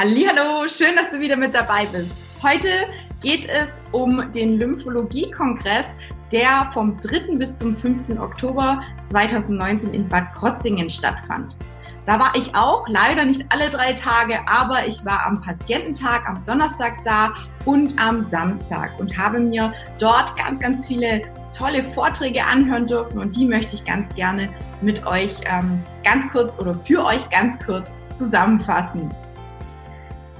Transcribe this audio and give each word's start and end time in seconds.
Hallo, 0.00 0.68
schön, 0.68 0.94
dass 0.94 1.10
du 1.10 1.18
wieder 1.18 1.34
mit 1.34 1.52
dabei 1.52 1.84
bist. 1.86 2.12
Heute 2.40 2.68
geht 3.20 3.48
es 3.48 3.66
um 3.90 4.30
den 4.30 4.56
Lymphologie-Kongress, 4.56 5.86
der 6.30 6.70
vom 6.72 7.00
3. 7.00 7.34
bis 7.34 7.56
zum 7.56 7.76
5. 7.76 8.16
Oktober 8.16 8.80
2019 9.06 9.92
in 9.92 10.08
Bad 10.08 10.32
Krotzingen 10.36 10.88
stattfand. 10.88 11.56
Da 12.06 12.16
war 12.20 12.32
ich 12.36 12.54
auch, 12.54 12.86
leider 12.86 13.24
nicht 13.24 13.44
alle 13.48 13.70
drei 13.70 13.92
Tage, 13.92 14.38
aber 14.46 14.86
ich 14.86 15.04
war 15.04 15.26
am 15.26 15.40
Patiententag 15.40 16.28
am 16.28 16.44
Donnerstag 16.44 17.02
da 17.02 17.34
und 17.64 18.00
am 18.00 18.24
Samstag 18.24 18.92
und 19.00 19.18
habe 19.18 19.40
mir 19.40 19.74
dort 19.98 20.36
ganz, 20.36 20.60
ganz 20.60 20.86
viele 20.86 21.22
tolle 21.52 21.82
Vorträge 21.82 22.44
anhören 22.44 22.86
dürfen 22.86 23.18
und 23.18 23.34
die 23.34 23.46
möchte 23.46 23.74
ich 23.74 23.84
ganz 23.84 24.14
gerne 24.14 24.48
mit 24.80 25.04
euch 25.04 25.32
ähm, 25.44 25.82
ganz 26.04 26.30
kurz 26.30 26.56
oder 26.60 26.78
für 26.84 27.04
euch 27.04 27.28
ganz 27.30 27.58
kurz 27.58 27.90
zusammenfassen. 28.16 29.10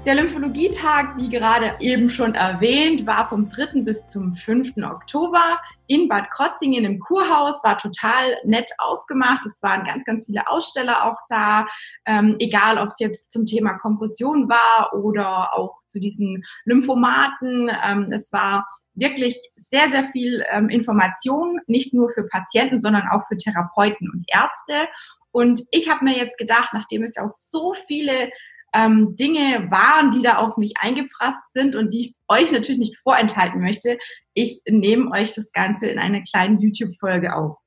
Der 0.08 0.14
Lymphologietag, 0.14 1.18
wie 1.18 1.28
gerade 1.28 1.76
eben 1.80 2.08
schon 2.08 2.34
erwähnt, 2.34 3.06
war 3.06 3.28
vom 3.28 3.50
3. 3.50 3.82
bis 3.82 4.08
zum 4.08 4.36
5. 4.36 4.78
Oktober 4.78 5.60
in 5.86 6.08
Bad 6.08 6.30
Krotzingen 6.30 6.86
im 6.86 6.98
Kurhaus, 6.98 7.62
war 7.62 7.76
total 7.76 8.38
nett 8.42 8.72
aufgemacht. 8.78 9.44
Es 9.44 9.62
waren 9.62 9.84
ganz, 9.84 10.06
ganz 10.06 10.24
viele 10.24 10.48
Aussteller 10.48 11.04
auch 11.04 11.18
da, 11.28 11.66
ähm, 12.06 12.36
egal 12.38 12.78
ob 12.78 12.88
es 12.88 12.98
jetzt 13.00 13.32
zum 13.32 13.44
Thema 13.44 13.74
Kompression 13.74 14.48
war 14.48 14.94
oder 14.94 15.52
auch 15.52 15.76
zu 15.88 16.00
diesen 16.00 16.42
Lymphomaten. 16.64 17.70
Ähm, 17.84 18.10
es 18.10 18.32
war 18.32 18.66
wirklich 18.94 19.36
sehr, 19.56 19.90
sehr 19.90 20.04
viel 20.12 20.42
ähm, 20.50 20.70
Information, 20.70 21.60
nicht 21.66 21.92
nur 21.92 22.08
für 22.14 22.26
Patienten, 22.28 22.80
sondern 22.80 23.06
auch 23.10 23.26
für 23.28 23.36
Therapeuten 23.36 24.08
und 24.10 24.24
Ärzte. 24.26 24.88
Und 25.32 25.64
ich 25.70 25.90
habe 25.90 26.02
mir 26.02 26.16
jetzt 26.16 26.38
gedacht, 26.38 26.70
nachdem 26.72 27.02
es 27.02 27.16
ja 27.16 27.26
auch 27.26 27.30
so 27.30 27.74
viele 27.74 28.30
ähm, 28.72 29.16
Dinge 29.16 29.70
waren, 29.70 30.10
die 30.10 30.22
da 30.22 30.36
auf 30.36 30.56
mich 30.56 30.74
eingeprasst 30.80 31.52
sind 31.52 31.74
und 31.74 31.92
die 31.92 32.00
ich 32.00 32.14
euch 32.28 32.50
natürlich 32.52 32.78
nicht 32.78 32.98
vorenthalten 33.02 33.60
möchte. 33.60 33.98
Ich 34.34 34.60
nehme 34.68 35.10
euch 35.10 35.32
das 35.32 35.52
Ganze 35.52 35.88
in 35.88 35.98
einer 35.98 36.22
kleinen 36.22 36.60
YouTube-Folge 36.60 37.34
auf. 37.34 37.58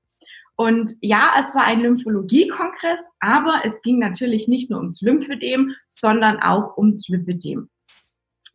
Und 0.56 0.92
ja, 1.02 1.34
es 1.44 1.56
war 1.56 1.64
ein 1.64 1.82
Lymphologie-Kongress, 1.82 3.02
aber 3.20 3.62
es 3.64 3.82
ging 3.82 3.98
natürlich 3.98 4.48
nicht 4.48 4.70
nur 4.70 4.80
ums 4.80 5.02
Lymphödem, 5.02 5.74
sondern 5.90 6.40
auch 6.40 6.78
ums 6.78 7.08
Lipidem. 7.08 7.70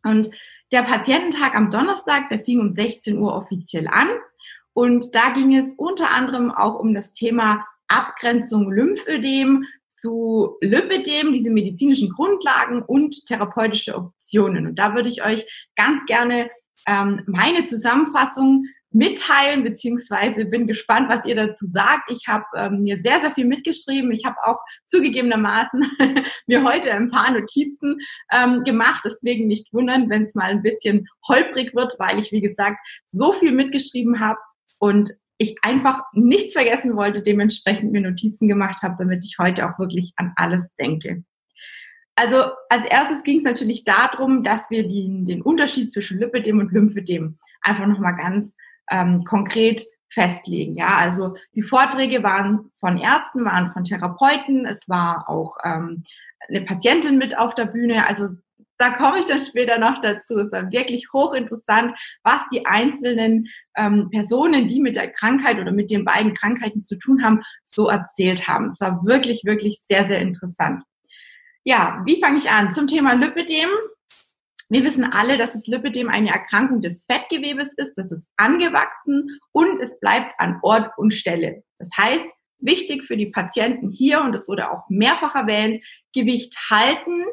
Und 0.03 0.29
der 0.71 0.83
Patiententag 0.83 1.55
am 1.55 1.69
Donnerstag, 1.69 2.29
der 2.29 2.39
fing 2.39 2.59
um 2.59 2.71
16 2.71 3.17
Uhr 3.17 3.33
offiziell 3.33 3.87
an. 3.87 4.07
Und 4.73 5.15
da 5.15 5.29
ging 5.31 5.55
es 5.55 5.73
unter 5.75 6.11
anderem 6.11 6.51
auch 6.51 6.79
um 6.79 6.93
das 6.93 7.13
Thema 7.13 7.65
Abgrenzung 7.87 8.71
Lymphödem, 8.71 9.65
zu 9.97 10.57
Lipidem, 10.61 11.33
diese 11.33 11.51
medizinischen 11.51 12.09
Grundlagen 12.09 12.83
und 12.83 13.25
therapeutische 13.25 13.95
Optionen. 13.95 14.67
Und 14.67 14.75
da 14.77 14.93
würde 14.93 15.09
ich 15.09 15.25
euch 15.25 15.45
ganz 15.75 16.05
gerne 16.05 16.49
ähm, 16.87 17.23
meine 17.25 17.65
Zusammenfassung 17.65 18.65
mitteilen, 18.91 19.63
beziehungsweise 19.63 20.45
bin 20.45 20.65
gespannt, 20.65 21.09
was 21.09 21.25
ihr 21.25 21.35
dazu 21.35 21.65
sagt. 21.65 22.11
Ich 22.11 22.27
habe 22.27 22.45
ähm, 22.55 22.83
mir 22.83 23.01
sehr, 23.01 23.19
sehr 23.19 23.31
viel 23.31 23.45
mitgeschrieben. 23.45 24.11
Ich 24.11 24.23
habe 24.25 24.37
auch 24.43 24.59
zugegebenermaßen 24.85 25.85
mir 26.47 26.63
heute 26.63 26.93
ein 26.93 27.09
paar 27.09 27.31
Notizen 27.31 27.97
ähm, 28.31 28.63
gemacht. 28.63 29.01
Deswegen 29.03 29.47
nicht 29.47 29.73
wundern, 29.73 30.09
wenn 30.09 30.23
es 30.23 30.35
mal 30.35 30.51
ein 30.51 30.63
bisschen 30.63 31.07
holprig 31.27 31.75
wird, 31.75 31.95
weil 31.99 32.19
ich, 32.19 32.31
wie 32.31 32.41
gesagt, 32.41 32.77
so 33.07 33.33
viel 33.33 33.51
mitgeschrieben 33.51 34.19
habe. 34.19 34.39
Und 34.79 35.09
ich 35.37 35.57
einfach 35.61 36.01
nichts 36.13 36.53
vergessen 36.53 36.95
wollte, 36.95 37.21
dementsprechend 37.21 37.91
mir 37.91 38.01
Notizen 38.01 38.47
gemacht 38.47 38.81
habe, 38.81 38.95
damit 38.97 39.23
ich 39.23 39.37
heute 39.39 39.69
auch 39.69 39.77
wirklich 39.79 40.13
an 40.15 40.33
alles 40.35 40.65
denke. 40.79 41.23
Also 42.15 42.45
als 42.69 42.83
erstes 42.85 43.23
ging 43.23 43.37
es 43.37 43.43
natürlich 43.43 43.83
darum, 43.83 44.41
dass 44.41 44.71
wir 44.71 44.87
die, 44.87 45.25
den 45.25 45.43
Unterschied 45.43 45.91
zwischen 45.91 46.19
Lipidem 46.19 46.59
und 46.59 46.71
Lymphedem 46.71 47.37
einfach 47.61 47.85
nochmal 47.85 48.15
ganz 48.15 48.55
ähm, 48.89 49.23
konkret 49.23 49.85
festlegen. 50.09 50.73
Ja, 50.73 50.97
also 50.97 51.35
die 51.53 51.61
Vorträge 51.61 52.23
waren 52.23 52.71
von 52.79 52.97
Ärzten, 52.97 53.45
waren 53.45 53.71
von 53.71 53.83
Therapeuten, 53.83 54.65
es 54.65 54.89
war 54.89 55.29
auch 55.29 55.57
ähm, 55.63 56.05
eine 56.47 56.61
Patientin 56.61 57.19
mit 57.19 57.37
auf 57.37 57.53
der 57.53 57.65
Bühne. 57.65 58.07
Also 58.07 58.27
da 58.77 58.91
komme 58.91 59.19
ich 59.19 59.25
dann 59.25 59.39
später 59.39 59.77
noch 59.77 60.01
dazu. 60.01 60.39
Es 60.39 60.51
war 60.51 60.71
wirklich 60.71 61.07
hochinteressant, 61.13 61.97
was 62.23 62.47
die 62.49 62.65
einzelnen 62.65 63.47
ähm, 63.75 64.09
Personen, 64.11 64.67
die 64.67 64.81
mit 64.81 64.95
der 64.95 65.11
Krankheit 65.11 65.59
oder 65.59 65.71
mit 65.71 65.91
den 65.91 66.05
beiden 66.05 66.33
Krankheiten 66.33 66.81
zu 66.81 66.97
tun 66.97 67.23
haben, 67.23 67.41
so 67.63 67.87
erzählt 67.87 68.47
haben. 68.47 68.69
Es 68.69 68.81
war 68.81 69.05
wirklich, 69.05 69.43
wirklich 69.45 69.79
sehr, 69.83 70.07
sehr 70.07 70.19
interessant. 70.19 70.83
Ja, 71.63 72.01
wie 72.05 72.21
fange 72.21 72.37
ich 72.37 72.49
an? 72.49 72.71
Zum 72.71 72.87
Thema 72.87 73.13
Lipidem. 73.13 73.69
Wir 74.69 74.83
wissen 74.83 75.05
alle, 75.05 75.37
dass 75.37 75.53
das 75.53 75.67
Lipidem 75.67 76.09
eine 76.09 76.29
Erkrankung 76.29 76.81
des 76.81 77.05
Fettgewebes 77.05 77.73
ist. 77.77 77.97
Das 77.97 78.11
ist 78.11 78.29
angewachsen 78.37 79.39
und 79.51 79.79
es 79.81 79.99
bleibt 79.99 80.33
an 80.39 80.59
Ort 80.61 80.91
und 80.97 81.13
Stelle. 81.13 81.63
Das 81.77 81.89
heißt, 81.97 82.25
wichtig 82.59 83.03
für 83.03 83.17
die 83.17 83.27
Patienten 83.27 83.91
hier, 83.91 84.21
und 84.21 84.33
das 84.33 84.47
wurde 84.47 84.71
auch 84.71 84.89
mehrfach 84.89 85.35
erwähnt, 85.35 85.83
Gewicht 86.13 86.55
halten, 86.69 87.25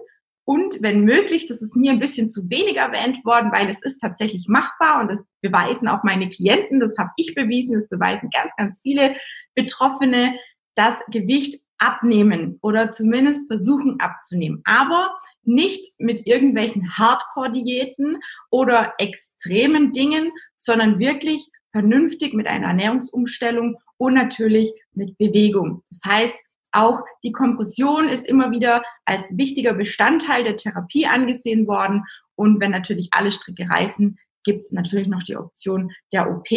und 0.44 0.82
wenn 0.82 1.04
möglich, 1.04 1.46
das 1.46 1.62
ist 1.62 1.74
mir 1.74 1.92
ein 1.92 2.00
bisschen 2.00 2.30
zu 2.30 2.50
wenig 2.50 2.76
erwähnt 2.76 3.24
worden, 3.24 3.50
weil 3.52 3.70
es 3.70 3.80
ist 3.82 3.98
tatsächlich 3.98 4.46
machbar 4.48 5.00
und 5.00 5.08
das 5.08 5.26
beweisen 5.40 5.88
auch 5.88 6.04
meine 6.04 6.28
Klienten, 6.28 6.80
das 6.80 6.96
habe 6.98 7.10
ich 7.16 7.34
bewiesen, 7.34 7.74
das 7.74 7.88
beweisen 7.88 8.28
ganz, 8.30 8.52
ganz 8.56 8.80
viele 8.82 9.16
Betroffene, 9.54 10.34
das 10.74 10.96
Gewicht 11.10 11.62
abnehmen 11.78 12.58
oder 12.62 12.92
zumindest 12.92 13.46
versuchen 13.48 14.00
abzunehmen. 14.00 14.60
Aber 14.64 15.14
nicht 15.42 15.94
mit 15.98 16.26
irgendwelchen 16.26 16.96
Hardcore-Diäten 16.96 18.18
oder 18.50 18.94
extremen 18.98 19.92
Dingen, 19.92 20.30
sondern 20.56 20.98
wirklich 20.98 21.50
vernünftig 21.72 22.34
mit 22.34 22.46
einer 22.46 22.68
Ernährungsumstellung 22.68 23.76
und 23.96 24.14
natürlich 24.14 24.72
mit 24.92 25.16
Bewegung. 25.18 25.82
Das 25.90 26.00
heißt, 26.06 26.34
auch 26.74 27.00
die 27.22 27.32
Kompression 27.32 28.08
ist 28.08 28.26
immer 28.26 28.50
wieder 28.50 28.82
als 29.04 29.36
wichtiger 29.36 29.74
Bestandteil 29.74 30.44
der 30.44 30.56
Therapie 30.56 31.06
angesehen 31.06 31.66
worden. 31.66 32.02
Und 32.34 32.60
wenn 32.60 32.72
natürlich 32.72 33.08
alle 33.12 33.32
Stricke 33.32 33.68
reißen, 33.70 34.18
gibt 34.42 34.60
es 34.60 34.72
natürlich 34.72 35.08
noch 35.08 35.22
die 35.22 35.36
Option 35.36 35.92
der 36.12 36.30
OP. 36.30 36.48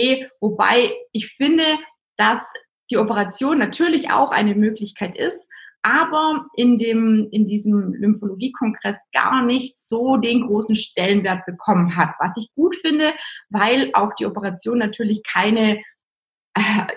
Wobei 0.42 0.92
ich 1.12 1.34
finde, 1.38 1.64
dass 2.18 2.42
die 2.90 2.98
Operation 2.98 3.60
natürlich 3.60 4.12
auch 4.12 4.32
eine 4.32 4.56
Möglichkeit 4.56 5.18
ist, 5.18 5.48
aber 5.84 6.48
in 6.56 6.78
dem, 6.78 7.28
in 7.32 7.46
diesem 7.46 7.94
Lymphologie-Kongress 7.94 8.98
gar 9.14 9.46
nicht 9.46 9.80
so 9.80 10.18
den 10.18 10.48
großen 10.48 10.76
Stellenwert 10.76 11.46
bekommen 11.46 11.96
hat. 11.96 12.10
Was 12.20 12.36
ich 12.38 12.54
gut 12.56 12.76
finde, 12.78 13.14
weil 13.50 13.92
auch 13.94 14.14
die 14.16 14.26
Operation 14.26 14.80
natürlich 14.80 15.22
keine 15.24 15.80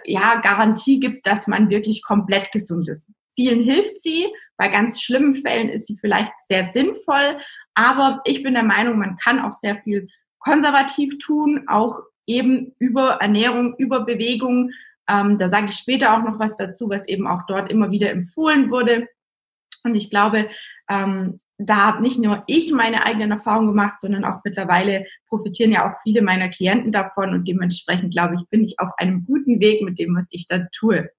ja, 0.05 0.41
Garantie 0.41 1.01
gibt, 1.01 1.27
dass 1.27 1.47
man 1.47 1.71
wirklich 1.71 2.03
komplett 2.03 2.53
gesund 2.53 2.89
ist. 2.89 3.11
Vielen 3.35 3.63
hilft 3.63 4.03
sie, 4.03 4.27
bei 4.57 4.69
ganz 4.69 5.01
schlimmen 5.01 5.37
Fällen 5.37 5.69
ist 5.69 5.87
sie 5.87 5.97
vielleicht 5.99 6.33
sehr 6.47 6.71
sinnvoll, 6.73 7.39
aber 7.75 8.21
ich 8.25 8.43
bin 8.43 8.55
der 8.55 8.63
Meinung, 8.63 8.99
man 8.99 9.17
kann 9.17 9.41
auch 9.41 9.55
sehr 9.55 9.77
viel 9.83 10.09
konservativ 10.39 11.19
tun, 11.19 11.65
auch 11.67 12.03
eben 12.27 12.75
über 12.79 13.13
Ernährung, 13.15 13.75
über 13.77 14.05
Bewegung. 14.05 14.73
Ähm, 15.09 15.39
da 15.39 15.49
sage 15.49 15.69
ich 15.71 15.77
später 15.77 16.15
auch 16.15 16.23
noch 16.23 16.39
was 16.39 16.57
dazu, 16.57 16.89
was 16.89 17.09
eben 17.09 17.27
auch 17.27 17.43
dort 17.47 17.71
immer 17.71 17.91
wieder 17.91 18.11
empfohlen 18.11 18.71
wurde. 18.71 19.09
Und 19.85 19.95
ich 19.95 20.11
glaube, 20.11 20.49
ähm, 20.89 21.41
da 21.67 21.77
habe 21.77 22.03
nicht 22.03 22.19
nur 22.19 22.43
ich 22.47 22.73
meine 22.73 23.05
eigenen 23.05 23.33
Erfahrungen 23.33 23.69
gemacht, 23.69 24.01
sondern 24.01 24.25
auch 24.25 24.41
mittlerweile 24.45 25.05
profitieren 25.29 25.73
ja 25.73 25.89
auch 25.89 26.01
viele 26.03 26.23
meiner 26.23 26.49
Klienten 26.49 26.91
davon 26.91 27.35
und 27.35 27.47
dementsprechend 27.47 28.13
glaube 28.13 28.37
ich, 28.37 28.49
bin 28.49 28.65
ich 28.65 28.81
auf 28.81 28.91
einem 28.97 29.27
guten 29.27 29.61
Weg 29.61 29.83
mit 29.83 29.99
dem, 29.99 30.17
was 30.17 30.25
ich 30.31 30.47
da 30.49 30.67
tue. 30.73 31.11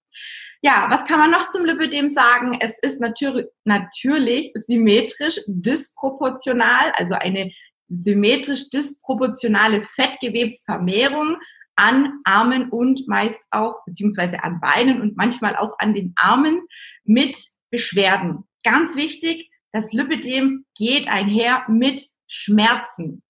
Ja, 0.64 0.88
was 0.90 1.06
kann 1.06 1.20
man 1.20 1.32
noch 1.32 1.50
zum 1.50 1.66
Lipidem 1.66 2.10
sagen? 2.10 2.58
Es 2.60 2.78
ist 2.82 3.00
natürlich, 3.00 3.48
natürlich 3.66 4.52
symmetrisch 4.56 5.40
disproportional, 5.48 6.92
also 6.96 7.14
eine 7.14 7.52
symmetrisch 7.88 8.70
disproportionale 8.70 9.84
Fettgewebsvermehrung 9.96 11.38
an 11.76 12.20
Armen 12.24 12.70
und 12.70 13.08
meist 13.08 13.44
auch, 13.52 13.84
beziehungsweise 13.86 14.44
an 14.44 14.60
Beinen 14.60 15.02
und 15.02 15.18
manchmal 15.18 15.56
auch 15.56 15.78
an 15.78 15.94
den 15.94 16.14
Armen 16.16 16.62
mit 17.04 17.38
Beschwerden. 17.70 18.44
Ganz 18.64 18.96
wichtig, 18.96 19.51
das 19.72 19.94
Lipidem 19.94 20.66
geht 20.78 21.08
einher 21.08 21.64
mit 21.68 22.06
Schmerzen, 22.28 23.24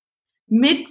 mit 0.47 0.89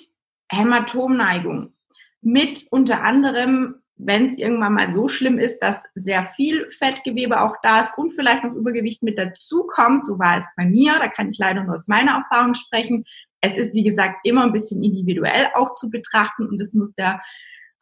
Hämatomneigung, 0.50 1.74
mit 2.20 2.66
unter 2.70 3.02
anderem, 3.02 3.76
wenn 3.96 4.26
es 4.26 4.38
irgendwann 4.38 4.74
mal 4.74 4.92
so 4.92 5.08
schlimm 5.08 5.38
ist, 5.38 5.60
dass 5.60 5.84
sehr 5.94 6.26
viel 6.34 6.70
Fettgewebe 6.78 7.40
auch 7.40 7.56
da 7.62 7.82
ist 7.82 7.96
und 7.98 8.12
vielleicht 8.12 8.44
noch 8.44 8.54
Übergewicht 8.54 9.02
mit 9.02 9.18
dazu 9.18 9.66
kommt, 9.66 10.06
so 10.06 10.18
war 10.18 10.38
es 10.38 10.46
bei 10.56 10.64
mir, 10.64 10.98
da 10.98 11.08
kann 11.08 11.30
ich 11.30 11.38
leider 11.38 11.62
nur 11.62 11.74
aus 11.74 11.88
meiner 11.88 12.12
Erfahrung 12.12 12.54
sprechen. 12.54 13.04
Es 13.40 13.56
ist, 13.56 13.74
wie 13.74 13.84
gesagt, 13.84 14.20
immer 14.24 14.44
ein 14.44 14.52
bisschen 14.52 14.82
individuell 14.82 15.48
auch 15.54 15.76
zu 15.76 15.90
betrachten 15.90 16.48
und 16.48 16.58
das 16.58 16.72
muss 16.72 16.94
der 16.94 17.20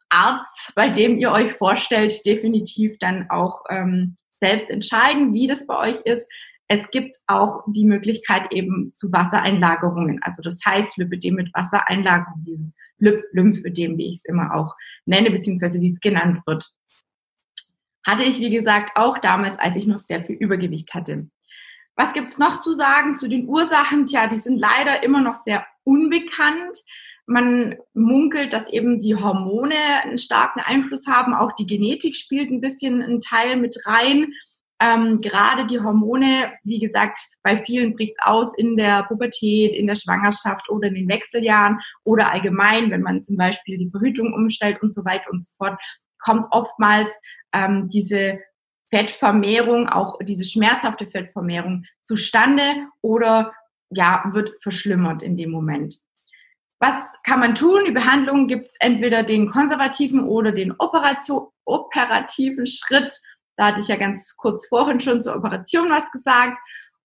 Arzt, 0.09 0.73
bei 0.75 0.89
dem 0.89 1.19
ihr 1.19 1.31
euch 1.31 1.53
vorstellt, 1.53 2.25
definitiv 2.25 2.97
dann 2.99 3.29
auch 3.29 3.63
ähm, 3.69 4.17
selbst 4.35 4.69
entscheiden, 4.69 5.33
wie 5.33 5.47
das 5.47 5.67
bei 5.67 5.77
euch 5.77 6.01
ist. 6.01 6.27
Es 6.71 6.91
gibt 6.91 7.17
auch 7.25 7.63
die 7.67 7.83
Möglichkeit 7.83 8.51
eben 8.51 8.93
zu 8.93 9.11
Wassereinlagerungen. 9.11 10.21
Also 10.21 10.43
das 10.43 10.59
heißt 10.63 10.97
Lipödem 10.97 11.35
mit 11.35 11.51
Wassereinlagerung, 11.53 12.43
dieses 12.45 12.73
Lymphödem, 12.99 13.97
wie 13.97 14.11
ich 14.11 14.17
es 14.17 14.25
immer 14.25 14.53
auch 14.53 14.75
nenne, 15.05 15.31
beziehungsweise 15.31 15.81
wie 15.81 15.89
es 15.89 15.99
genannt 15.99 16.41
wird. 16.45 16.69
Hatte 18.05 18.23
ich, 18.23 18.39
wie 18.39 18.51
gesagt, 18.51 18.91
auch 18.95 19.17
damals, 19.17 19.57
als 19.57 19.75
ich 19.75 19.87
noch 19.87 19.99
sehr 19.99 20.23
viel 20.23 20.35
Übergewicht 20.35 20.93
hatte. 20.93 21.27
Was 21.95 22.13
gibt's 22.13 22.37
noch 22.37 22.61
zu 22.61 22.75
sagen 22.75 23.17
zu 23.17 23.27
den 23.27 23.47
Ursachen? 23.47 24.05
Tja, 24.05 24.27
die 24.27 24.39
sind 24.39 24.59
leider 24.59 25.01
immer 25.01 25.21
noch 25.21 25.37
sehr 25.43 25.65
unbekannt. 25.83 26.77
Man 27.25 27.77
munkelt, 27.93 28.53
dass 28.53 28.69
eben 28.69 28.99
die 28.99 29.15
Hormone 29.15 30.03
einen 30.03 30.19
starken 30.19 30.59
Einfluss 30.59 31.07
haben. 31.07 31.33
Auch 31.33 31.51
die 31.53 31.67
Genetik 31.67 32.15
spielt 32.15 32.51
ein 32.51 32.61
bisschen 32.61 33.01
einen 33.01 33.21
Teil 33.21 33.55
mit 33.57 33.75
rein. 33.85 34.33
Ähm, 34.81 35.19
gerade 35.19 35.67
die 35.67 35.79
Hormone, 35.79 36.53
wie 36.63 36.79
gesagt, 36.79 37.19
bei 37.43 37.61
vielen 37.65 37.95
bricht's 37.95 38.19
aus 38.23 38.57
in 38.57 38.77
der 38.77 39.03
Pubertät, 39.03 39.75
in 39.75 39.87
der 39.87 39.95
Schwangerschaft 39.95 40.69
oder 40.69 40.87
in 40.87 40.95
den 40.95 41.09
Wechseljahren 41.09 41.79
oder 42.03 42.31
allgemein, 42.31 42.89
wenn 42.89 43.01
man 43.01 43.21
zum 43.21 43.35
Beispiel 43.35 43.77
die 43.77 43.89
Verhütung 43.89 44.33
umstellt 44.33 44.81
und 44.81 44.93
so 44.93 45.03
weiter 45.03 45.29
und 45.31 45.41
so 45.41 45.49
fort, 45.57 45.79
kommt 46.19 46.45
oftmals 46.51 47.09
ähm, 47.53 47.89
diese 47.89 48.39
Fettvermehrung, 48.89 49.87
auch 49.87 50.17
diese 50.21 50.45
schmerzhafte 50.45 51.07
Fettvermehrung 51.07 51.85
zustande 52.01 52.63
oder 53.01 53.53
ja, 53.91 54.23
wird 54.33 54.61
verschlimmert 54.61 55.23
in 55.23 55.37
dem 55.37 55.51
Moment. 55.51 55.95
Was 56.79 56.95
kann 57.23 57.41
man 57.41 57.55
tun? 57.55 57.83
Die 57.85 57.91
Behandlung 57.91 58.47
gibt 58.47 58.65
es 58.65 58.75
entweder 58.79 59.23
den 59.23 59.51
konservativen 59.51 60.23
oder 60.23 60.51
den 60.53 60.73
operativen 60.77 62.67
Schritt. 62.67 63.11
Da 63.59 63.65
hatte 63.65 63.81
ich 63.81 63.89
ja 63.89 63.97
ganz 63.97 64.37
kurz 64.37 64.69
vorhin 64.69 65.01
schon 65.01 65.21
zur 65.21 65.35
Operation 65.35 65.89
was 65.89 66.09
gesagt. 66.11 66.57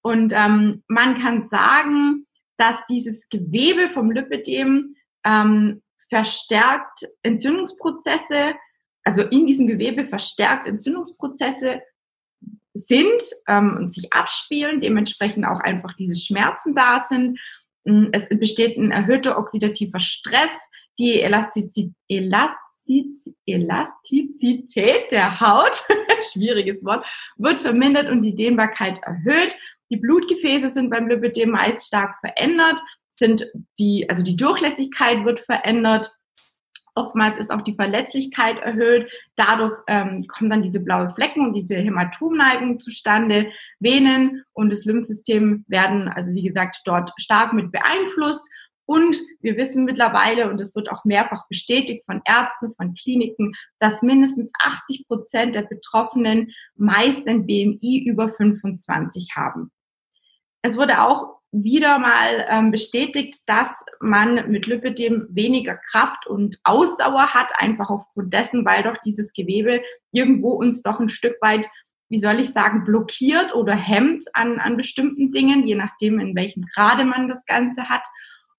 Und 0.02 0.32
ähm, 0.32 0.84
man 0.86 1.18
kann 1.18 1.42
sagen, 1.42 2.28
dass 2.58 2.86
dieses 2.86 3.28
Gewebe 3.28 3.90
vom 3.90 4.12
Lipidem 4.12 4.94
ähm, 5.24 5.82
verstärkt 6.08 7.06
Entzündungsprozesse, 7.24 8.54
also 9.02 9.22
in 9.22 9.48
diesem 9.48 9.66
Gewebe 9.66 10.06
verstärkt 10.06 10.68
Entzündungsprozesse 10.68 11.80
sind 12.72 13.22
ähm, 13.48 13.76
und 13.76 13.92
sich 13.92 14.12
abspielen, 14.12 14.80
dementsprechend 14.80 15.46
auch 15.46 15.58
einfach 15.58 15.96
diese 15.96 16.14
Schmerzen 16.14 16.76
da 16.76 17.02
sind. 17.02 17.40
Es 18.12 18.28
besteht 18.28 18.78
ein 18.78 18.92
erhöhter 18.92 19.38
oxidativer 19.38 19.98
Stress, 19.98 20.52
die 21.00 21.20
Elastizität, 21.20 21.94
Elastizität 22.06 22.63
Elastizität 23.46 25.10
der 25.12 25.40
Haut, 25.40 25.82
schwieriges 26.32 26.84
Wort, 26.84 27.06
wird 27.36 27.60
vermindert 27.60 28.10
und 28.10 28.22
die 28.22 28.34
Dehnbarkeit 28.34 29.00
erhöht. 29.02 29.56
Die 29.90 29.96
Blutgefäße 29.96 30.70
sind 30.70 30.90
beim 30.90 31.08
Lipidem 31.08 31.50
meist 31.50 31.86
stark 31.86 32.18
verändert, 32.20 32.80
sind 33.12 33.50
die, 33.78 34.08
also 34.08 34.22
die 34.22 34.36
Durchlässigkeit 34.36 35.24
wird 35.24 35.40
verändert. 35.40 36.12
Oftmals 36.96 37.36
ist 37.38 37.50
auch 37.50 37.62
die 37.62 37.74
Verletzlichkeit 37.74 38.58
erhöht. 38.58 39.10
Dadurch 39.34 39.76
ähm, 39.88 40.26
kommen 40.28 40.50
dann 40.50 40.62
diese 40.62 40.80
blaue 40.80 41.12
Flecken 41.14 41.44
und 41.46 41.54
diese 41.54 41.76
Hämatomneigung 41.76 42.78
zustande. 42.78 43.50
Venen 43.80 44.44
und 44.52 44.70
das 44.70 44.84
Lymphsystem 44.84 45.64
werden, 45.66 46.08
also 46.08 46.32
wie 46.34 46.42
gesagt, 46.42 46.82
dort 46.84 47.10
stark 47.16 47.52
mit 47.52 47.72
beeinflusst. 47.72 48.48
Und 48.86 49.16
wir 49.40 49.56
wissen 49.56 49.84
mittlerweile, 49.84 50.50
und 50.50 50.60
es 50.60 50.74
wird 50.74 50.90
auch 50.90 51.04
mehrfach 51.04 51.48
bestätigt 51.48 52.04
von 52.04 52.20
Ärzten, 52.24 52.74
von 52.74 52.94
Kliniken, 52.94 53.54
dass 53.78 54.02
mindestens 54.02 54.52
80 54.60 55.06
Prozent 55.08 55.54
der 55.54 55.62
Betroffenen 55.62 56.52
meist 56.76 57.26
ein 57.26 57.46
BMI 57.46 58.04
über 58.06 58.32
25 58.34 59.36
haben. 59.36 59.70
Es 60.62 60.76
wurde 60.76 61.02
auch 61.02 61.40
wieder 61.54 61.98
mal 61.98 62.46
ähm, 62.50 62.72
bestätigt, 62.72 63.42
dass 63.46 63.68
man 64.00 64.50
mit 64.50 64.66
Lipidem 64.66 65.28
weniger 65.30 65.76
Kraft 65.76 66.26
und 66.26 66.58
Ausdauer 66.64 67.28
hat, 67.32 67.52
einfach 67.58 67.90
aufgrund 67.90 68.34
dessen, 68.34 68.64
weil 68.64 68.82
doch 68.82 68.96
dieses 69.04 69.32
Gewebe 69.32 69.80
irgendwo 70.10 70.50
uns 70.50 70.82
doch 70.82 70.98
ein 70.98 71.08
Stück 71.08 71.36
weit, 71.40 71.68
wie 72.08 72.18
soll 72.18 72.40
ich 72.40 72.50
sagen, 72.50 72.84
blockiert 72.84 73.54
oder 73.54 73.74
hemmt 73.74 74.24
an, 74.32 74.58
an 74.58 74.76
bestimmten 74.76 75.30
Dingen, 75.30 75.64
je 75.64 75.76
nachdem, 75.76 76.18
in 76.18 76.34
welchem 76.34 76.66
Grade 76.74 77.04
man 77.04 77.28
das 77.28 77.46
Ganze 77.46 77.88
hat. 77.88 78.02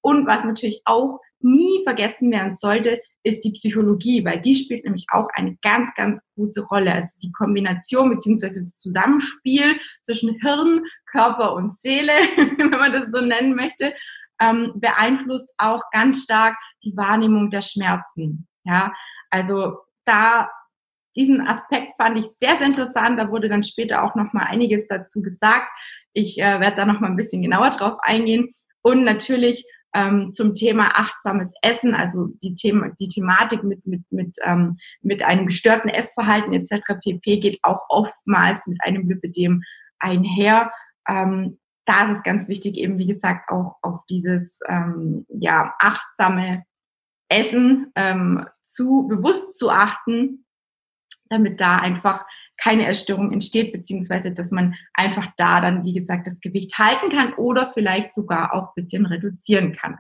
Und 0.06 0.28
was 0.28 0.44
natürlich 0.44 0.84
auch 0.86 1.20
nie 1.40 1.82
vergessen 1.84 2.32
werden 2.32 2.54
sollte, 2.54 3.02
ist 3.24 3.44
die 3.44 3.54
Psychologie, 3.54 4.24
weil 4.24 4.40
die 4.40 4.56
spielt 4.56 4.84
nämlich 4.84 5.08
auch 5.12 5.28
eine 5.34 5.58
ganz, 5.64 5.90
ganz 5.96 6.22
große 6.36 6.62
Rolle. 6.62 6.94
Also 6.94 7.18
die 7.24 7.32
Kombination 7.32 8.12
beziehungsweise 8.12 8.60
das 8.60 8.78
Zusammenspiel 8.78 9.80
zwischen 10.04 10.38
Hirn, 10.44 10.84
Körper 11.08 11.56
und 11.56 11.74
Seele, 11.74 12.12
wenn 12.38 12.70
man 12.70 12.94
das 12.94 13.12
so 13.12 13.20
nennen 13.20 13.56
möchte, 13.56 13.96
ähm, 14.40 14.74
beeinflusst 14.76 15.56
auch 15.58 15.82
ganz 15.92 16.22
stark 16.22 16.56
die 16.84 16.96
Wahrnehmung 16.96 17.50
der 17.50 17.64
Schmerzen. 17.64 18.48
Ja, 18.64 18.94
also 19.32 19.80
da 20.06 20.52
diesen 21.16 21.48
Aspekt 21.48 21.94
fand 21.98 22.20
ich 22.20 22.28
sehr, 22.40 22.58
sehr 22.60 22.68
interessant. 22.68 23.18
Da 23.18 23.32
wurde 23.32 23.50
dann 23.50 23.64
später 23.64 24.04
auch 24.04 24.14
noch 24.14 24.34
mal 24.34 24.44
einiges 24.44 24.88
dazu 24.88 25.24
gesagt. 25.24 25.68
Ich 26.14 26.38
äh, 26.38 26.60
werde 26.60 26.76
da 26.76 26.86
noch 26.86 27.00
mal 27.00 27.08
ein 27.08 27.16
bisschen 27.16 27.42
genauer 27.42 27.72
drauf 27.72 27.98
eingehen. 28.04 28.52
Und 28.84 29.04
natürlich 29.04 29.66
ähm, 29.96 30.32
zum 30.34 30.54
Thema 30.54 30.90
achtsames 31.00 31.54
Essen, 31.62 31.96
also 31.96 32.28
die, 32.44 32.54
Thema, 32.54 32.90
die 33.00 33.08
Thematik 33.08 33.64
mit, 33.64 33.88
mit, 33.88 34.04
mit, 34.12 34.38
ähm, 34.44 34.78
mit 35.02 35.24
einem 35.24 35.48
gestörten 35.48 35.90
Essverhalten 35.90 36.52
etc. 36.52 37.00
pp. 37.02 37.40
geht 37.40 37.60
auch 37.64 37.86
oftmals 37.88 38.68
mit 38.68 38.78
einem 38.84 39.08
Lipidem 39.08 39.64
einher. 39.98 40.72
Ähm, 41.08 41.58
da 41.86 42.06
ist 42.06 42.18
es 42.18 42.24
ganz 42.24 42.50
wichtig, 42.50 42.76
eben 42.76 42.98
wie 42.98 43.08
gesagt, 43.08 43.50
auch 43.50 43.78
auf 43.82 44.02
dieses 44.10 44.60
ähm, 44.68 45.26
ja, 45.30 45.74
achtsame 45.80 46.66
Essen 47.30 47.92
ähm, 47.96 48.46
zu 48.62 49.08
bewusst 49.08 49.58
zu 49.58 49.70
achten, 49.70 50.46
damit 51.30 51.62
da 51.62 51.78
einfach 51.78 52.26
keine 52.58 52.86
Erstörung 52.86 53.32
entsteht, 53.32 53.72
beziehungsweise 53.72 54.32
dass 54.32 54.52
man 54.52 54.76
einfach 54.94 55.28
da 55.38 55.62
dann, 55.62 55.84
wie 55.84 55.94
gesagt, 55.94 56.28
das 56.28 56.40
Gewicht 56.40 56.78
halten 56.78 57.10
kann 57.10 57.34
oder 57.34 57.72
vielleicht 57.74 58.14
sogar 58.14 58.54
auch 58.54 58.74
bisschen 58.74 59.06
reduzieren 59.06 59.76
kann. 59.76 59.98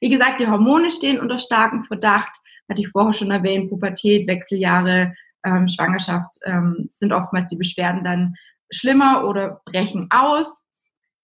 Wie 0.00 0.08
gesagt, 0.08 0.40
die 0.40 0.48
Hormone 0.48 0.90
stehen 0.90 1.20
unter 1.20 1.38
starkem 1.38 1.84
Verdacht, 1.84 2.30
hatte 2.68 2.80
ich 2.80 2.88
vorher 2.88 3.14
schon 3.14 3.30
erwähnt, 3.30 3.70
Pubertät, 3.70 4.26
Wechseljahre, 4.26 5.14
ähm, 5.44 5.68
Schwangerschaft 5.68 6.36
ähm, 6.44 6.88
sind 6.92 7.12
oftmals 7.12 7.48
die 7.48 7.56
Beschwerden 7.56 8.04
dann 8.04 8.34
schlimmer 8.70 9.24
oder 9.26 9.60
brechen 9.64 10.08
aus. 10.10 10.62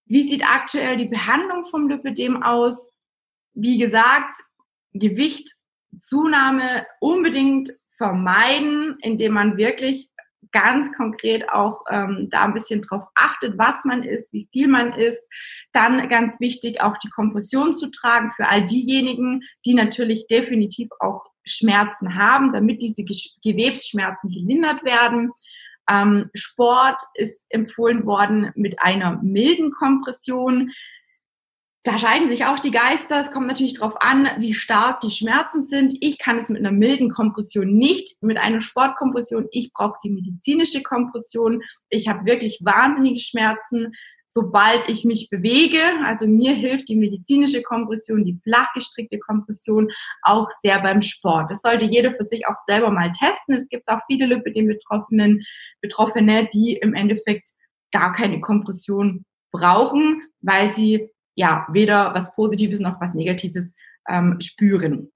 Wie 0.07 0.29
sieht 0.29 0.45
aktuell 0.45 0.97
die 0.97 1.07
Behandlung 1.07 1.67
vom 1.67 1.89
Lipidem 1.89 2.43
aus? 2.43 2.91
Wie 3.55 3.79
gesagt, 3.79 4.35
Gewicht, 4.93 5.51
Zunahme 5.97 6.87
unbedingt 7.01 7.73
vermeiden, 7.97 8.97
indem 9.03 9.33
man 9.33 9.57
wirklich 9.57 10.11
ganz 10.53 10.93
konkret 10.97 11.51
auch 11.51 11.85
ähm, 11.91 12.29
da 12.31 12.45
ein 12.45 12.55
bisschen 12.55 12.83
drauf 12.83 13.05
achtet, 13.15 13.59
was 13.59 13.85
man 13.85 14.03
isst, 14.03 14.33
wie 14.33 14.49
viel 14.53 14.69
man 14.69 14.93
isst. 14.93 15.23
Dann 15.73 16.09
ganz 16.09 16.41
wichtig, 16.41 16.81
auch 16.81 16.97
die 16.99 17.11
Kompression 17.11 17.75
zu 17.75 17.91
tragen 17.91 18.33
für 18.37 18.49
all 18.49 18.67
diejenigen, 18.67 19.43
die 19.65 19.75
natürlich 19.75 20.27
definitiv 20.29 20.89
auch 21.01 21.25
Schmerzen 21.45 22.15
haben, 22.15 22.53
damit 22.53 22.83
diese 22.83 23.05
Gewebsschmerzen 23.43 24.31
gelindert 24.31 24.85
werden. 24.85 25.33
Ähm, 25.89 26.31
Sport 26.35 27.01
ist 27.15 27.45
empfohlen 27.49 28.05
worden 28.05 28.53
mit 28.55 28.81
einer 28.81 29.19
milden 29.23 29.73
Kompression. 29.73 30.71
Da 31.89 31.99
scheiden 31.99 32.29
sich 32.29 32.45
auch 32.45 32.59
die 32.59 32.71
Geister. 32.71 33.23
Es 33.23 33.33
kommt 33.33 33.47
natürlich 33.47 33.79
darauf 33.79 33.99
an, 34.03 34.29
wie 34.41 34.53
stark 34.53 35.01
die 35.01 35.11
Schmerzen 35.11 35.63
sind. 35.63 35.95
Ich 36.03 36.19
kann 36.19 36.39
es 36.39 36.51
mit 36.51 36.59
einer 36.59 36.71
milden 36.71 37.09
Kompression 37.09 37.79
nicht, 37.79 38.23
mit 38.23 38.37
einer 38.37 38.61
Sportkompression. 38.61 39.49
Ich 39.53 39.73
brauche 39.73 39.97
die 40.05 40.11
medizinische 40.11 40.83
Kompression. 40.83 41.63
Ich 41.89 42.07
habe 42.07 42.27
wirklich 42.27 42.61
wahnsinnige 42.63 43.21
Schmerzen, 43.21 43.95
sobald 44.29 44.87
ich 44.91 45.07
mich 45.07 45.31
bewege. 45.31 45.81
Also 46.05 46.27
mir 46.27 46.53
hilft 46.53 46.91
die 46.91 46.97
medizinische 46.97 47.63
Kompression, 47.63 48.23
die 48.23 48.39
flachgestrickte 48.43 49.19
Kompression 49.19 49.91
auch 50.21 50.51
sehr 50.61 50.83
beim 50.83 51.01
Sport. 51.01 51.51
Das 51.51 51.63
sollte 51.63 51.87
jeder 51.87 52.13
für 52.13 52.27
sich 52.27 52.47
auch 52.47 52.59
selber 52.67 52.91
mal 52.91 53.13
testen. 53.13 53.55
Es 53.55 53.67
gibt 53.71 53.89
auch 53.89 54.01
viele 54.07 54.27
Lipidem-Betroffenen, 54.27 55.43
Betroffene, 55.81 56.51
die 56.53 56.75
im 56.75 56.93
Endeffekt 56.93 57.49
gar 57.93 58.13
keine 58.13 58.43
Kompression 58.43 59.25
brauchen, 59.53 60.21
weil 60.43 60.69
sie 60.69 61.09
ja 61.39 61.67
weder 61.73 62.13
was 62.15 62.35
Positives 62.35 62.81
noch 62.81 63.01
was 63.01 63.15
Negatives 63.15 63.73
ähm, 64.09 64.41
spüren. 64.41 65.13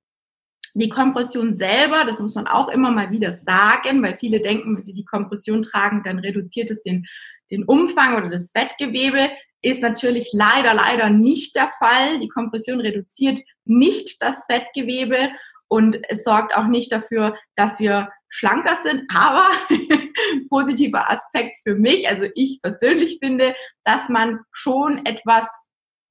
Die 0.75 0.88
Kompression 0.88 1.57
selber, 1.59 2.05
das 2.05 2.21
muss 2.21 2.35
man 2.35 2.47
auch 2.47 2.69
immer 2.69 2.91
mal 2.91 3.11
wieder 3.11 3.37
sagen, 3.37 4.02
weil 4.02 4.17
viele 4.17 4.41
denken, 4.41 4.76
wenn 4.76 4.85
sie 4.85 4.95
die 4.95 5.05
Kompression 5.05 5.62
tragen, 5.62 6.02
dann 6.05 6.19
reduziert 6.19 6.71
es 6.71 6.81
den, 6.81 7.05
den 7.50 7.64
Umfang 7.64 8.17
oder 8.17 8.31
das 8.31 8.52
Fettgewebe. 8.52 9.29
Ist 9.61 9.83
natürlich 9.83 10.31
leider, 10.33 10.73
leider 10.75 11.11
nicht 11.11 11.55
der 11.57 11.71
Fall. 11.79 12.21
Die 12.21 12.29
Kompression 12.29 12.81
reduziert 12.81 13.41
nicht 13.64 14.23
das 14.23 14.47
Fettgewebe 14.47 15.31
und 15.69 15.99
es 16.09 16.25
sorgt 16.25 16.57
auch 16.57 16.69
nicht 16.69 16.93
dafür, 16.93 17.37
dass 17.57 17.81
wir 17.81 18.11
schlanker 18.29 18.76
sind, 18.83 19.05
aber 19.12 19.47
positiver 20.49 21.11
Aspekt 21.11 21.57
für 21.64 21.75
mich, 21.75 22.09
also 22.09 22.25
ich 22.35 22.61
persönlich 22.62 23.19
finde, 23.23 23.55
dass 23.85 24.09
man 24.09 24.41
schon 24.52 25.05
etwas, 25.05 25.49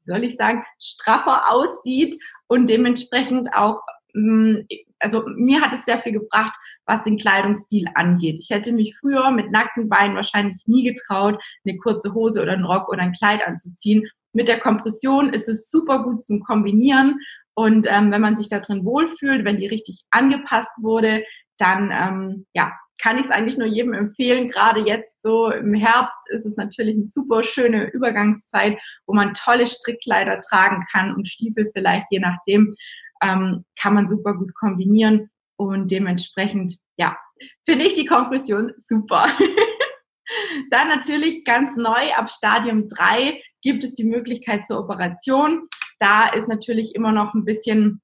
soll 0.04 0.24
ich 0.24 0.36
sagen, 0.36 0.64
straffer 0.80 1.50
aussieht 1.52 2.18
und 2.48 2.68
dementsprechend 2.68 3.50
auch, 3.54 3.82
mm, 4.14 4.58
also 5.00 5.24
mir 5.36 5.62
hat 5.62 5.74
es 5.74 5.86
sehr 5.86 6.00
viel 6.00 6.14
gebracht, 6.14 6.56
was 6.86 7.04
den 7.04 7.18
Kleidungsstil 7.18 7.86
angeht. 7.96 8.38
Ich 8.40 8.50
hätte 8.50 8.72
mich 8.72 8.96
früher 9.00 9.32
mit 9.32 9.52
nackten 9.52 9.88
Beinen 9.88 10.16
wahrscheinlich 10.16 10.62
nie 10.66 10.84
getraut, 10.84 11.42
eine 11.66 11.78
kurze 11.78 12.14
Hose 12.14 12.42
oder 12.42 12.54
einen 12.54 12.66
Rock 12.66 12.90
oder 12.90 13.02
ein 13.02 13.14
Kleid 13.14 13.46
anzuziehen. 13.46 14.08
Mit 14.34 14.48
der 14.48 14.60
Kompression 14.60 15.34
ist 15.34 15.48
es 15.48 15.70
super 15.70 16.04
gut 16.04 16.24
zum 16.24 16.42
Kombinieren 16.42 17.20
und 17.54 17.88
ähm, 17.90 18.12
wenn 18.12 18.22
man 18.22 18.36
sich 18.36 18.50
da 18.50 18.60
drin 18.60 18.86
wohlfühlt, 18.86 19.46
wenn 19.46 19.58
die 19.58 19.68
richtig 19.68 20.04
angepasst 20.10 20.72
wurde, 20.82 21.24
dann 21.58 21.92
ähm, 21.92 22.46
ja, 22.54 22.72
kann 23.02 23.18
ich 23.18 23.26
es 23.26 23.32
eigentlich 23.32 23.58
nur 23.58 23.68
jedem 23.68 23.94
empfehlen. 23.94 24.50
Gerade 24.50 24.82
jetzt 24.82 25.22
so 25.22 25.50
im 25.52 25.74
Herbst 25.74 26.20
ist 26.30 26.46
es 26.46 26.56
natürlich 26.56 26.96
eine 26.96 27.06
super 27.06 27.44
schöne 27.44 27.90
Übergangszeit, 27.92 28.80
wo 29.08 29.14
man 29.14 29.34
tolle 29.34 29.68
Strickkleider 29.68 30.40
tragen 30.42 30.86
kann 30.92 31.16
und 31.16 31.28
Stiefel 31.28 31.72
vielleicht, 31.74 32.06
je 32.12 32.20
nachdem, 32.20 32.76
ähm, 33.24 33.66
kann 33.80 33.94
man 33.94 34.08
super 34.08 34.36
gut 34.36 34.54
kombinieren 34.54 35.30
und 35.58 35.92
dementsprechend, 35.92 36.78
ja, 36.98 37.18
finde 37.66 37.86
ich 37.86 37.94
die 37.94 38.06
Kompression 38.06 38.74
super. 38.78 39.28
Dann 40.70 40.88
natürlich 40.88 41.44
ganz 41.44 41.76
neu 41.76 42.14
ab 42.16 42.30
Stadium 42.30 42.88
3 42.88 43.42
gibt 43.62 43.84
es 43.84 43.96
die 43.96 44.06
Möglichkeit 44.06 44.66
zur 44.66 44.80
Operation. 44.80 45.68
Da 46.00 46.30
ist 46.30 46.48
natürlich 46.48 46.96
immer 46.96 47.12
noch 47.12 47.34
ein 47.34 47.46
bisschen 47.46 48.02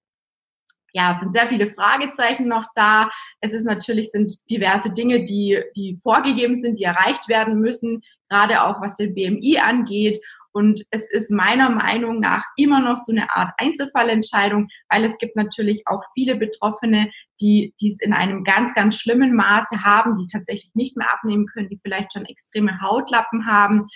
ja, 0.93 1.13
es 1.13 1.19
sind 1.19 1.33
sehr 1.33 1.47
viele 1.47 1.73
Fragezeichen 1.73 2.47
noch 2.47 2.65
da. 2.75 3.09
Es 3.41 3.53
ist 3.53 3.65
natürlich, 3.65 4.11
sind 4.11 4.33
diverse 4.49 4.91
Dinge, 4.91 5.23
die, 5.23 5.61
die 5.75 5.99
vorgegeben 6.01 6.55
sind, 6.55 6.79
die 6.79 6.83
erreicht 6.83 7.27
werden 7.27 7.59
müssen, 7.59 8.01
gerade 8.29 8.63
auch 8.63 8.81
was 8.81 8.95
den 8.95 9.13
BMI 9.13 9.59
angeht. 9.59 10.19
Und 10.53 10.81
es 10.89 11.11
ist 11.11 11.29
meiner 11.29 11.69
Meinung 11.69 12.19
nach 12.19 12.43
immer 12.55 12.79
noch 12.79 12.97
so 12.97 13.11
eine 13.11 13.29
Art 13.35 13.53
Einzelfallentscheidung, 13.57 14.69
weil 14.89 15.03
es 15.05 15.15
gibt 15.19 15.35
natürlich 15.35 15.83
auch 15.85 16.01
viele 16.15 16.35
Betroffene, 16.35 17.11
die 17.39 17.75
dies 17.79 17.99
in 17.99 18.11
einem 18.11 18.43
ganz, 18.43 18.73
ganz 18.73 18.97
schlimmen 18.97 19.35
Maße 19.35 19.83
haben, 19.83 20.17
die 20.17 20.25
tatsächlich 20.25 20.71
nicht 20.73 20.97
mehr 20.97 21.13
abnehmen 21.13 21.45
können, 21.45 21.69
die 21.69 21.79
vielleicht 21.83 22.13
schon 22.13 22.25
extreme 22.25 22.81
Hautlappen 22.81 23.45
haben, 23.45 23.87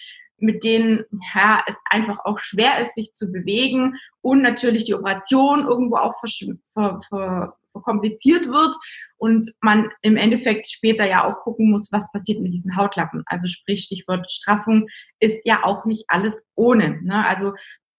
mit 0.42 0.64
denen 0.64 1.04
ja, 1.34 1.64
es 1.68 1.78
einfach 1.90 2.20
auch 2.26 2.40
schwer 2.40 2.80
ist, 2.80 2.96
sich 2.96 3.14
zu 3.14 3.32
bewegen 3.32 3.96
und 4.22 4.42
natürlich 4.42 4.86
die 4.86 4.94
Operation 4.94 5.66
irgendwo 5.66 5.98
auch 5.98 6.16
ver, 6.74 7.02
ver, 7.10 7.58
verkompliziert 7.72 8.48
wird 8.48 8.76
und 9.18 9.52
man 9.62 9.90
im 10.02 10.18
Endeffekt 10.18 10.68
später 10.68 11.06
ja 11.06 11.26
auch 11.26 11.44
gucken 11.44 11.70
muss, 11.70 11.92
was 11.92 12.12
passiert 12.12 12.42
mit 12.42 12.54
diesen 12.54 12.76
Hautlappen. 12.76 13.24
Also 13.28 13.48
sprich, 13.48 13.84
Stichwort 13.84 14.32
Straffung 14.32 14.88
ist 15.20 15.42
ja 15.46 15.64
auch 15.64 15.86
nicht 15.86 16.06
alles 16.08 16.36
ohne. 16.56 17.02
Ne? 17.04 17.26
Also 17.26 17.54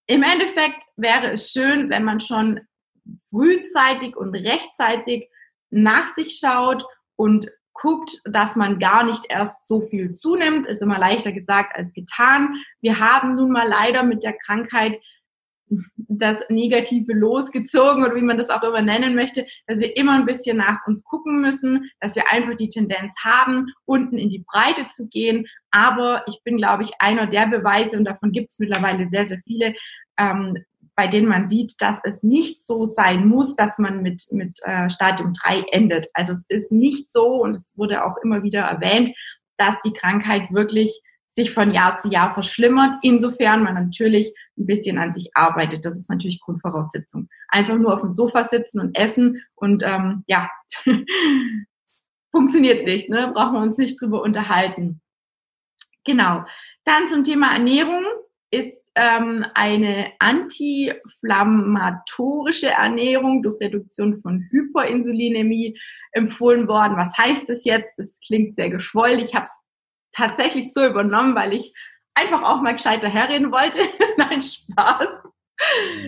im 0.07 0.23
Endeffekt 0.23 0.83
wäre 0.97 1.33
es 1.33 1.51
schön, 1.51 1.91
wenn 1.91 2.05
man 2.05 2.21
schon 2.21 2.61
frühzeitig 3.31 4.17
und 4.17 4.35
rechtzeitig 4.35 5.29
nach 5.71 6.15
sich 6.15 6.39
schaut 6.39 6.85
und 7.17 7.49
guckt, 7.75 8.21
dass 8.25 8.57
man 8.57 8.79
gar 8.79 9.05
nicht 9.05 9.25
erst 9.29 9.67
so 9.67 9.81
viel 9.81 10.15
zunimmt, 10.15 10.67
ist 10.67 10.83
immer 10.83 10.99
leichter 10.99 11.33
gesagt 11.33 11.77
als 11.77 11.93
getan. 11.93 12.57
Wir 12.81 12.99
haben 12.99 13.37
nun 13.37 13.51
mal 13.51 13.69
leider 13.69 14.03
mit 14.03 14.23
der 14.23 14.35
Krankheit 14.35 15.01
das 15.97 16.39
Negative 16.49 17.13
losgezogen 17.13 18.05
oder 18.05 18.15
wie 18.15 18.23
man 18.23 18.39
das 18.39 18.51
auch 18.51 18.63
immer 18.63 18.83
nennen 18.83 19.15
möchte, 19.15 19.47
dass 19.67 19.81
wir 19.81 19.97
immer 19.97 20.15
ein 20.15 20.27
bisschen 20.27 20.59
nach 20.59 20.87
uns 20.87 21.03
gucken 21.05 21.41
müssen, 21.41 21.91
dass 22.01 22.15
wir 22.15 22.31
einfach 22.31 22.57
die 22.57 22.69
Tendenz 22.69 23.15
haben, 23.25 23.67
unten 23.85 24.19
in 24.19 24.31
die 24.31 24.45
Breite 24.47 24.89
zu 24.89 25.09
gehen. 25.09 25.47
Aber 25.71 26.25
ich 26.29 26.43
bin, 26.45 26.57
glaube 26.57 26.83
ich, 26.83 26.93
einer 26.99 27.27
der 27.27 27.47
Beweise, 27.47 27.97
und 27.97 28.05
davon 28.05 28.33
gibt 28.33 28.51
es 28.51 28.59
mittlerweile 28.59 29.09
sehr, 29.09 29.27
sehr 29.27 29.41
viele, 29.47 29.75
ähm, 30.19 30.59
bei 30.95 31.07
denen 31.07 31.29
man 31.29 31.49
sieht, 31.49 31.75
dass 31.81 31.99
es 32.05 32.23
nicht 32.23 32.65
so 32.65 32.85
sein 32.85 33.27
muss, 33.27 33.57
dass 33.57 33.79
man 33.79 34.03
mit, 34.03 34.25
mit 34.31 34.59
äh, 34.63 34.91
Stadium 34.91 35.33
3 35.33 35.65
endet. 35.73 36.09
Also 36.13 36.33
es 36.33 36.45
ist 36.49 36.73
nicht 36.73 37.11
so, 37.11 37.43
und 37.43 37.55
es 37.55 37.77
wurde 37.77 38.05
auch 38.05 38.17
immer 38.23 38.43
wieder 38.43 38.61
erwähnt, 38.61 39.11
dass 39.57 39.81
die 39.81 39.93
Krankheit 39.93 40.53
wirklich 40.53 41.03
sich 41.31 41.53
von 41.53 41.73
Jahr 41.73 41.97
zu 41.97 42.11
Jahr 42.11 42.35
verschlimmert, 42.35 42.97
insofern 43.03 43.63
man 43.63 43.75
natürlich 43.75 44.35
ein 44.59 44.67
bisschen 44.67 44.99
an 44.99 45.15
sich 45.15 45.31
arbeitet. 45.35 45.85
Das 45.87 45.97
ist 45.97 46.11
natürlich 46.11 46.41
Grundvoraussetzung. 46.41 47.29
Einfach 47.49 47.77
nur 47.77 47.95
auf 47.95 48.03
dem 48.03 48.11
Sofa 48.11 48.45
sitzen 48.45 48.81
und 48.81 48.95
essen 48.95 49.43
und 49.55 49.83
ähm, 49.83 50.25
ja, 50.27 50.51
funktioniert 52.31 52.85
nicht, 52.85 53.09
ne? 53.09 53.31
brauchen 53.33 53.55
wir 53.55 53.63
uns 53.63 53.79
nicht 53.79 54.01
drüber 54.01 54.23
unterhalten. 54.23 55.01
Genau. 56.05 56.45
Dann 56.85 57.09
zum 57.09 57.25
Thema 57.25 57.53
Ernährung 57.53 58.05
ist 58.51 58.77
ähm, 58.95 59.45
eine 59.55 60.13
antiinflammatorische 60.19 62.71
Ernährung 62.71 63.43
durch 63.43 63.61
Reduktion 63.61 64.21
von 64.21 64.47
Hyperinsulinämie 64.51 65.79
empfohlen 66.13 66.69
worden. 66.69 66.97
Was 66.97 67.17
heißt 67.17 67.49
das 67.49 67.65
jetzt? 67.65 67.99
Das 67.99 68.21
klingt 68.25 68.55
sehr 68.55 68.71
geschwollen. 68.71 69.21
Ich 69.21 69.35
habe 69.35 69.45
es 69.45 69.65
tatsächlich 70.13 70.73
so 70.75 70.85
übernommen, 70.85 71.35
weil 71.35 71.55
ich 71.55 71.73
einfach 72.15 72.43
auch 72.43 72.61
mal 72.61 72.73
gescheiter 72.73 73.09
herreden 73.09 73.51
wollte. 73.51 73.81
Nein, 74.19 74.43
Spaß. 74.43 75.09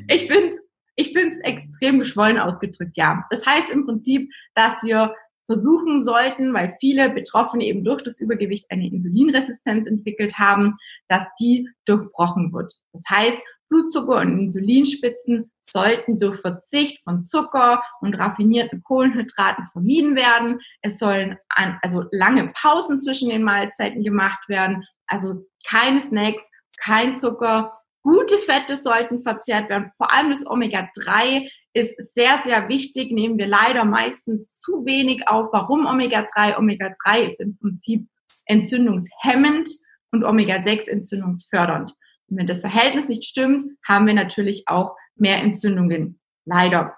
Ich 0.08 0.26
finde 0.26 0.54
ich 0.96 1.12
finde 1.12 1.34
es 1.34 1.40
extrem 1.40 1.98
geschwollen 1.98 2.38
ausgedrückt, 2.38 2.96
ja. 2.96 3.24
Das 3.30 3.44
heißt 3.46 3.68
im 3.70 3.84
Prinzip, 3.84 4.30
dass 4.54 4.80
wir 4.84 5.12
versuchen 5.46 6.02
sollten, 6.02 6.52
weil 6.54 6.76
viele 6.80 7.10
Betroffene 7.10 7.64
eben 7.64 7.84
durch 7.84 8.02
das 8.02 8.20
Übergewicht 8.20 8.66
eine 8.70 8.88
Insulinresistenz 8.88 9.86
entwickelt 9.86 10.38
haben, 10.38 10.76
dass 11.08 11.26
die 11.38 11.68
durchbrochen 11.84 12.52
wird. 12.52 12.72
Das 12.92 13.04
heißt, 13.10 13.38
Blutzucker 13.68 14.20
und 14.20 14.38
Insulinspitzen 14.38 15.50
sollten 15.60 16.18
durch 16.18 16.40
Verzicht 16.40 17.02
von 17.02 17.24
Zucker 17.24 17.82
und 18.00 18.14
raffinierten 18.14 18.82
Kohlenhydraten 18.82 19.66
vermieden 19.72 20.14
werden. 20.14 20.60
Es 20.82 20.98
sollen 20.98 21.36
an, 21.48 21.78
also 21.82 22.04
lange 22.12 22.52
Pausen 22.54 23.00
zwischen 23.00 23.30
den 23.30 23.42
Mahlzeiten 23.42 24.04
gemacht 24.04 24.48
werden, 24.48 24.84
also 25.06 25.46
keine 25.68 26.00
Snacks, 26.00 26.42
kein 26.78 27.16
Zucker. 27.16 27.72
Gute 28.02 28.36
Fette 28.38 28.76
sollten 28.76 29.22
verzehrt 29.22 29.70
werden, 29.70 29.90
vor 29.96 30.12
allem 30.12 30.30
das 30.30 30.46
Omega-3 30.46 31.48
ist 31.74 32.14
sehr, 32.14 32.40
sehr 32.42 32.68
wichtig, 32.68 33.10
nehmen 33.10 33.36
wir 33.36 33.46
leider 33.46 33.84
meistens 33.84 34.50
zu 34.52 34.86
wenig 34.86 35.28
auf. 35.28 35.48
Warum 35.52 35.86
Omega-3? 35.86 36.56
Omega-3 36.56 37.30
ist 37.30 37.40
im 37.40 37.58
Prinzip 37.58 38.06
entzündungshemmend 38.46 39.68
und 40.12 40.24
Omega-6 40.24 40.88
entzündungsfördernd. 40.88 41.92
Und 42.28 42.38
wenn 42.38 42.46
das 42.46 42.60
Verhältnis 42.60 43.08
nicht 43.08 43.24
stimmt, 43.24 43.72
haben 43.86 44.06
wir 44.06 44.14
natürlich 44.14 44.64
auch 44.66 44.96
mehr 45.16 45.38
Entzündungen. 45.42 46.20
Leider. 46.44 46.94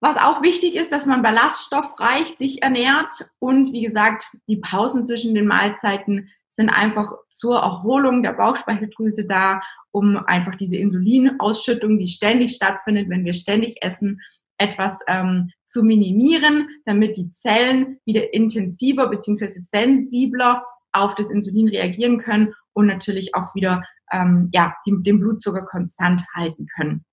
Was 0.00 0.16
auch 0.16 0.42
wichtig 0.42 0.74
ist, 0.74 0.92
dass 0.92 1.06
man 1.06 1.22
ballaststoffreich 1.22 2.36
sich 2.36 2.62
ernährt 2.62 3.12
und 3.38 3.72
wie 3.72 3.82
gesagt, 3.82 4.26
die 4.48 4.56
Pausen 4.56 5.04
zwischen 5.04 5.34
den 5.34 5.46
Mahlzeiten 5.46 6.28
sind 6.54 6.70
einfach 6.70 7.10
zur 7.30 7.58
Erholung 7.58 8.22
der 8.22 8.32
Bauchspeicheldrüse 8.32 9.24
da 9.24 9.60
um 9.92 10.16
einfach 10.16 10.56
diese 10.56 10.76
Insulinausschüttung, 10.76 11.98
die 11.98 12.08
ständig 12.08 12.56
stattfindet, 12.56 13.08
wenn 13.10 13.24
wir 13.24 13.34
ständig 13.34 13.76
essen, 13.82 14.20
etwas 14.58 14.98
ähm, 15.06 15.50
zu 15.66 15.82
minimieren, 15.82 16.68
damit 16.84 17.16
die 17.16 17.30
Zellen 17.32 17.98
wieder 18.04 18.32
intensiver 18.32 19.08
beziehungsweise 19.08 19.60
sensibler 19.60 20.64
auf 20.92 21.14
das 21.14 21.30
Insulin 21.30 21.68
reagieren 21.68 22.18
können 22.18 22.54
und 22.72 22.86
natürlich 22.86 23.34
auch 23.34 23.54
wieder 23.54 23.84
ähm, 24.10 24.48
ja, 24.52 24.74
den 24.86 25.02
Blutzucker 25.02 25.66
konstant 25.66 26.22
halten 26.34 26.66
können. 26.74 27.04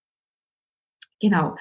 Genau. 1.22 1.56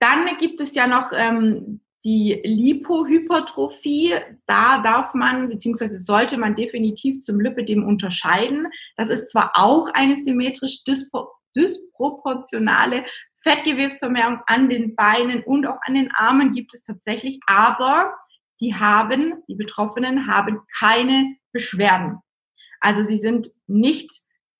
Dann 0.00 0.36
gibt 0.38 0.60
es 0.60 0.74
ja 0.74 0.86
noch 0.86 1.12
ähm, 1.12 1.80
die 2.04 2.40
Lipohypertrophie, 2.44 4.14
da 4.46 4.80
darf 4.80 5.12
man 5.14 5.48
bzw. 5.48 5.98
sollte 5.98 6.38
man 6.38 6.54
definitiv 6.54 7.22
zum 7.22 7.40
Lipidem 7.40 7.84
unterscheiden. 7.84 8.68
Das 8.96 9.10
ist 9.10 9.30
zwar 9.30 9.52
auch 9.54 9.88
eine 9.92 10.16
symmetrisch 10.16 10.84
dispro 10.84 11.28
disproportionale 11.56 13.04
Fettgewebsvermehrung 13.42 14.38
an 14.46 14.68
den 14.68 14.94
Beinen 14.94 15.42
und 15.42 15.66
auch 15.66 15.78
an 15.82 15.94
den 15.94 16.12
Armen 16.12 16.52
gibt 16.52 16.72
es 16.74 16.84
tatsächlich, 16.84 17.40
aber 17.46 18.14
die 18.60 18.76
haben, 18.76 19.42
die 19.48 19.56
Betroffenen 19.56 20.28
haben 20.28 20.60
keine 20.78 21.34
Beschwerden. 21.50 22.18
Also 22.80 23.04
sie 23.04 23.18
sind 23.18 23.50
nicht 23.66 24.10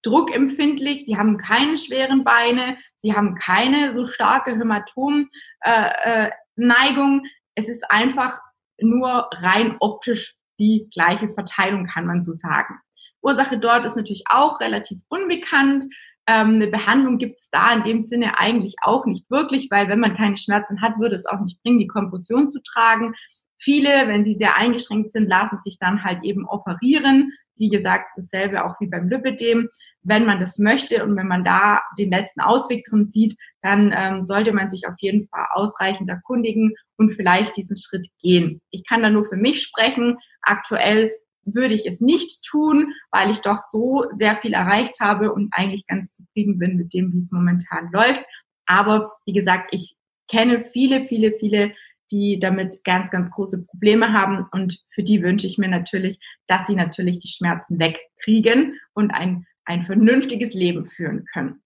druckempfindlich, 0.02 1.04
sie 1.04 1.16
haben 1.16 1.36
keine 1.36 1.76
schweren 1.76 2.24
Beine, 2.24 2.78
sie 2.96 3.14
haben 3.14 3.34
keine 3.34 3.94
so 3.94 4.06
starke 4.06 4.52
Hämatom, 4.52 5.28
äh, 5.60 5.90
äh, 6.26 6.30
Neigung. 6.66 7.24
Es 7.54 7.68
ist 7.68 7.90
einfach 7.90 8.40
nur 8.80 9.28
rein 9.32 9.76
optisch 9.80 10.36
die 10.58 10.88
gleiche 10.92 11.32
Verteilung, 11.32 11.86
kann 11.86 12.06
man 12.06 12.22
so 12.22 12.32
sagen. 12.32 12.78
Ursache 13.22 13.58
dort 13.58 13.84
ist 13.84 13.96
natürlich 13.96 14.24
auch 14.30 14.60
relativ 14.60 15.00
unbekannt. 15.08 15.84
Ähm, 16.26 16.54
eine 16.54 16.68
Behandlung 16.68 17.18
gibt 17.18 17.38
es 17.38 17.48
da 17.50 17.72
in 17.72 17.84
dem 17.84 18.00
Sinne 18.02 18.38
eigentlich 18.38 18.76
auch 18.82 19.06
nicht 19.06 19.30
wirklich, 19.30 19.68
weil 19.70 19.88
wenn 19.88 20.00
man 20.00 20.16
keine 20.16 20.36
Schmerzen 20.36 20.80
hat, 20.80 20.98
würde 20.98 21.16
es 21.16 21.26
auch 21.26 21.40
nicht 21.40 21.62
bringen, 21.62 21.78
die 21.78 21.86
Kompression 21.86 22.50
zu 22.50 22.62
tragen. 22.62 23.14
Viele, 23.58 24.08
wenn 24.08 24.24
sie 24.24 24.34
sehr 24.34 24.56
eingeschränkt 24.56 25.12
sind, 25.12 25.28
lassen 25.28 25.58
sich 25.58 25.78
dann 25.78 26.02
halt 26.02 26.22
eben 26.24 26.46
operieren. 26.46 27.32
Wie 27.60 27.68
gesagt, 27.68 28.10
dasselbe 28.16 28.64
auch 28.64 28.74
wie 28.80 28.88
beim 28.88 29.08
Lipidem. 29.08 29.68
Wenn 30.02 30.24
man 30.24 30.40
das 30.40 30.56
möchte 30.58 31.04
und 31.04 31.14
wenn 31.14 31.28
man 31.28 31.44
da 31.44 31.82
den 31.98 32.10
letzten 32.10 32.40
Ausweg 32.40 32.86
drin 32.86 33.06
sieht, 33.06 33.36
dann 33.60 33.92
ähm, 33.94 34.24
sollte 34.24 34.52
man 34.52 34.70
sich 34.70 34.88
auf 34.88 34.94
jeden 34.98 35.28
Fall 35.28 35.46
ausreichend 35.52 36.08
erkundigen 36.08 36.74
und 36.96 37.12
vielleicht 37.14 37.56
diesen 37.58 37.76
Schritt 37.76 38.08
gehen. 38.22 38.62
Ich 38.70 38.86
kann 38.88 39.02
da 39.02 39.10
nur 39.10 39.26
für 39.26 39.36
mich 39.36 39.62
sprechen. 39.62 40.16
Aktuell 40.40 41.12
würde 41.44 41.74
ich 41.74 41.84
es 41.86 42.00
nicht 42.00 42.42
tun, 42.44 42.94
weil 43.10 43.30
ich 43.30 43.42
doch 43.42 43.58
so 43.70 44.06
sehr 44.12 44.36
viel 44.36 44.54
erreicht 44.54 45.00
habe 45.00 45.30
und 45.30 45.52
eigentlich 45.52 45.86
ganz 45.86 46.12
zufrieden 46.12 46.58
bin 46.58 46.76
mit 46.76 46.94
dem, 46.94 47.12
wie 47.12 47.18
es 47.18 47.30
momentan 47.30 47.90
läuft. 47.92 48.24
Aber 48.64 49.12
wie 49.26 49.34
gesagt, 49.34 49.68
ich 49.72 49.96
kenne 50.30 50.64
viele, 50.64 51.04
viele, 51.04 51.32
viele 51.38 51.74
die 52.10 52.38
damit 52.38 52.82
ganz, 52.84 53.10
ganz 53.10 53.30
große 53.30 53.64
Probleme 53.64 54.12
haben. 54.12 54.46
Und 54.50 54.82
für 54.94 55.02
die 55.02 55.22
wünsche 55.22 55.46
ich 55.46 55.58
mir 55.58 55.68
natürlich, 55.68 56.18
dass 56.46 56.66
sie 56.66 56.74
natürlich 56.74 57.20
die 57.20 57.28
Schmerzen 57.28 57.78
wegkriegen 57.78 58.78
und 58.92 59.10
ein, 59.10 59.46
ein 59.64 59.86
vernünftiges 59.86 60.54
Leben 60.54 60.90
führen 60.90 61.24
können. 61.32 61.62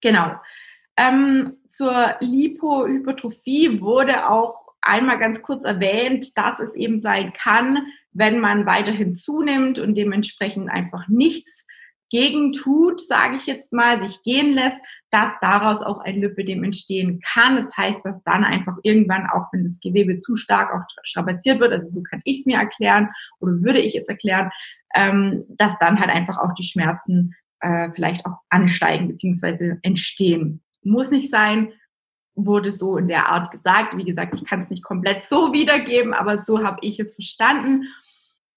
Genau. 0.00 0.34
Ähm, 0.96 1.58
zur 1.70 2.16
Lipohypertrophie 2.20 3.80
wurde 3.80 4.28
auch 4.28 4.68
einmal 4.80 5.18
ganz 5.18 5.42
kurz 5.42 5.64
erwähnt, 5.64 6.36
dass 6.36 6.60
es 6.60 6.74
eben 6.74 7.00
sein 7.00 7.32
kann, 7.32 7.86
wenn 8.12 8.40
man 8.40 8.66
weiterhin 8.66 9.14
zunimmt 9.14 9.78
und 9.78 9.94
dementsprechend 9.94 10.70
einfach 10.70 11.08
nichts 11.08 11.66
gegen 12.10 12.52
tut, 12.52 13.00
sage 13.00 13.36
ich 13.36 13.46
jetzt 13.46 13.72
mal, 13.72 14.00
sich 14.00 14.22
gehen 14.22 14.54
lässt, 14.54 14.78
dass 15.10 15.32
daraus 15.40 15.82
auch 15.82 16.00
ein 16.00 16.20
Lipödem 16.20 16.64
entstehen 16.64 17.20
kann. 17.20 17.56
Das 17.56 17.76
heißt, 17.76 18.04
dass 18.04 18.22
dann 18.24 18.44
einfach 18.44 18.76
irgendwann, 18.82 19.26
auch 19.26 19.46
wenn 19.52 19.64
das 19.64 19.80
Gewebe 19.80 20.20
zu 20.20 20.36
stark 20.36 20.74
auch 20.74 20.84
strapaziert 21.04 21.60
wird, 21.60 21.72
also 21.72 21.88
so 21.88 22.02
kann 22.02 22.20
ich 22.24 22.40
es 22.40 22.46
mir 22.46 22.58
erklären 22.58 23.08
oder 23.40 23.52
würde 23.62 23.80
ich 23.80 23.96
es 23.96 24.08
erklären, 24.08 24.50
ähm, 24.94 25.44
dass 25.48 25.78
dann 25.78 26.00
halt 26.00 26.10
einfach 26.10 26.38
auch 26.38 26.54
die 26.54 26.64
Schmerzen 26.64 27.34
äh, 27.60 27.90
vielleicht 27.92 28.24
auch 28.26 28.38
ansteigen 28.48 29.08
bzw. 29.08 29.76
entstehen. 29.82 30.62
Muss 30.82 31.10
nicht 31.10 31.30
sein, 31.30 31.72
wurde 32.34 32.70
so 32.70 32.96
in 32.96 33.08
der 33.08 33.28
Art 33.28 33.50
gesagt. 33.50 33.96
Wie 33.96 34.04
gesagt, 34.04 34.34
ich 34.34 34.44
kann 34.44 34.60
es 34.60 34.70
nicht 34.70 34.84
komplett 34.84 35.24
so 35.24 35.52
wiedergeben, 35.52 36.14
aber 36.14 36.38
so 36.38 36.62
habe 36.62 36.78
ich 36.82 37.00
es 37.00 37.14
verstanden 37.14 37.84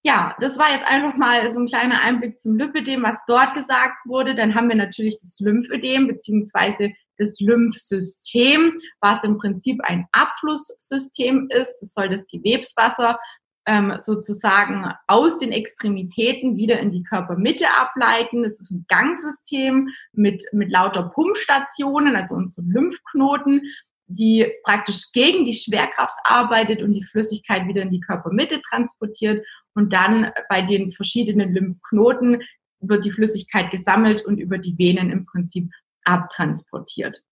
ja, 0.04 0.34
das 0.40 0.58
war 0.58 0.72
jetzt 0.72 0.86
einfach 0.86 1.16
mal 1.16 1.52
so 1.52 1.60
ein 1.60 1.66
kleiner 1.66 2.00
Einblick 2.00 2.38
zum 2.38 2.56
Lymphödem, 2.56 3.02
was 3.02 3.24
dort 3.26 3.54
gesagt 3.54 4.04
wurde. 4.04 4.34
Dann 4.34 4.54
haben 4.54 4.68
wir 4.68 4.76
natürlich 4.76 5.16
das 5.16 5.38
Lymphödem 5.38 6.08
beziehungsweise 6.08 6.92
das 7.18 7.38
Lymphsystem, 7.40 8.80
was 9.00 9.22
im 9.22 9.38
Prinzip 9.38 9.80
ein 9.84 10.06
Abflusssystem 10.10 11.48
ist. 11.50 11.78
Das 11.80 11.94
soll 11.94 12.08
das 12.08 12.26
Gewebswasser 12.26 13.18
ähm, 13.66 13.94
sozusagen 13.98 14.92
aus 15.06 15.38
den 15.38 15.52
Extremitäten 15.52 16.56
wieder 16.56 16.80
in 16.80 16.90
die 16.90 17.04
Körpermitte 17.04 17.66
ableiten. 17.70 18.44
Es 18.44 18.58
ist 18.58 18.72
ein 18.72 18.84
Gangsystem 18.88 19.88
mit, 20.12 20.42
mit 20.52 20.70
lauter 20.70 21.04
Pumpstationen, 21.14 22.16
also 22.16 22.34
unsere 22.34 22.66
Lymphknoten 22.66 23.62
die 24.06 24.46
praktisch 24.64 25.12
gegen 25.12 25.44
die 25.44 25.54
Schwerkraft 25.54 26.16
arbeitet 26.24 26.82
und 26.82 26.92
die 26.92 27.04
Flüssigkeit 27.04 27.66
wieder 27.66 27.82
in 27.82 27.90
die 27.90 28.00
Körpermitte 28.00 28.60
transportiert. 28.62 29.46
Und 29.74 29.92
dann 29.92 30.32
bei 30.48 30.62
den 30.62 30.92
verschiedenen 30.92 31.54
Lymphknoten 31.54 32.42
wird 32.80 33.04
die 33.04 33.12
Flüssigkeit 33.12 33.70
gesammelt 33.70 34.24
und 34.24 34.38
über 34.38 34.58
die 34.58 34.76
Venen 34.76 35.10
im 35.10 35.24
Prinzip 35.24 35.70
abtransportiert. 36.04 37.22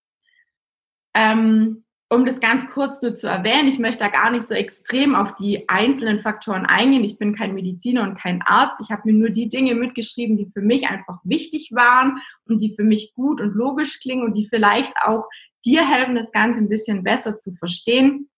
Ähm, 1.13 1.83
um 2.13 2.25
das 2.25 2.41
ganz 2.41 2.69
kurz 2.69 3.01
nur 3.01 3.15
zu 3.15 3.27
erwähnen, 3.27 3.69
ich 3.69 3.79
möchte 3.79 3.99
da 3.99 4.09
gar 4.09 4.31
nicht 4.31 4.45
so 4.45 4.53
extrem 4.53 5.15
auf 5.15 5.33
die 5.35 5.69
einzelnen 5.69 6.19
Faktoren 6.19 6.65
eingehen. 6.65 7.05
Ich 7.05 7.17
bin 7.17 7.35
kein 7.35 7.53
Mediziner 7.53 8.03
und 8.03 8.19
kein 8.19 8.41
Arzt. 8.41 8.81
Ich 8.83 8.91
habe 8.91 9.03
mir 9.05 9.13
nur 9.13 9.29
die 9.29 9.47
Dinge 9.47 9.75
mitgeschrieben, 9.75 10.35
die 10.35 10.51
für 10.51 10.61
mich 10.61 10.89
einfach 10.89 11.19
wichtig 11.23 11.71
waren 11.71 12.21
und 12.43 12.61
die 12.61 12.75
für 12.75 12.83
mich 12.83 13.13
gut 13.13 13.39
und 13.39 13.55
logisch 13.55 14.01
klingen 14.01 14.25
und 14.25 14.33
die 14.33 14.49
vielleicht 14.49 14.93
auch 15.01 15.25
dir 15.65 15.87
helfen, 15.87 16.15
das 16.15 16.31
Ganze 16.31 16.61
ein 16.61 16.69
bisschen 16.69 17.03
besser 17.03 17.39
zu 17.39 17.51
verstehen. 17.51 18.29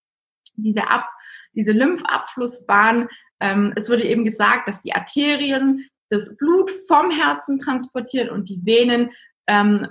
Diese, 0.56 0.90
Ab, 0.90 1.06
diese 1.54 1.72
Lymphabflussbahn, 1.72 3.08
ähm, 3.40 3.74
es 3.76 3.90
wurde 3.90 4.04
eben 4.04 4.26
gesagt, 4.26 4.68
dass 4.68 4.82
die 4.82 4.94
Arterien 4.94 5.88
das 6.10 6.36
Blut 6.38 6.72
vom 6.88 7.12
Herzen 7.12 7.58
transportieren 7.60 8.30
und 8.30 8.50
die 8.50 8.64
Venen 8.64 9.12
ähm, 9.48 9.88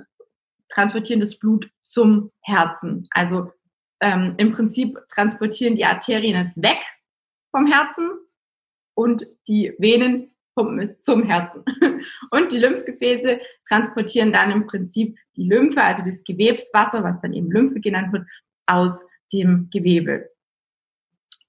transportieren 0.69 1.21
das 1.21 1.39
Blut 1.39 1.69
zum 1.89 2.31
Herzen. 2.43 3.09
Also 3.11 3.51
ähm, 4.01 4.35
im 4.39 4.53
Prinzip 4.53 4.99
transportieren 5.13 5.77
die 5.77 5.85
Arterien 5.85 6.41
es 6.41 6.61
weg 6.63 6.79
vom 7.51 7.67
Herzen 7.67 8.11
und 8.95 9.27
die 9.49 9.75
Venen 9.79 10.32
pumpen 10.55 10.81
es 10.81 11.03
zum 11.03 11.25
Herzen. 11.25 11.65
Und 12.31 12.53
die 12.53 12.59
Lymphgefäße 12.59 13.41
transportieren 13.69 14.33
dann 14.33 14.51
im 14.51 14.67
Prinzip 14.67 15.17
die 15.37 15.45
Lymphe, 15.45 15.83
also 15.83 16.05
das 16.05 16.25
Gewebswasser, 16.25 17.03
was 17.03 17.21
dann 17.21 17.33
eben 17.33 17.51
Lymphe 17.51 17.81
genannt 17.81 18.13
wird, 18.13 18.27
aus 18.67 19.07
dem 19.33 19.69
Gewebe. 19.71 20.31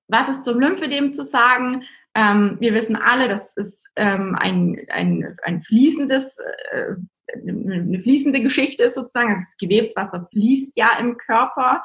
Was 0.07 0.29
ist 0.29 0.45
zum 0.45 0.59
Lymphedem 0.59 1.11
zu 1.11 1.23
sagen? 1.25 1.83
Ähm, 2.15 2.57
wir 2.59 2.73
wissen 2.73 2.95
alle, 2.95 3.27
das 3.27 3.55
ist 3.57 3.81
ähm, 3.95 4.35
ein, 4.39 4.85
ein, 4.89 5.37
ein 5.43 5.63
fließendes, 5.63 6.37
äh, 6.71 6.95
eine 7.35 7.99
fließende 8.01 8.41
Geschichte 8.41 8.83
ist 8.83 8.95
sozusagen. 8.95 9.33
Also 9.33 9.45
das 9.45 9.57
Gewebswasser 9.57 10.27
fließt 10.31 10.77
ja 10.77 10.97
im 10.99 11.17
Körper. 11.17 11.83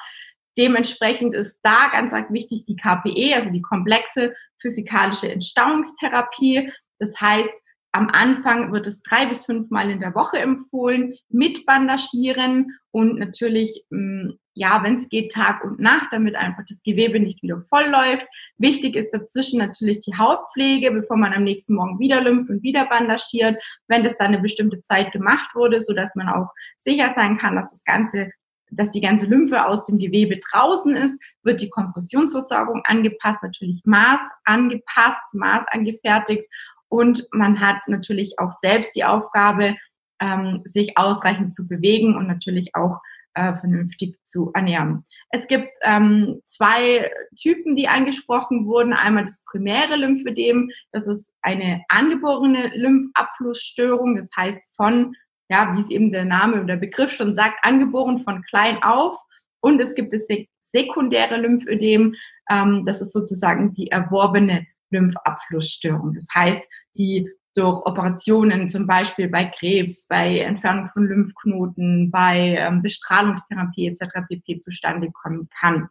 Dementsprechend 0.58 1.34
ist 1.34 1.58
da 1.62 1.88
ganz 1.92 2.12
wichtig 2.30 2.64
die 2.66 2.76
KPE, 2.76 3.36
also 3.36 3.50
die 3.50 3.62
komplexe 3.62 4.34
physikalische 4.60 5.32
Entstauungstherapie. 5.32 6.72
Das 6.98 7.20
heißt, 7.20 7.50
am 7.92 8.08
Anfang 8.10 8.70
wird 8.72 8.86
es 8.86 9.02
drei 9.02 9.26
bis 9.26 9.46
fünfmal 9.46 9.90
in 9.90 10.00
der 10.00 10.14
Woche 10.14 10.38
empfohlen, 10.38 11.14
mit 11.30 11.64
Bandagieren 11.64 12.78
und 12.90 13.18
natürlich, 13.18 13.84
mm, 13.90 14.30
ja, 14.54 14.82
wenn 14.82 14.96
es 14.96 15.08
geht, 15.08 15.32
Tag 15.32 15.64
und 15.64 15.80
Nacht, 15.80 16.08
damit 16.10 16.36
einfach 16.36 16.64
das 16.68 16.82
Gewebe 16.82 17.18
nicht 17.18 17.42
wieder 17.42 17.62
voll 17.68 17.86
läuft. 17.86 18.26
Wichtig 18.58 18.94
ist 18.94 19.12
dazwischen 19.12 19.58
natürlich 19.58 20.00
die 20.00 20.16
Hautpflege, 20.18 20.90
bevor 20.90 21.16
man 21.16 21.32
am 21.32 21.44
nächsten 21.44 21.74
Morgen 21.74 21.98
wieder 21.98 22.20
lympht 22.20 22.50
und 22.50 22.62
wieder 22.62 22.86
bandagiert, 22.86 23.62
wenn 23.86 24.04
das 24.04 24.18
dann 24.18 24.28
eine 24.28 24.40
bestimmte 24.40 24.82
Zeit 24.82 25.12
gemacht 25.12 25.54
wurde, 25.54 25.80
so 25.80 25.94
dass 25.94 26.14
man 26.14 26.28
auch 26.28 26.48
sicher 26.78 27.12
sein 27.14 27.38
kann, 27.38 27.56
dass 27.56 27.70
das 27.70 27.84
Ganze 27.84 28.30
dass 28.70 28.90
die 28.90 29.00
ganze 29.00 29.24
Lymphe 29.24 29.66
aus 29.66 29.86
dem 29.86 29.98
Gewebe 29.98 30.38
draußen 30.50 30.94
ist, 30.94 31.18
wird 31.42 31.62
die 31.62 31.70
Kompressionsversorgung 31.70 32.82
angepasst, 32.84 33.42
natürlich 33.42 33.80
Maß 33.86 34.20
angepasst, 34.44 35.22
Maß 35.32 35.64
angefertigt 35.70 36.44
und 36.88 37.26
man 37.32 37.60
hat 37.60 37.88
natürlich 37.88 38.38
auch 38.38 38.52
selbst 38.58 38.96
die 38.96 39.04
Aufgabe, 39.04 39.76
ähm, 40.20 40.62
sich 40.64 40.98
ausreichend 40.98 41.52
zu 41.54 41.68
bewegen 41.68 42.16
und 42.16 42.26
natürlich 42.26 42.74
auch 42.74 43.00
äh, 43.34 43.54
vernünftig 43.54 44.18
zu 44.24 44.50
ernähren. 44.54 45.04
Es 45.30 45.46
gibt 45.46 45.70
ähm, 45.82 46.40
zwei 46.44 47.10
Typen, 47.40 47.76
die 47.76 47.86
angesprochen 47.86 48.66
wurden. 48.66 48.92
Einmal 48.92 49.24
das 49.24 49.44
primäre 49.44 49.96
Lymphödem, 49.96 50.70
das 50.90 51.06
ist 51.06 51.32
eine 51.42 51.84
angeborene 51.88 52.68
Lymphabflussstörung, 52.74 54.16
das 54.16 54.28
heißt 54.36 54.72
von, 54.76 55.14
ja, 55.48 55.74
wie 55.76 55.80
es 55.80 55.90
eben 55.90 56.10
der 56.10 56.24
Name 56.24 56.54
oder 56.54 56.64
der 56.64 56.76
Begriff 56.76 57.12
schon 57.12 57.34
sagt, 57.34 57.64
angeboren 57.64 58.24
von 58.24 58.42
klein 58.42 58.82
auf. 58.82 59.16
Und 59.60 59.80
es 59.80 59.94
gibt 59.94 60.12
das 60.12 60.26
sekundäre 60.62 61.36
Lymphödem, 61.36 62.16
ähm, 62.50 62.84
das 62.86 63.00
ist 63.00 63.12
sozusagen 63.12 63.72
die 63.72 63.90
erworbene 63.90 64.66
Lymphabflussstörung. 64.90 66.14
Das 66.14 66.26
heißt, 66.34 66.62
die 66.96 67.28
durch 67.58 67.84
Operationen, 67.86 68.68
zum 68.68 68.86
Beispiel 68.86 69.28
bei 69.28 69.44
Krebs, 69.46 70.06
bei 70.06 70.38
Entfernung 70.38 70.90
von 70.90 71.06
Lymphknoten, 71.08 72.10
bei 72.10 72.56
ähm, 72.56 72.82
Bestrahlungstherapie 72.82 73.88
etc. 73.88 74.04
pp. 74.28 74.62
zustande 74.62 75.10
kommen 75.10 75.48
kann. 75.60 75.88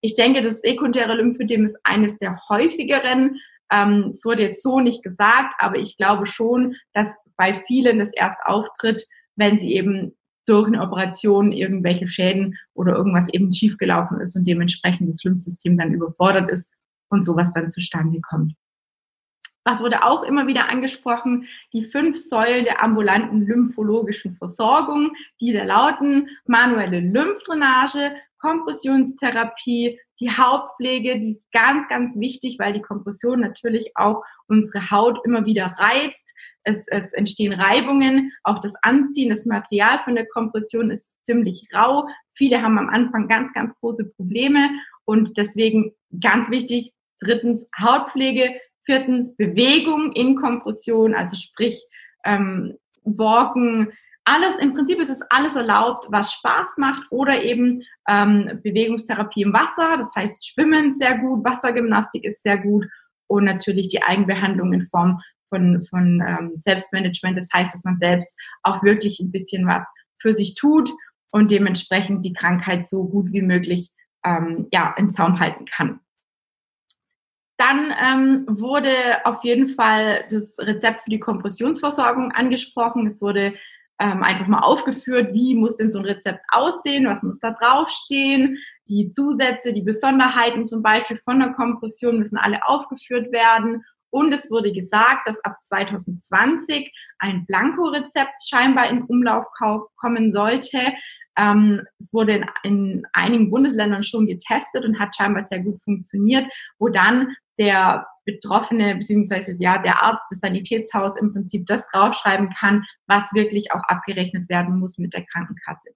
Ich 0.00 0.14
denke, 0.14 0.42
das 0.42 0.60
sekundäre 0.60 1.14
Lymphödem 1.14 1.64
ist 1.64 1.80
eines 1.82 2.18
der 2.18 2.38
häufigeren. 2.48 3.40
Ähm, 3.72 4.10
es 4.10 4.24
wurde 4.24 4.42
jetzt 4.42 4.62
so 4.62 4.78
nicht 4.78 5.02
gesagt, 5.02 5.54
aber 5.58 5.76
ich 5.76 5.96
glaube 5.96 6.26
schon, 6.26 6.76
dass 6.92 7.08
bei 7.36 7.62
vielen 7.66 7.98
das 7.98 8.12
erst 8.14 8.38
auftritt, 8.44 9.04
wenn 9.34 9.58
sie 9.58 9.74
eben 9.74 10.16
durch 10.46 10.68
eine 10.68 10.80
Operation 10.80 11.52
irgendwelche 11.52 12.08
Schäden 12.08 12.56
oder 12.74 12.94
irgendwas 12.94 13.28
eben 13.32 13.52
schiefgelaufen 13.52 14.20
ist 14.20 14.36
und 14.36 14.46
dementsprechend 14.46 15.10
das 15.10 15.22
Lymphsystem 15.24 15.76
dann 15.76 15.92
überfordert 15.92 16.48
ist 16.48 16.72
und 17.08 17.24
sowas 17.24 17.50
dann 17.54 17.70
zustande 17.70 18.20
kommt. 18.20 18.54
Was 19.64 19.80
wurde 19.80 20.02
auch 20.02 20.22
immer 20.22 20.46
wieder 20.46 20.68
angesprochen? 20.70 21.46
Die 21.74 21.84
fünf 21.84 22.16
Säulen 22.16 22.64
der 22.64 22.82
ambulanten 22.82 23.44
lymphologischen 23.46 24.32
Versorgung, 24.32 25.12
die 25.42 25.52
da 25.52 25.64
lauten 25.64 26.30
manuelle 26.46 27.00
Lymphdrainage, 27.00 28.12
Kompressionstherapie, 28.38 30.00
die 30.20 30.30
Hautpflege, 30.30 31.18
die 31.18 31.32
ist 31.32 31.44
ganz, 31.52 31.88
ganz 31.88 32.18
wichtig, 32.18 32.58
weil 32.58 32.72
die 32.72 32.80
Kompression 32.80 33.40
natürlich 33.40 33.92
auch 33.94 34.22
unsere 34.46 34.90
Haut 34.90 35.18
immer 35.24 35.44
wieder 35.44 35.74
reizt. 35.76 36.34
Es, 36.62 36.86
es 36.88 37.12
entstehen 37.12 37.52
Reibungen. 37.52 38.32
Auch 38.44 38.60
das 38.60 38.74
Anziehen, 38.82 39.28
das 39.28 39.44
Material 39.44 40.00
von 40.04 40.14
der 40.14 40.26
Kompression 40.26 40.90
ist 40.90 41.14
ziemlich 41.24 41.68
rau. 41.74 42.06
Viele 42.34 42.62
haben 42.62 42.78
am 42.78 42.88
Anfang 42.88 43.28
ganz, 43.28 43.52
ganz 43.52 43.74
große 43.80 44.06
Probleme 44.16 44.70
und 45.04 45.36
deswegen 45.36 45.92
ganz 46.20 46.50
wichtig, 46.50 46.92
drittens 47.20 47.66
Hautpflege, 47.78 48.60
viertens 48.84 49.36
Bewegung 49.36 50.12
in 50.12 50.36
Kompression, 50.36 51.14
also 51.14 51.36
sprich 51.36 51.82
ähm, 52.24 52.76
Walken, 53.04 53.92
alles, 54.24 54.56
im 54.60 54.74
Prinzip 54.74 55.00
ist 55.00 55.10
es 55.10 55.22
alles 55.30 55.56
erlaubt, 55.56 56.06
was 56.10 56.34
Spaß 56.34 56.76
macht 56.76 57.02
oder 57.10 57.42
eben 57.42 57.82
ähm, 58.06 58.60
Bewegungstherapie 58.62 59.40
im 59.40 59.54
Wasser, 59.54 59.96
das 59.96 60.14
heißt 60.14 60.46
Schwimmen 60.46 60.88
ist 60.88 60.98
sehr 60.98 61.16
gut, 61.16 61.44
Wassergymnastik 61.44 62.24
ist 62.24 62.42
sehr 62.42 62.58
gut 62.58 62.86
und 63.26 63.44
natürlich 63.44 63.88
die 63.88 64.02
Eigenbehandlung 64.02 64.74
in 64.74 64.86
Form 64.86 65.22
von, 65.48 65.86
von 65.88 66.22
ähm, 66.26 66.52
Selbstmanagement. 66.58 67.38
Das 67.38 67.48
heißt, 67.54 67.74
dass 67.74 67.84
man 67.84 67.98
selbst 67.98 68.38
auch 68.62 68.82
wirklich 68.82 69.18
ein 69.20 69.30
bisschen 69.30 69.66
was 69.66 69.84
für 70.20 70.34
sich 70.34 70.54
tut 70.54 70.90
und 71.30 71.50
dementsprechend 71.50 72.24
die 72.24 72.32
Krankheit 72.32 72.86
so 72.86 73.04
gut 73.04 73.32
wie 73.32 73.42
möglich 73.42 73.90
ähm, 74.24 74.68
ja, 74.72 74.94
in 74.98 75.10
Zaum 75.10 75.40
halten 75.40 75.64
kann. 75.66 76.00
Dann 77.58 77.92
ähm, 78.00 78.46
wurde 78.48 78.92
auf 79.24 79.42
jeden 79.42 79.74
Fall 79.74 80.24
das 80.30 80.56
Rezept 80.58 81.02
für 81.02 81.10
die 81.10 81.18
Kompressionsversorgung 81.18 82.30
angesprochen. 82.32 83.06
Es 83.06 83.20
wurde 83.20 83.54
ähm, 83.98 84.22
einfach 84.22 84.46
mal 84.46 84.60
aufgeführt, 84.60 85.34
wie 85.34 85.56
muss 85.56 85.76
denn 85.76 85.90
so 85.90 85.98
ein 85.98 86.04
Rezept 86.04 86.44
aussehen, 86.52 87.06
was 87.06 87.24
muss 87.24 87.40
da 87.40 87.50
draufstehen, 87.50 88.58
die 88.88 89.08
Zusätze, 89.08 89.72
die 89.72 89.82
Besonderheiten 89.82 90.64
zum 90.64 90.82
Beispiel 90.82 91.18
von 91.18 91.40
der 91.40 91.52
Kompression 91.52 92.18
müssen 92.18 92.38
alle 92.38 92.66
aufgeführt 92.66 93.32
werden. 93.32 93.84
Und 94.10 94.32
es 94.32 94.50
wurde 94.50 94.72
gesagt, 94.72 95.26
dass 95.28 95.44
ab 95.44 95.56
2020 95.60 96.90
ein 97.18 97.44
Blanko-Rezept 97.44 98.42
scheinbar 98.48 98.88
in 98.88 99.02
Umlauf 99.02 99.46
kommen 99.96 100.32
sollte. 100.32 100.80
Ähm, 101.36 101.82
es 101.98 102.14
wurde 102.14 102.36
in, 102.36 102.44
in 102.62 103.06
einigen 103.12 103.50
Bundesländern 103.50 104.04
schon 104.04 104.26
getestet 104.26 104.84
und 104.84 104.98
hat 104.98 105.14
scheinbar 105.14 105.44
sehr 105.44 105.60
gut 105.60 105.78
funktioniert, 105.80 106.50
wo 106.78 106.88
dann 106.88 107.34
der 107.58 108.06
Betroffene 108.24 108.94
beziehungsweise 108.96 109.56
ja 109.58 109.78
der 109.78 110.02
Arzt 110.02 110.30
des 110.30 110.40
Sanitätshaus 110.40 111.16
im 111.16 111.32
Prinzip 111.32 111.66
das 111.66 111.86
draufschreiben 111.90 112.50
kann, 112.58 112.84
was 113.06 113.32
wirklich 113.32 113.72
auch 113.72 113.82
abgerechnet 113.84 114.48
werden 114.48 114.78
muss 114.78 114.98
mit 114.98 115.14
der 115.14 115.24
Krankenkasse. 115.24 115.90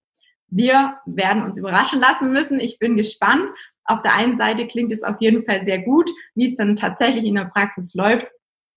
Wir 0.49 0.99
werden 1.07 1.45
uns 1.45 1.57
überraschen 1.57 2.01
lassen 2.01 2.33
müssen. 2.33 2.61
Ich 2.61 2.79
bin 2.79 2.97
gespannt. 2.97 3.51
Auf 3.85 4.03
der 4.03 4.15
einen 4.15 4.37
Seite 4.37 4.67
klingt 4.67 4.93
es 4.93 5.03
auf 5.03 5.17
jeden 5.21 5.45
Fall 5.45 5.65
sehr 5.65 5.81
gut. 5.81 6.11
Wie 6.35 6.47
es 6.47 6.57
dann 6.57 6.77
tatsächlich 6.77 7.25
in 7.25 7.35
der 7.35 7.47
Praxis 7.47 7.95
läuft, 7.95 8.27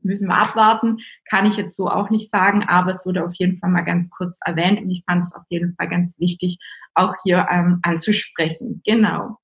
müssen 0.01 0.27
wir 0.27 0.37
abwarten. 0.37 0.99
Kann 1.29 1.45
ich 1.45 1.57
jetzt 1.57 1.75
so 1.75 1.89
auch 1.89 2.09
nicht 2.09 2.31
sagen, 2.31 2.63
aber 2.67 2.91
es 2.91 3.05
wurde 3.05 3.25
auf 3.25 3.33
jeden 3.35 3.59
Fall 3.59 3.69
mal 3.69 3.81
ganz 3.81 4.09
kurz 4.09 4.39
erwähnt 4.45 4.79
und 4.81 4.89
ich 4.89 5.03
fand 5.05 5.23
es 5.23 5.35
auf 5.35 5.43
jeden 5.49 5.75
Fall 5.75 5.89
ganz 5.89 6.17
wichtig, 6.19 6.59
auch 6.93 7.13
hier 7.23 7.47
ähm, 7.49 7.79
anzusprechen. 7.83 8.81
Genau. 8.85 9.37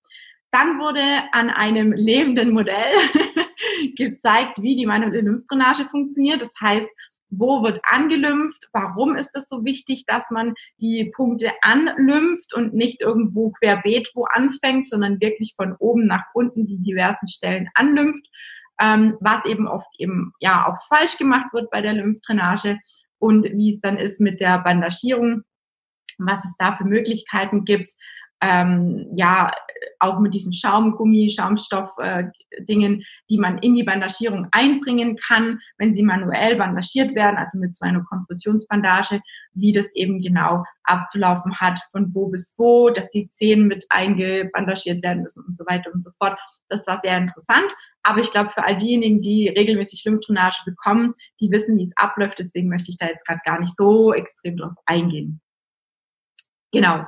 Dann 0.51 0.79
wurde 0.79 1.01
an 1.31 1.49
einem 1.49 1.93
lebenden 1.93 2.51
Modell 2.51 2.93
gezeigt, 3.95 4.61
wie 4.61 4.75
die 4.75 4.85
manuelle 4.85 5.21
Lymphdrainage 5.21 5.85
funktioniert. 5.89 6.41
Das 6.41 6.53
heißt, 6.61 6.89
wo 7.31 7.63
wird 7.63 7.79
angelympht, 7.83 8.67
warum 8.73 9.15
ist 9.15 9.35
es 9.35 9.47
so 9.47 9.63
wichtig, 9.63 10.05
dass 10.05 10.29
man 10.31 10.53
die 10.79 11.11
Punkte 11.15 11.51
anlympht 11.61 12.53
und 12.53 12.73
nicht 12.73 13.01
irgendwo 13.01 13.51
querbeet 13.51 14.11
wo 14.13 14.25
anfängt, 14.25 14.89
sondern 14.89 15.21
wirklich 15.21 15.53
von 15.55 15.73
oben 15.79 16.05
nach 16.07 16.25
unten 16.33 16.67
die 16.67 16.83
diversen 16.83 17.29
Stellen 17.29 17.69
anlympht, 17.73 18.27
ähm, 18.81 19.17
was 19.21 19.45
eben 19.45 19.67
oft 19.67 19.87
eben 19.97 20.33
ja 20.41 20.67
auch 20.67 20.85
falsch 20.89 21.17
gemacht 21.17 21.53
wird 21.53 21.71
bei 21.71 21.81
der 21.81 21.93
Lymphdrainage 21.93 22.77
und 23.17 23.45
wie 23.45 23.71
es 23.71 23.79
dann 23.79 23.97
ist 23.97 24.19
mit 24.19 24.41
der 24.41 24.59
Bandagierung, 24.59 25.43
was 26.17 26.43
es 26.43 26.55
da 26.57 26.75
für 26.75 26.85
Möglichkeiten 26.85 27.63
gibt 27.63 27.91
ähm, 28.41 29.07
ja 29.15 29.51
auch 29.99 30.19
mit 30.19 30.33
diesen 30.33 30.51
Schaumgummi, 30.51 31.29
Schaumstoff-Dingen, 31.29 33.01
äh, 33.01 33.03
die 33.29 33.37
man 33.37 33.59
in 33.59 33.75
die 33.75 33.83
Bandagierung 33.83 34.47
einbringen 34.51 35.15
kann, 35.17 35.59
wenn 35.77 35.93
sie 35.93 36.03
manuell 36.03 36.55
bandagiert 36.55 37.15
werden, 37.15 37.37
also 37.37 37.59
mit 37.59 37.75
so 37.75 37.85
einer 37.85 38.03
Kompressionsbandage, 38.03 39.21
wie 39.53 39.73
das 39.73 39.93
eben 39.93 40.21
genau 40.21 40.63
abzulaufen 40.83 41.59
hat, 41.59 41.79
von 41.91 42.13
wo 42.13 42.29
bis 42.29 42.55
wo, 42.57 42.89
dass 42.89 43.09
die 43.09 43.29
Zehen 43.31 43.67
mit 43.67 43.85
eingebandagiert 43.89 45.03
werden 45.03 45.23
müssen 45.23 45.43
und 45.45 45.55
so 45.55 45.65
weiter 45.65 45.91
und 45.93 46.01
so 46.01 46.11
fort. 46.17 46.37
Das 46.69 46.87
war 46.87 46.99
sehr 47.01 47.17
interessant. 47.17 47.71
Aber 48.03 48.19
ich 48.19 48.31
glaube, 48.31 48.49
für 48.49 48.63
all 48.63 48.75
diejenigen, 48.75 49.21
die 49.21 49.47
regelmäßig 49.49 50.03
Lymphdrainage 50.05 50.63
bekommen, 50.65 51.13
die 51.39 51.51
wissen, 51.51 51.77
wie 51.77 51.83
es 51.83 51.95
abläuft. 51.95 52.39
Deswegen 52.39 52.69
möchte 52.69 52.89
ich 52.89 52.97
da 52.97 53.05
jetzt 53.05 53.25
gerade 53.27 53.41
gar 53.45 53.59
nicht 53.59 53.75
so 53.75 54.13
extrem 54.13 54.57
drauf 54.57 54.73
eingehen. 54.85 55.39
Genau. 56.71 57.05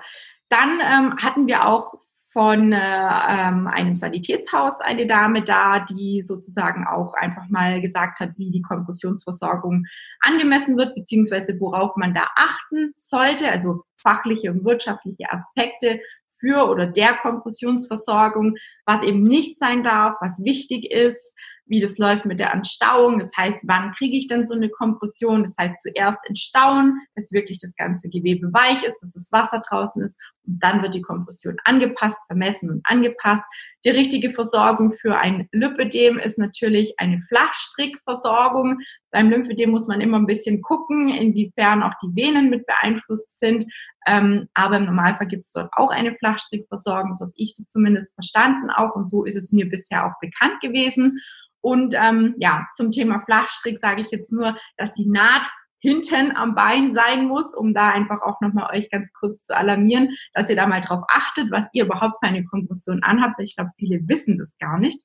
Dann 0.53 0.79
ähm, 0.81 1.17
hatten 1.17 1.47
wir 1.47 1.67
auch 1.67 1.95
von 2.31 2.73
äh, 2.73 2.77
ähm, 2.77 3.65
einem 3.65 3.95
Sanitätshaus 3.95 4.81
eine 4.81 5.07
Dame 5.07 5.43
da, 5.43 5.79
die 5.79 6.21
sozusagen 6.21 6.85
auch 6.85 7.15
einfach 7.15 7.49
mal 7.49 7.81
gesagt 7.81 8.19
hat, 8.19 8.37
wie 8.37 8.51
die 8.51 8.61
Kompressionsversorgung 8.61 9.85
angemessen 10.19 10.77
wird, 10.77 10.93
beziehungsweise 10.93 11.59
worauf 11.59 11.95
man 11.95 12.13
da 12.13 12.27
achten 12.35 12.93
sollte, 12.97 13.51
also 13.51 13.81
fachliche 13.97 14.51
und 14.51 14.63
wirtschaftliche 14.63 15.31
Aspekte 15.31 15.99
für 16.39 16.67
oder 16.69 16.85
der 16.85 17.15
Kompressionsversorgung, 17.15 18.55
was 18.85 19.01
eben 19.01 19.23
nicht 19.23 19.57
sein 19.57 19.83
darf, 19.83 20.17
was 20.21 20.43
wichtig 20.43 20.91
ist, 20.91 21.33
wie 21.65 21.81
das 21.81 21.97
läuft 21.97 22.25
mit 22.25 22.39
der 22.39 22.53
Anstauung. 22.53 23.19
Das 23.19 23.31
heißt, 23.37 23.61
wann 23.67 23.93
kriege 23.93 24.17
ich 24.17 24.27
denn 24.27 24.45
so 24.45 24.53
eine 24.53 24.69
Kompression? 24.69 25.43
Das 25.43 25.55
heißt, 25.59 25.81
zuerst 25.81 26.19
entstauen, 26.27 26.99
dass 27.15 27.31
wirklich 27.31 27.59
das 27.59 27.75
ganze 27.75 28.09
Gewebe 28.09 28.51
weich 28.53 28.83
ist, 28.83 29.01
dass 29.01 29.13
das 29.13 29.31
Wasser 29.31 29.61
draußen 29.67 30.01
ist 30.03 30.19
und 30.45 30.61
dann 30.61 30.81
wird 30.81 30.93
die 30.93 31.01
Kompression 31.01 31.57
angepasst, 31.63 32.19
vermessen 32.27 32.69
und 32.69 32.81
angepasst. 32.85 33.43
Die 33.85 33.89
richtige 33.89 34.31
Versorgung 34.31 34.91
für 34.91 35.17
ein 35.17 35.47
Lymphedem 35.51 36.19
ist 36.19 36.37
natürlich 36.37 36.93
eine 36.97 37.21
Flachstrickversorgung. 37.27 38.79
Beim 39.11 39.29
Lymphedem 39.29 39.71
muss 39.71 39.87
man 39.87 40.01
immer 40.01 40.19
ein 40.19 40.25
bisschen 40.25 40.61
gucken, 40.61 41.09
inwiefern 41.09 41.83
auch 41.83 41.93
die 42.01 42.15
Venen 42.15 42.49
mit 42.49 42.65
beeinflusst 42.65 43.39
sind. 43.39 43.65
Ähm, 44.05 44.47
aber 44.53 44.77
im 44.77 44.85
Normalfall 44.85 45.27
gibt 45.27 45.43
es 45.43 45.51
dort 45.51 45.71
auch 45.73 45.89
eine 45.89 46.15
Flachstrickversorgung, 46.15 47.15
so 47.17 47.25
habe 47.25 47.33
ich 47.35 47.51
es 47.57 47.69
zumindest 47.69 48.13
verstanden 48.15 48.69
auch 48.69 48.95
und 48.95 49.09
so 49.09 49.23
ist 49.23 49.37
es 49.37 49.53
mir 49.53 49.69
bisher 49.69 50.05
auch 50.05 50.19
bekannt 50.19 50.59
gewesen. 50.61 51.21
Und 51.63 51.95
ähm, 51.97 52.35
ja, 52.39 52.67
zum 52.75 52.91
Thema 52.91 53.21
Flachstrick 53.25 53.79
sage 53.79 54.01
ich 54.01 54.11
jetzt 54.11 54.33
nur, 54.33 54.57
dass 54.75 54.93
die 54.93 55.09
Naht 55.09 55.47
hinten 55.79 56.35
am 56.35 56.55
Bein 56.55 56.93
sein 56.93 57.25
muss, 57.25 57.55
um 57.55 57.73
da 57.73 57.89
einfach 57.89 58.21
auch 58.21 58.41
nochmal 58.41 58.77
euch 58.77 58.89
ganz 58.89 59.13
kurz 59.13 59.45
zu 59.45 59.55
alarmieren, 59.55 60.09
dass 60.33 60.49
ihr 60.49 60.57
da 60.57 60.67
mal 60.67 60.81
drauf 60.81 61.03
achtet, 61.07 61.51
was 61.51 61.67
ihr 61.71 61.85
überhaupt 61.85 62.15
für 62.21 62.27
eine 62.27 62.43
Kompression 62.43 63.01
anhabt. 63.01 63.39
Ich 63.39 63.55
glaube, 63.55 63.71
viele 63.77 63.99
wissen 64.07 64.37
das 64.37 64.57
gar 64.59 64.77
nicht. 64.77 65.01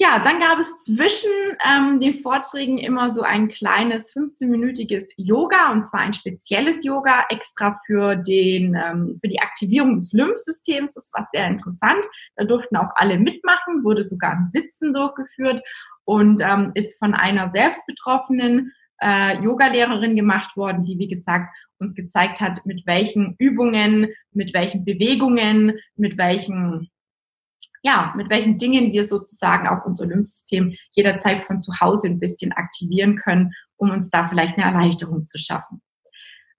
Ja, 0.00 0.18
dann 0.18 0.40
gab 0.40 0.58
es 0.58 0.82
zwischen 0.82 1.30
ähm, 1.64 2.00
den 2.00 2.20
Vorträgen 2.20 2.78
immer 2.78 3.12
so 3.12 3.22
ein 3.22 3.48
kleines 3.48 4.12
15-minütiges 4.12 5.06
Yoga 5.16 5.70
und 5.70 5.84
zwar 5.84 6.00
ein 6.00 6.14
spezielles 6.14 6.84
Yoga 6.84 7.24
extra 7.28 7.78
für 7.86 8.16
den 8.16 8.74
ähm, 8.74 9.20
für 9.20 9.28
die 9.28 9.38
Aktivierung 9.38 9.94
des 9.94 10.12
Lymphsystems. 10.12 10.94
Das 10.94 11.12
war 11.12 11.28
sehr 11.30 11.46
interessant. 11.46 12.04
Da 12.34 12.44
durften 12.44 12.76
auch 12.76 12.90
alle 12.96 13.20
mitmachen, 13.20 13.84
wurde 13.84 14.02
sogar 14.02 14.32
im 14.32 14.48
Sitzen 14.48 14.92
durchgeführt 14.92 15.62
und 16.04 16.42
ähm, 16.42 16.72
ist 16.74 16.98
von 16.98 17.14
einer 17.14 17.50
selbstbetroffenen 17.50 18.72
äh, 19.00 19.40
Yoga-Lehrerin 19.42 20.16
gemacht 20.16 20.56
worden, 20.56 20.84
die 20.84 20.98
wie 20.98 21.08
gesagt 21.08 21.54
uns 21.78 21.94
gezeigt 21.94 22.40
hat, 22.40 22.66
mit 22.66 22.84
welchen 22.86 23.36
Übungen, 23.38 24.08
mit 24.32 24.54
welchen 24.54 24.84
Bewegungen, 24.84 25.78
mit 25.96 26.18
welchen 26.18 26.90
ja, 27.84 28.14
mit 28.16 28.30
welchen 28.30 28.56
Dingen 28.56 28.92
wir 28.92 29.04
sozusagen 29.04 29.68
auch 29.68 29.84
unser 29.84 30.06
Lymphsystem 30.06 30.74
jederzeit 30.92 31.44
von 31.44 31.60
zu 31.60 31.70
Hause 31.80 32.08
ein 32.08 32.18
bisschen 32.18 32.52
aktivieren 32.52 33.16
können, 33.16 33.52
um 33.76 33.90
uns 33.90 34.10
da 34.10 34.26
vielleicht 34.26 34.56
eine 34.56 34.64
Erleichterung 34.64 35.26
zu 35.26 35.36
schaffen. 35.36 35.82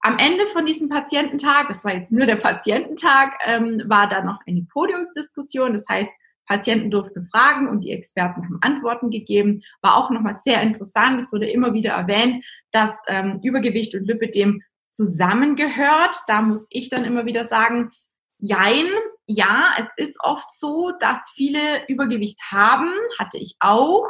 Am 0.00 0.18
Ende 0.18 0.46
von 0.52 0.66
diesem 0.66 0.88
Patiententag, 0.88 1.66
das 1.66 1.84
war 1.84 1.94
jetzt 1.94 2.12
nur 2.12 2.26
der 2.26 2.36
Patiententag, 2.36 3.32
ähm, 3.44 3.82
war 3.86 4.08
da 4.08 4.22
noch 4.22 4.38
eine 4.46 4.64
Podiumsdiskussion. 4.72 5.72
Das 5.72 5.88
heißt, 5.88 6.10
Patienten 6.46 6.92
durften 6.92 7.26
fragen 7.32 7.68
und 7.68 7.80
die 7.80 7.90
Experten 7.90 8.44
haben 8.44 8.58
Antworten 8.60 9.10
gegeben. 9.10 9.62
War 9.82 9.96
auch 9.96 10.10
nochmal 10.10 10.38
sehr 10.44 10.62
interessant. 10.62 11.18
Es 11.18 11.32
wurde 11.32 11.50
immer 11.50 11.74
wieder 11.74 11.90
erwähnt, 11.90 12.44
dass 12.70 12.94
ähm, 13.08 13.40
Übergewicht 13.42 13.96
und 13.96 14.04
Lipidem 14.04 14.62
zusammengehört. 14.92 16.14
Da 16.28 16.40
muss 16.40 16.68
ich 16.70 16.88
dann 16.88 17.04
immer 17.04 17.26
wieder 17.26 17.48
sagen, 17.48 17.90
jein, 18.38 18.86
ja, 19.26 19.74
es 19.78 20.04
ist 20.08 20.16
oft 20.20 20.54
so, 20.56 20.92
dass 21.00 21.32
viele 21.34 21.86
Übergewicht 21.88 22.40
haben, 22.50 22.90
hatte 23.18 23.38
ich 23.38 23.56
auch, 23.60 24.06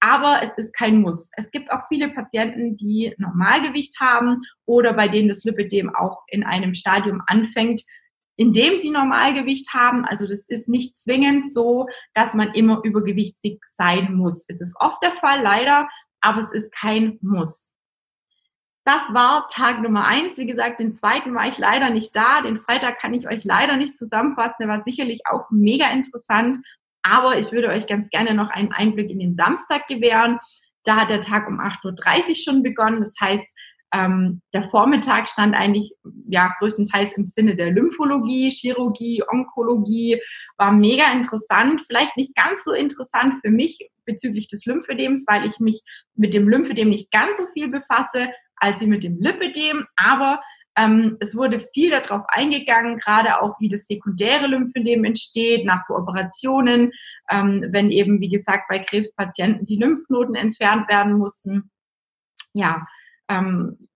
aber 0.00 0.42
es 0.42 0.56
ist 0.56 0.74
kein 0.74 1.00
Muss. 1.00 1.30
Es 1.36 1.50
gibt 1.50 1.70
auch 1.70 1.88
viele 1.88 2.10
Patienten, 2.10 2.76
die 2.76 3.14
Normalgewicht 3.18 4.00
haben 4.00 4.42
oder 4.64 4.92
bei 4.94 5.08
denen 5.08 5.28
das 5.28 5.44
Lipidem 5.44 5.94
auch 5.94 6.22
in 6.28 6.44
einem 6.44 6.74
Stadium 6.74 7.22
anfängt, 7.26 7.82
in 8.36 8.52
dem 8.52 8.78
sie 8.78 8.90
Normalgewicht 8.90 9.72
haben. 9.72 10.04
Also 10.04 10.26
das 10.26 10.44
ist 10.48 10.68
nicht 10.68 10.98
zwingend 10.98 11.52
so, 11.52 11.86
dass 12.14 12.34
man 12.34 12.52
immer 12.54 12.82
übergewichtig 12.84 13.60
sein 13.76 14.14
muss. 14.14 14.44
Es 14.48 14.60
ist 14.60 14.76
oft 14.80 15.02
der 15.02 15.12
Fall, 15.12 15.42
leider, 15.42 15.88
aber 16.20 16.40
es 16.40 16.52
ist 16.52 16.72
kein 16.72 17.18
Muss. 17.22 17.75
Das 18.86 19.02
war 19.12 19.48
Tag 19.48 19.82
Nummer 19.82 20.06
eins. 20.06 20.38
Wie 20.38 20.46
gesagt, 20.46 20.78
den 20.78 20.94
zweiten 20.94 21.34
war 21.34 21.48
ich 21.48 21.58
leider 21.58 21.90
nicht 21.90 22.14
da. 22.14 22.40
Den 22.42 22.60
Freitag 22.60 23.00
kann 23.00 23.14
ich 23.14 23.26
euch 23.26 23.42
leider 23.42 23.76
nicht 23.76 23.98
zusammenfassen. 23.98 24.54
Der 24.60 24.68
war 24.68 24.84
sicherlich 24.84 25.22
auch 25.28 25.50
mega 25.50 25.90
interessant. 25.90 26.58
Aber 27.02 27.36
ich 27.36 27.50
würde 27.50 27.68
euch 27.68 27.88
ganz 27.88 28.08
gerne 28.10 28.32
noch 28.34 28.48
einen 28.48 28.72
Einblick 28.72 29.10
in 29.10 29.18
den 29.18 29.34
Samstag 29.34 29.88
gewähren. 29.88 30.38
Da 30.84 30.96
hat 30.96 31.10
der 31.10 31.20
Tag 31.20 31.48
um 31.48 31.58
8.30 31.58 32.28
Uhr 32.28 32.34
schon 32.36 32.62
begonnen. 32.62 33.00
Das 33.00 33.14
heißt, 33.20 33.44
ähm, 33.92 34.40
der 34.54 34.62
Vormittag 34.62 35.28
stand 35.28 35.56
eigentlich 35.56 35.92
ja 36.28 36.54
größtenteils 36.60 37.14
im 37.14 37.24
Sinne 37.24 37.56
der 37.56 37.72
Lymphologie, 37.72 38.50
Chirurgie, 38.50 39.24
Onkologie, 39.28 40.20
war 40.58 40.70
mega 40.70 41.10
interessant. 41.12 41.82
Vielleicht 41.88 42.16
nicht 42.16 42.36
ganz 42.36 42.62
so 42.62 42.70
interessant 42.70 43.34
für 43.44 43.50
mich 43.50 43.90
bezüglich 44.04 44.46
des 44.46 44.64
Lymphödems, 44.64 45.24
weil 45.26 45.44
ich 45.48 45.58
mich 45.58 45.82
mit 46.14 46.34
dem 46.34 46.48
Lymphödem 46.48 46.88
nicht 46.88 47.10
ganz 47.10 47.38
so 47.38 47.46
viel 47.52 47.66
befasse 47.66 48.28
als 48.56 48.80
wie 48.80 48.86
mit 48.86 49.04
dem 49.04 49.18
Lipödem, 49.20 49.86
aber 49.96 50.40
ähm, 50.76 51.16
es 51.20 51.34
wurde 51.34 51.60
viel 51.72 51.90
darauf 51.90 52.24
eingegangen, 52.28 52.98
gerade 52.98 53.40
auch 53.40 53.58
wie 53.60 53.68
das 53.68 53.86
sekundäre 53.86 54.46
Lymphödem 54.46 55.04
entsteht 55.04 55.64
nach 55.64 55.80
so 55.80 55.94
Operationen, 55.94 56.92
ähm, 57.30 57.64
wenn 57.70 57.90
eben, 57.90 58.20
wie 58.20 58.28
gesagt, 58.28 58.64
bei 58.68 58.78
Krebspatienten 58.78 59.66
die 59.66 59.76
Lymphknoten 59.76 60.34
entfernt 60.34 60.88
werden 60.90 61.14
mussten. 61.14 61.70
Ja, 62.52 62.86
ähm, 63.28 63.88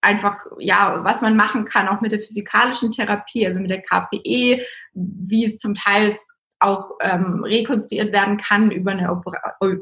einfach, 0.00 0.36
ja, 0.58 1.02
was 1.04 1.22
man 1.22 1.36
machen 1.36 1.64
kann, 1.64 1.88
auch 1.88 2.00
mit 2.00 2.12
der 2.12 2.20
physikalischen 2.20 2.92
Therapie, 2.92 3.46
also 3.46 3.60
mit 3.60 3.70
der 3.70 3.82
KPE, 3.82 4.64
wie 4.94 5.44
es 5.46 5.58
zum 5.58 5.74
Teil 5.74 6.12
auch 6.58 6.92
ähm, 7.00 7.44
rekonstruiert 7.44 8.12
werden 8.12 8.38
kann 8.38 8.70
über 8.70 8.92
eine, 8.92 9.22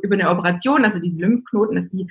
über 0.03 0.15
eine 0.15 0.31
Operation, 0.31 0.85
also 0.85 0.99
diese 0.99 1.21
Lymphknoten, 1.21 1.77
dass 1.77 1.89
die 1.89 2.07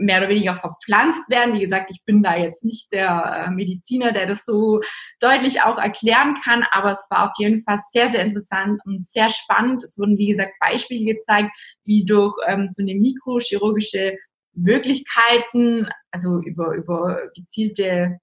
mehr 0.00 0.18
oder 0.18 0.28
weniger 0.28 0.56
verpflanzt 0.56 1.28
werden. 1.28 1.54
Wie 1.54 1.60
gesagt, 1.60 1.90
ich 1.90 2.02
bin 2.04 2.22
da 2.22 2.36
jetzt 2.36 2.64
nicht 2.64 2.90
der 2.92 3.46
äh, 3.46 3.50
Mediziner, 3.50 4.12
der 4.12 4.26
das 4.26 4.44
so 4.44 4.80
deutlich 5.20 5.62
auch 5.62 5.78
erklären 5.78 6.36
kann, 6.42 6.64
aber 6.72 6.92
es 6.92 7.06
war 7.10 7.30
auf 7.30 7.34
jeden 7.38 7.62
Fall 7.64 7.78
sehr, 7.92 8.10
sehr 8.10 8.24
interessant 8.24 8.80
und 8.84 9.06
sehr 9.06 9.30
spannend. 9.30 9.84
Es 9.84 9.98
wurden, 9.98 10.18
wie 10.18 10.28
gesagt, 10.28 10.52
Beispiele 10.60 11.14
gezeigt, 11.14 11.50
wie 11.84 12.04
durch 12.04 12.34
ähm, 12.48 12.68
so 12.70 12.82
eine 12.82 12.94
mikrochirurgische 12.94 14.16
Möglichkeiten, 14.54 15.88
also 16.10 16.40
über, 16.40 16.74
über 16.74 17.20
gezielte 17.36 18.18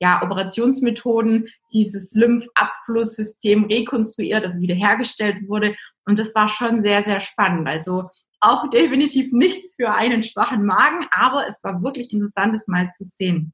ja, 0.00 0.22
Operationsmethoden 0.22 1.48
dieses 1.72 2.14
Lymphabflusssystem 2.14 3.64
rekonstruiert, 3.64 4.44
also 4.44 4.60
wiederhergestellt 4.60 5.46
wurde. 5.46 5.76
Und 6.06 6.18
das 6.18 6.34
war 6.34 6.48
schon 6.48 6.82
sehr, 6.82 7.04
sehr 7.04 7.20
spannend. 7.20 7.68
Also 7.68 8.08
auch 8.40 8.68
definitiv 8.70 9.32
nichts 9.32 9.74
für 9.76 9.92
einen 9.92 10.22
schwachen 10.22 10.64
Magen, 10.64 11.06
aber 11.10 11.46
es 11.46 11.62
war 11.62 11.82
wirklich 11.82 12.12
interessant, 12.12 12.54
es 12.54 12.66
mal 12.66 12.90
zu 12.90 13.04
sehen. 13.04 13.52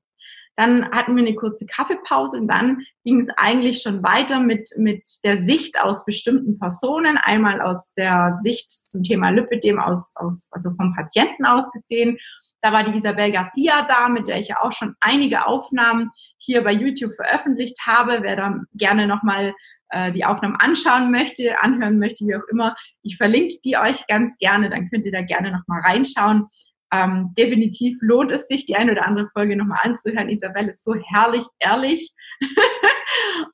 Dann 0.57 0.91
hatten 0.91 1.15
wir 1.15 1.23
eine 1.23 1.35
kurze 1.35 1.67
Kaffeepause 1.67 2.39
und 2.39 2.49
dann 2.49 2.83
ging 3.05 3.21
es 3.21 3.29
eigentlich 3.37 3.83
schon 3.83 4.03
weiter 4.03 4.41
mit, 4.41 4.69
mit 4.79 5.03
der 5.23 5.43
Sicht 5.43 5.79
aus 5.79 6.07
bestimmten 6.07 6.59
Personen. 6.59 7.19
Einmal 7.19 7.61
aus 7.61 7.93
der 7.95 8.39
Sicht 8.43 8.71
zum 8.71 9.03
Thema 9.03 9.31
Lipidem 9.31 9.79
aus, 9.79 10.15
aus, 10.17 10.49
also 10.53 10.71
vom 10.73 10.95
Patienten 10.95 11.45
aus 11.45 11.71
gesehen. 11.73 12.17
Da 12.63 12.73
war 12.73 12.85
die 12.85 12.97
Isabel 12.97 13.33
Garcia 13.33 13.87
da, 13.87 14.09
mit 14.09 14.29
der 14.29 14.41
ich 14.41 14.49
ja 14.49 14.63
auch 14.63 14.73
schon 14.73 14.97
einige 15.01 15.47
Aufnahmen 15.47 16.11
hier 16.39 16.65
bei 16.65 16.73
YouTube 16.73 17.15
veröffentlicht 17.17 17.79
habe. 17.87 18.23
Wer 18.23 18.37
da 18.37 18.59
gerne 18.75 19.07
nochmal 19.07 19.55
äh, 19.91 20.13
die 20.13 20.25
Aufnahmen 20.25 20.57
anschauen 20.57 21.11
möchte, 21.11 21.61
anhören 21.63 21.99
möchte, 21.99 22.27
wie 22.27 22.37
auch 22.37 22.49
immer, 22.51 22.77
ich 23.03 23.17
verlinke 23.17 23.57
die 23.65 23.77
euch 23.77 24.07
ganz 24.07 24.39
gerne, 24.39 24.71
dann 24.71 24.91
könnt 24.91 25.07
ihr 25.07 25.13
da 25.13 25.23
gerne 25.23 25.53
nochmal 25.53 25.83
reinschauen. 25.83 26.49
Ähm, 26.93 27.35
definitiv 27.37 27.99
lohnt 28.01 28.31
es 28.31 28.47
sich, 28.47 28.67
die 28.67 28.77
eine 28.77 28.93
oder 28.93 29.07
andere 29.07 29.29
Folge 29.33 29.57
nochmal 29.57 29.81
anzuhören. 29.83 30.29
Isabelle 30.29 30.73
ist 30.73 30.85
so 30.85 30.95
herrlich, 30.95 31.45
ehrlich 31.59 32.13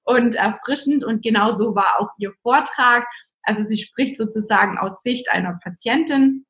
und 0.04 0.34
erfrischend 0.34 1.04
und 1.04 1.22
genau 1.22 1.52
so 1.52 1.74
war 1.74 2.00
auch 2.00 2.10
ihr 2.18 2.32
Vortrag. 2.42 3.06
Also 3.44 3.64
sie 3.64 3.78
spricht 3.78 4.16
sozusagen 4.16 4.78
aus 4.78 5.02
Sicht 5.02 5.30
einer 5.30 5.58
Patientin 5.62 6.46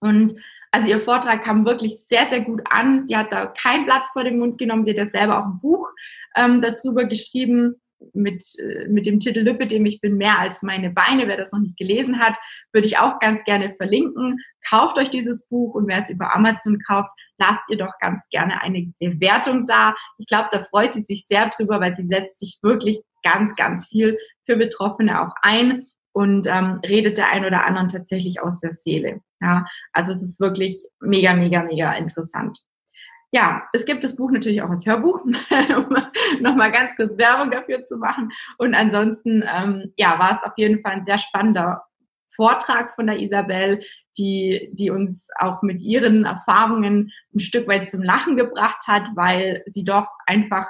und 0.00 0.34
also 0.72 0.86
ihr 0.86 1.00
Vortrag 1.00 1.42
kam 1.42 1.64
wirklich 1.64 1.98
sehr, 2.06 2.28
sehr 2.28 2.42
gut 2.42 2.62
an. 2.70 3.04
Sie 3.04 3.16
hat 3.16 3.32
da 3.32 3.46
kein 3.46 3.86
Blatt 3.86 4.04
vor 4.12 4.22
den 4.22 4.38
Mund 4.38 4.58
genommen. 4.58 4.84
Sie 4.84 4.92
hat 4.92 4.98
ja 4.98 5.10
selber 5.10 5.38
auch 5.38 5.46
ein 5.46 5.60
Buch 5.60 5.88
ähm, 6.36 6.62
darüber 6.62 7.06
geschrieben 7.06 7.80
mit, 8.12 8.42
äh, 8.58 8.88
mit 8.88 9.06
dem 9.06 9.20
Titel 9.20 9.40
Lipidem, 9.40 9.86
ich 9.86 10.00
bin 10.00 10.16
mehr 10.16 10.38
als 10.38 10.62
meine 10.62 10.90
Beine. 10.90 11.28
Wer 11.28 11.36
das 11.36 11.52
noch 11.52 11.60
nicht 11.60 11.76
gelesen 11.76 12.18
hat, 12.18 12.38
würde 12.72 12.86
ich 12.86 12.98
auch 12.98 13.18
ganz 13.18 13.44
gerne 13.44 13.74
verlinken. 13.76 14.38
Kauft 14.68 14.98
euch 14.98 15.10
dieses 15.10 15.46
Buch 15.46 15.74
und 15.74 15.88
wer 15.88 16.00
es 16.00 16.10
über 16.10 16.34
Amazon 16.34 16.78
kauft, 16.86 17.10
lasst 17.38 17.62
ihr 17.68 17.78
doch 17.78 17.92
ganz 18.00 18.22
gerne 18.30 18.60
eine 18.62 18.92
Bewertung 18.98 19.66
da. 19.66 19.94
Ich 20.18 20.26
glaube, 20.26 20.48
da 20.52 20.64
freut 20.70 20.94
sie 20.94 21.02
sich 21.02 21.26
sehr 21.28 21.48
drüber, 21.48 21.80
weil 21.80 21.94
sie 21.94 22.06
setzt 22.06 22.40
sich 22.40 22.58
wirklich 22.62 23.00
ganz, 23.22 23.54
ganz 23.56 23.88
viel 23.88 24.18
für 24.46 24.56
Betroffene 24.56 25.22
auch 25.22 25.34
ein 25.42 25.86
und 26.12 26.46
ähm, 26.46 26.80
redet 26.84 27.18
der 27.18 27.30
ein 27.30 27.44
oder 27.44 27.66
anderen 27.66 27.88
tatsächlich 27.88 28.40
aus 28.42 28.58
der 28.58 28.72
Seele. 28.72 29.20
Ja, 29.40 29.66
also 29.92 30.12
es 30.12 30.22
ist 30.22 30.40
wirklich 30.40 30.82
mega, 31.00 31.34
mega, 31.34 31.62
mega 31.62 31.92
interessant 31.94 32.58
ja, 33.32 33.62
es 33.72 33.86
gibt 33.86 34.02
das 34.02 34.16
Buch 34.16 34.30
natürlich 34.30 34.62
auch 34.62 34.70
als 34.70 34.86
Hörbuch, 34.86 35.24
um 35.24 35.96
nochmal 36.40 36.72
ganz 36.72 36.96
kurz 36.96 37.16
Werbung 37.16 37.50
dafür 37.50 37.84
zu 37.84 37.96
machen. 37.96 38.30
Und 38.58 38.74
ansonsten, 38.74 39.44
ähm, 39.46 39.92
ja, 39.96 40.18
war 40.18 40.36
es 40.36 40.42
auf 40.42 40.56
jeden 40.56 40.82
Fall 40.82 40.92
ein 40.92 41.04
sehr 41.04 41.18
spannender 41.18 41.84
Vortrag 42.34 42.94
von 42.94 43.06
der 43.06 43.18
Isabel, 43.18 43.82
die, 44.18 44.70
die 44.72 44.90
uns 44.90 45.28
auch 45.38 45.62
mit 45.62 45.80
ihren 45.80 46.24
Erfahrungen 46.24 47.12
ein 47.34 47.40
Stück 47.40 47.68
weit 47.68 47.88
zum 47.88 48.02
Lachen 48.02 48.36
gebracht 48.36 48.86
hat, 48.88 49.04
weil 49.14 49.62
sie 49.66 49.84
doch 49.84 50.08
einfach, 50.26 50.66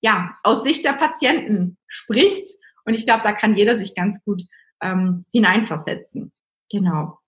ja, 0.00 0.36
aus 0.42 0.64
Sicht 0.64 0.84
der 0.84 0.94
Patienten 0.94 1.78
spricht. 1.86 2.46
Und 2.84 2.94
ich 2.94 3.06
glaube, 3.06 3.22
da 3.22 3.32
kann 3.32 3.54
jeder 3.54 3.76
sich 3.76 3.94
ganz 3.94 4.22
gut 4.24 4.42
ähm, 4.82 5.26
hineinversetzen. 5.32 6.32
Genau. 6.70 7.19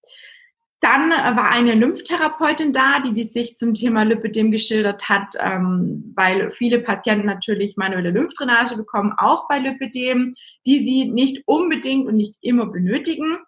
Dann 0.83 1.11
war 1.11 1.53
eine 1.53 1.77
Lymphtherapeutin 1.77 2.73
da, 2.73 2.99
die, 2.99 3.15
die 3.15 3.23
sich 3.23 3.57
zum 3.57 3.73
Thema 3.73 4.03
Lipidem 4.03 4.51
geschildert 4.51 5.09
hat, 5.09 5.37
ähm, 5.39 6.13
weil 6.17 6.51
viele 6.51 6.81
Patienten 6.81 7.25
natürlich 7.25 7.77
manuelle 7.77 8.11
Lymphdrainage 8.11 8.77
bekommen, 8.77 9.15
auch 9.17 9.47
bei 9.49 9.61
Lipidem, 9.61 10.35
die 10.67 10.79
sie 10.81 11.05
nicht 11.05 11.45
unbedingt 11.47 12.09
und 12.09 12.17
nicht 12.17 12.35
immer 12.41 12.67
benötigen. 12.67 13.39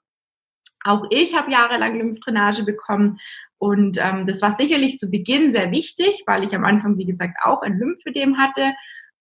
Auch 0.84 1.06
ich 1.10 1.36
habe 1.36 1.50
jahrelang 1.50 1.98
Lymphdrainage 1.98 2.64
bekommen 2.64 3.18
und 3.58 3.98
ähm, 4.00 4.28
das 4.28 4.40
war 4.40 4.56
sicherlich 4.56 4.98
zu 4.98 5.10
Beginn 5.10 5.50
sehr 5.50 5.72
wichtig, 5.72 6.22
weil 6.26 6.44
ich 6.44 6.54
am 6.54 6.64
Anfang, 6.64 6.98
wie 6.98 7.06
gesagt, 7.06 7.38
auch 7.42 7.62
ein 7.62 7.80
Lymphödem 7.80 8.38
hatte. 8.38 8.74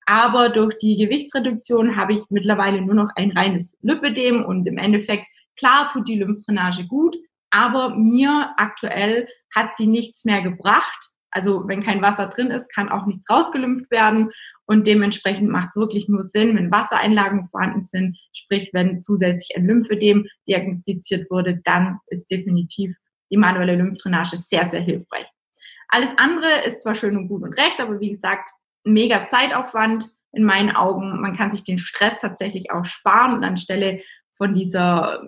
Aber 0.05 0.49
durch 0.49 0.77
die 0.77 0.97
Gewichtsreduktion 0.97 1.95
habe 1.95 2.13
ich 2.13 2.21
mittlerweile 2.29 2.79
nur 2.81 2.93
noch 2.93 3.09
ein 3.15 3.31
reines 3.31 3.73
Lipidem 3.81 4.45
und 4.45 4.67
im 4.67 4.77
Endeffekt, 4.77 5.25
klar, 5.55 5.89
tut 5.89 6.07
die 6.07 6.19
Lymphdrainage 6.19 6.85
gut, 6.85 7.15
aber 7.53 7.95
mir 7.95 8.53
aktuell 8.57 9.27
hat 9.55 9.75
sie 9.75 9.85
nichts 9.85 10.25
mehr 10.25 10.41
gebracht. 10.41 11.11
Also 11.29 11.67
wenn 11.67 11.83
kein 11.83 12.01
Wasser 12.01 12.27
drin 12.27 12.49
ist, 12.49 12.73
kann 12.73 12.89
auch 12.89 13.05
nichts 13.05 13.29
rausgelümpft 13.29 13.91
werden. 13.91 14.31
Und 14.65 14.87
dementsprechend 14.87 15.49
macht 15.49 15.69
es 15.69 15.75
wirklich 15.75 16.07
nur 16.07 16.25
Sinn, 16.25 16.55
wenn 16.55 16.71
Wassereinlagen 16.71 17.47
vorhanden 17.47 17.81
sind, 17.81 18.17
sprich 18.33 18.71
wenn 18.73 19.03
zusätzlich 19.03 19.55
ein 19.55 19.67
Lymphödem 19.67 20.25
diagnostiziert 20.47 21.29
wurde, 21.29 21.61
dann 21.63 21.99
ist 22.07 22.31
definitiv 22.31 22.95
die 23.29 23.37
manuelle 23.37 23.75
Lymphdrainage 23.75 24.37
sehr, 24.37 24.69
sehr 24.69 24.81
hilfreich. 24.81 25.27
Alles 25.89 26.17
andere 26.17 26.63
ist 26.65 26.81
zwar 26.81 26.95
schön 26.95 27.17
und 27.17 27.27
gut 27.27 27.43
und 27.43 27.53
recht, 27.53 27.79
aber 27.79 27.99
wie 27.99 28.09
gesagt, 28.09 28.49
mega 28.83 29.27
Zeitaufwand 29.27 30.07
in 30.31 30.43
meinen 30.43 30.75
Augen. 30.75 31.21
Man 31.21 31.37
kann 31.37 31.51
sich 31.51 31.63
den 31.63 31.77
Stress 31.77 32.17
tatsächlich 32.19 32.71
auch 32.71 32.85
sparen 32.85 33.35
und 33.35 33.43
anstelle 33.43 34.01
von 34.37 34.55
dieser 34.55 35.21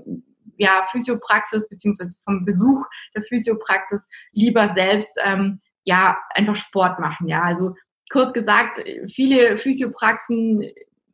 ja, 0.57 0.85
Physiopraxis 0.91 1.67
beziehungsweise 1.69 2.17
vom 2.23 2.45
Besuch 2.45 2.85
der 3.15 3.23
Physiopraxis 3.23 4.07
lieber 4.31 4.73
selbst 4.73 5.17
ähm, 5.23 5.59
ja 5.83 6.17
einfach 6.33 6.55
Sport 6.55 6.99
machen. 6.99 7.27
Ja, 7.27 7.43
also 7.43 7.75
kurz 8.09 8.33
gesagt, 8.33 8.83
viele 9.09 9.57
Physiopraxen, 9.57 10.63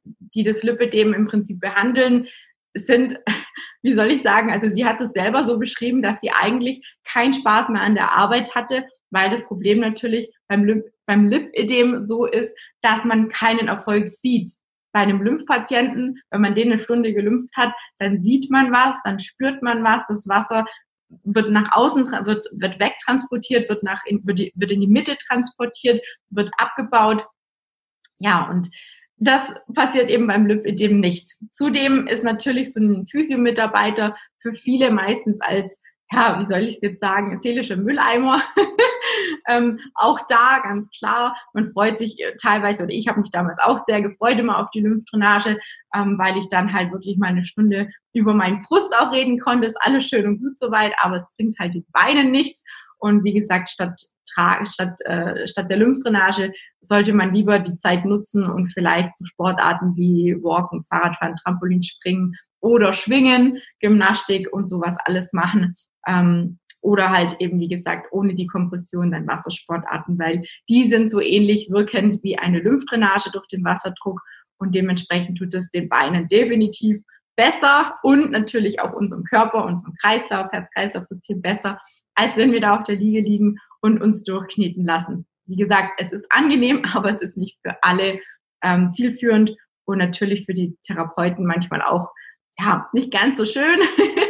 die 0.03 0.43
das 0.43 0.63
Lipidem 0.63 1.13
im 1.13 1.27
Prinzip 1.27 1.59
behandeln, 1.59 2.27
sind, 2.73 3.17
wie 3.81 3.93
soll 3.93 4.11
ich 4.11 4.21
sagen, 4.21 4.51
also 4.51 4.69
sie 4.69 4.85
hat 4.85 5.01
es 5.01 5.11
selber 5.11 5.43
so 5.43 5.57
beschrieben, 5.57 6.01
dass 6.01 6.21
sie 6.21 6.31
eigentlich 6.31 6.81
keinen 7.03 7.33
Spaß 7.33 7.69
mehr 7.69 7.81
an 7.81 7.95
der 7.95 8.11
Arbeit 8.11 8.55
hatte, 8.55 8.85
weil 9.09 9.29
das 9.29 9.45
Problem 9.45 9.79
natürlich 9.79 10.33
beim, 10.47 10.63
Lip, 10.63 10.85
beim 11.05 11.25
Lipidem 11.25 12.01
so 12.03 12.25
ist, 12.25 12.55
dass 12.81 13.03
man 13.03 13.29
keinen 13.29 13.67
Erfolg 13.67 14.09
sieht 14.09 14.53
bei 14.91 14.99
einem 15.01 15.21
Lymphpatienten, 15.21 16.21
wenn 16.29 16.41
man 16.41 16.55
den 16.55 16.71
eine 16.71 16.79
Stunde 16.79 17.13
gelümpft 17.13 17.55
hat, 17.55 17.73
dann 17.99 18.19
sieht 18.19 18.49
man 18.51 18.71
was, 18.71 19.01
dann 19.03 19.19
spürt 19.19 19.61
man 19.63 19.83
was, 19.83 20.05
das 20.07 20.27
Wasser 20.27 20.65
wird 21.23 21.51
nach 21.51 21.69
außen, 21.73 22.05
wird, 22.25 22.47
wird 22.53 22.79
wegtransportiert, 22.79 23.69
wird, 23.69 23.83
nach 23.83 24.03
in, 24.05 24.25
wird, 24.25 24.39
die, 24.39 24.51
wird 24.55 24.71
in 24.71 24.81
die 24.81 24.87
Mitte 24.87 25.17
transportiert, 25.27 26.01
wird 26.29 26.51
abgebaut. 26.57 27.25
Ja, 28.19 28.49
und 28.49 28.69
das 29.17 29.41
passiert 29.73 30.09
eben 30.09 30.27
beim 30.27 30.45
Lymphedem 30.45 30.99
nicht. 30.99 31.29
Zudem 31.49 32.07
ist 32.07 32.23
natürlich 32.23 32.73
so 32.73 32.79
ein 32.79 33.07
Physiomitarbeiter 33.07 34.15
für 34.39 34.53
viele 34.53 34.91
meistens 34.91 35.41
als, 35.41 35.81
ja, 36.11 36.39
wie 36.39 36.45
soll 36.45 36.63
ich 36.63 36.75
es 36.75 36.81
jetzt 36.81 36.99
sagen, 36.99 37.39
seelischer 37.39 37.77
Mülleimer 37.77 38.41
ähm, 39.47 39.79
auch 39.95 40.19
da 40.27 40.59
ganz 40.59 40.89
klar, 40.97 41.37
man 41.53 41.71
freut 41.71 41.99
sich 41.99 42.19
äh, 42.19 42.35
teilweise, 42.41 42.83
oder 42.83 42.93
ich 42.93 43.07
habe 43.07 43.21
mich 43.21 43.31
damals 43.31 43.59
auch 43.59 43.79
sehr 43.79 44.01
gefreut 44.01 44.37
immer 44.37 44.59
auf 44.59 44.69
die 44.71 44.81
Lymphdrainage, 44.81 45.57
ähm, 45.95 46.17
weil 46.17 46.37
ich 46.37 46.49
dann 46.49 46.73
halt 46.73 46.91
wirklich 46.91 47.17
mal 47.17 47.27
eine 47.27 47.43
Stunde 47.43 47.89
über 48.13 48.33
meinen 48.33 48.63
Frust 48.63 48.93
auch 48.99 49.11
reden 49.11 49.39
konnte. 49.39 49.67
Ist 49.67 49.81
alles 49.81 50.05
schön 50.05 50.25
und 50.25 50.39
gut 50.39 50.59
soweit, 50.59 50.93
aber 51.01 51.15
es 51.15 51.33
bringt 51.37 51.57
halt 51.59 51.73
die 51.73 51.85
Beine 51.91 52.25
nichts. 52.25 52.61
Und 52.99 53.23
wie 53.23 53.33
gesagt, 53.33 53.69
statt, 53.69 53.99
statt, 54.65 54.95
äh, 55.05 55.47
statt 55.47 55.69
der 55.69 55.77
Lymphdrainage 55.77 56.53
sollte 56.81 57.13
man 57.13 57.33
lieber 57.33 57.59
die 57.59 57.77
Zeit 57.77 58.05
nutzen 58.05 58.49
und 58.49 58.71
vielleicht 58.73 59.15
zu 59.15 59.25
Sportarten 59.25 59.95
wie 59.95 60.35
Walken, 60.41 60.83
Fahrradfahren, 60.85 61.35
Trampolinspringen 61.37 62.35
oder 62.59 62.93
Schwingen, 62.93 63.59
Gymnastik 63.79 64.51
und 64.51 64.67
sowas 64.67 64.95
alles 65.05 65.33
machen. 65.33 65.75
Ähm, 66.07 66.57
oder 66.81 67.11
halt 67.11 67.35
eben, 67.39 67.59
wie 67.59 67.67
gesagt, 67.67 68.07
ohne 68.11 68.33
die 68.33 68.47
Kompression 68.47 69.11
dann 69.11 69.27
Wassersportarten, 69.27 70.17
weil 70.17 70.43
die 70.67 70.89
sind 70.89 71.11
so 71.11 71.19
ähnlich 71.19 71.69
wirkend 71.69 72.23
wie 72.23 72.37
eine 72.37 72.59
Lymphdrainage 72.59 73.29
durch 73.31 73.47
den 73.47 73.63
Wasserdruck 73.63 74.19
und 74.57 74.73
dementsprechend 74.75 75.37
tut 75.37 75.53
es 75.53 75.69
den 75.69 75.89
Beinen 75.89 76.27
definitiv 76.27 77.03
besser 77.35 77.95
und 78.03 78.31
natürlich 78.31 78.81
auch 78.81 78.93
unserem 78.93 79.23
Körper, 79.23 79.65
unserem 79.65 79.93
Kreislauf, 80.01 80.51
Herz-Kreislauf-System 80.51 81.41
besser, 81.41 81.79
als 82.15 82.35
wenn 82.37 82.51
wir 82.51 82.61
da 82.61 82.77
auf 82.77 82.83
der 82.83 82.95
Liege 82.95 83.21
liegen 83.21 83.57
und 83.81 84.01
uns 84.01 84.23
durchkneten 84.23 84.85
lassen. 84.85 85.25
Wie 85.45 85.55
gesagt, 85.55 85.93
es 85.99 86.11
ist 86.11 86.25
angenehm, 86.29 86.83
aber 86.93 87.13
es 87.13 87.21
ist 87.21 87.37
nicht 87.37 87.57
für 87.61 87.75
alle 87.81 88.19
ähm, 88.63 88.91
zielführend 88.91 89.55
und 89.85 89.97
natürlich 89.97 90.45
für 90.45 90.53
die 90.53 90.77
Therapeuten 90.83 91.45
manchmal 91.45 91.81
auch 91.81 92.09
ja 92.59 92.87
nicht 92.93 93.11
ganz 93.11 93.37
so 93.37 93.45
schön, 93.45 93.79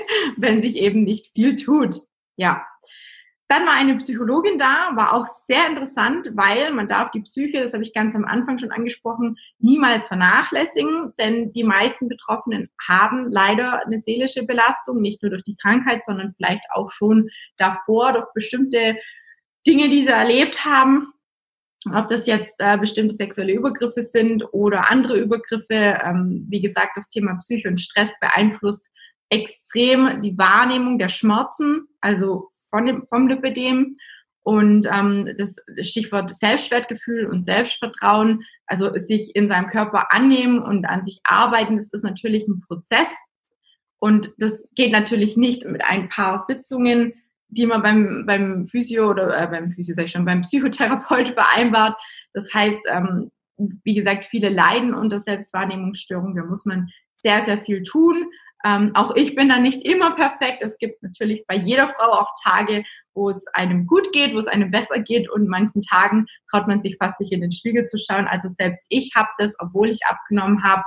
wenn 0.42 0.62
sich 0.62 0.76
eben 0.76 1.04
nicht 1.04 1.32
viel 1.34 1.56
tut. 1.56 1.98
Ja. 2.36 2.66
Dann 3.48 3.66
war 3.66 3.74
eine 3.74 3.98
Psychologin 3.98 4.58
da, 4.58 4.92
war 4.96 5.14
auch 5.14 5.28
sehr 5.28 5.68
interessant, 5.68 6.30
weil 6.36 6.72
man 6.72 6.88
darf 6.88 7.12
die 7.12 7.20
Psyche, 7.20 7.62
das 7.62 7.74
habe 7.74 7.84
ich 7.84 7.94
ganz 7.94 8.16
am 8.16 8.24
Anfang 8.24 8.60
schon 8.60 8.72
angesprochen, 8.72 9.38
niemals 9.60 10.08
vernachlässigen, 10.08 11.12
denn 11.20 11.52
die 11.52 11.66
meisten 11.66 12.08
Betroffenen 12.08 12.70
haben 12.88 13.30
leider 13.30 13.86
eine 13.86 14.00
seelische 14.00 14.46
Belastung, 14.46 15.02
nicht 15.02 15.22
nur 15.22 15.32
durch 15.32 15.44
die 15.44 15.58
Krankheit, 15.58 16.06
sondern 16.06 16.32
vielleicht 16.32 16.64
auch 16.72 16.92
schon 16.92 17.30
davor 17.58 18.14
durch 18.14 18.28
bestimmte 18.34 18.96
Dinge, 19.68 19.90
die 19.90 20.04
sie 20.04 20.12
erlebt 20.12 20.64
haben. 20.64 21.12
Ob 21.94 22.08
das 22.08 22.28
jetzt 22.28 22.56
äh, 22.60 22.78
bestimmte 22.78 23.16
sexuelle 23.16 23.54
Übergriffe 23.54 24.04
sind 24.04 24.46
oder 24.54 24.90
andere 24.90 25.18
Übergriffe. 25.18 26.00
Ähm, 26.06 26.46
wie 26.48 26.62
gesagt, 26.62 26.92
das 26.96 27.10
Thema 27.10 27.36
Psyche 27.36 27.68
und 27.68 27.82
Stress 27.82 28.12
beeinflusst 28.22 28.86
extrem 29.32 30.22
die 30.22 30.38
Wahrnehmung 30.38 31.00
der 31.00 31.10
Schmerzen, 31.10 31.88
also 32.02 32.52
von 32.70 32.86
dem, 32.86 33.04
vom 33.08 33.28
Lipidem. 33.28 33.98
Und 34.44 34.88
ähm, 34.92 35.30
das 35.38 35.56
Stichwort 35.88 36.34
Selbstwertgefühl 36.34 37.28
und 37.28 37.46
Selbstvertrauen, 37.46 38.44
also 38.66 38.92
sich 38.98 39.36
in 39.36 39.50
seinem 39.50 39.70
Körper 39.70 40.12
annehmen 40.12 40.60
und 40.60 40.86
an 40.86 41.06
sich 41.06 41.22
arbeiten, 41.24 41.78
das 41.78 41.90
ist 41.92 42.04
natürlich 42.04 42.48
ein 42.48 42.62
Prozess. 42.62 43.10
Und 44.00 44.34
das 44.38 44.64
geht 44.76 44.92
natürlich 44.92 45.38
nicht 45.38 45.66
mit 45.66 45.84
ein 45.84 46.10
paar 46.10 46.46
Sitzungen, 46.48 47.14
die 47.50 47.68
man 47.68 47.84
beim, 47.84 48.26
beim 48.26 48.68
Physio 48.68 49.12
oder 49.12 49.38
äh, 49.38 49.48
beim 49.48 49.72
Physio, 49.74 49.94
sag 49.94 50.06
ich 50.06 50.12
schon, 50.12 50.26
beim 50.26 50.42
Psychotherapeut 50.42 51.30
vereinbart. 51.36 51.96
Das 52.34 52.52
heißt, 52.54 52.80
ähm, 52.90 53.32
wie 53.84 53.94
gesagt, 53.94 54.26
viele 54.26 54.50
leiden 54.50 54.94
unter 54.94 55.20
Selbstwahrnehmungsstörungen. 55.20 56.36
Da 56.36 56.44
muss 56.44 56.66
man 56.66 56.90
sehr, 57.18 57.46
sehr 57.46 57.60
viel 57.60 57.84
tun. 57.84 58.26
Ähm, 58.66 58.92
auch 58.96 59.16
ich 59.16 59.36
bin 59.36 59.50
da 59.50 59.60
nicht 59.60 59.86
immer 59.86 60.16
perfekt. 60.16 60.62
Es 60.62 60.78
gibt 60.78 61.02
natürlich 61.02 61.44
bei 61.48 61.56
jeder 61.56 61.94
Frau 61.98 62.12
auch 62.12 62.30
Tage, 62.44 62.84
wo 63.14 63.30
es 63.30 63.46
einem 63.54 63.88
gut 63.88 64.12
geht, 64.14 64.34
wo 64.34 64.40
es 64.40 64.48
einem 64.48 64.72
besser 64.72 65.00
geht 65.00 65.30
und 65.30 65.48
manchen 65.48 65.82
Tagen 65.82 66.26
traut 66.50 66.68
man 66.68 66.82
sich 66.82 66.98
fast 66.98 67.20
nicht 67.20 67.32
in 67.32 67.42
den 67.42 67.52
Spiegel 67.52 67.88
zu 67.88 67.98
schauen. 67.98 68.28
Also 68.28 68.50
selbst 68.50 68.86
ich 68.90 69.12
habe 69.16 69.30
das, 69.38 69.56
obwohl 69.60 69.90
ich 69.90 70.06
abgenommen 70.06 70.64
habe. 70.64 70.84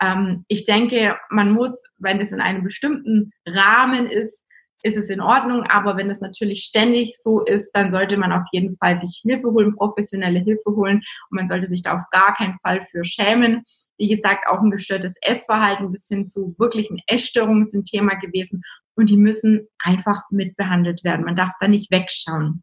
Ähm, 0.00 0.44
ich 0.48 0.64
denke, 0.64 1.16
man 1.30 1.52
muss, 1.52 1.84
wenn 1.98 2.20
es 2.20 2.32
in 2.32 2.40
einem 2.40 2.64
bestimmten 2.64 3.32
Rahmen 3.46 4.08
ist, 4.08 4.42
ist 4.82 4.96
es 4.96 5.10
in 5.10 5.20
Ordnung. 5.20 5.64
Aber 5.64 5.96
wenn 5.96 6.10
es 6.10 6.20
natürlich 6.20 6.62
ständig 6.64 7.16
so 7.20 7.44
ist, 7.44 7.70
dann 7.72 7.90
sollte 7.90 8.16
man 8.16 8.32
auf 8.32 8.44
jeden 8.52 8.76
Fall 8.76 8.98
sich 8.98 9.20
Hilfe 9.22 9.48
holen, 9.48 9.74
professionelle 9.74 10.38
Hilfe 10.40 10.70
holen. 10.70 11.02
Und 11.30 11.36
man 11.36 11.48
sollte 11.48 11.66
sich 11.66 11.82
da 11.82 11.94
auf 11.94 12.04
gar 12.10 12.34
keinen 12.36 12.58
Fall 12.62 12.86
für 12.90 13.04
schämen. 13.04 13.64
Wie 13.98 14.08
gesagt, 14.08 14.48
auch 14.48 14.60
ein 14.60 14.70
gestörtes 14.70 15.16
Essverhalten 15.20 15.92
bis 15.92 16.06
hin 16.06 16.26
zu 16.26 16.54
wirklichen 16.58 17.00
Essstörungen 17.06 17.66
sind 17.66 17.88
Thema 17.88 18.14
gewesen. 18.14 18.62
Und 18.94 19.10
die 19.10 19.16
müssen 19.16 19.68
einfach 19.78 20.22
mitbehandelt 20.30 21.04
werden. 21.04 21.24
Man 21.24 21.36
darf 21.36 21.52
da 21.60 21.68
nicht 21.68 21.90
wegschauen. 21.90 22.62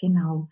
Genau. 0.00 0.48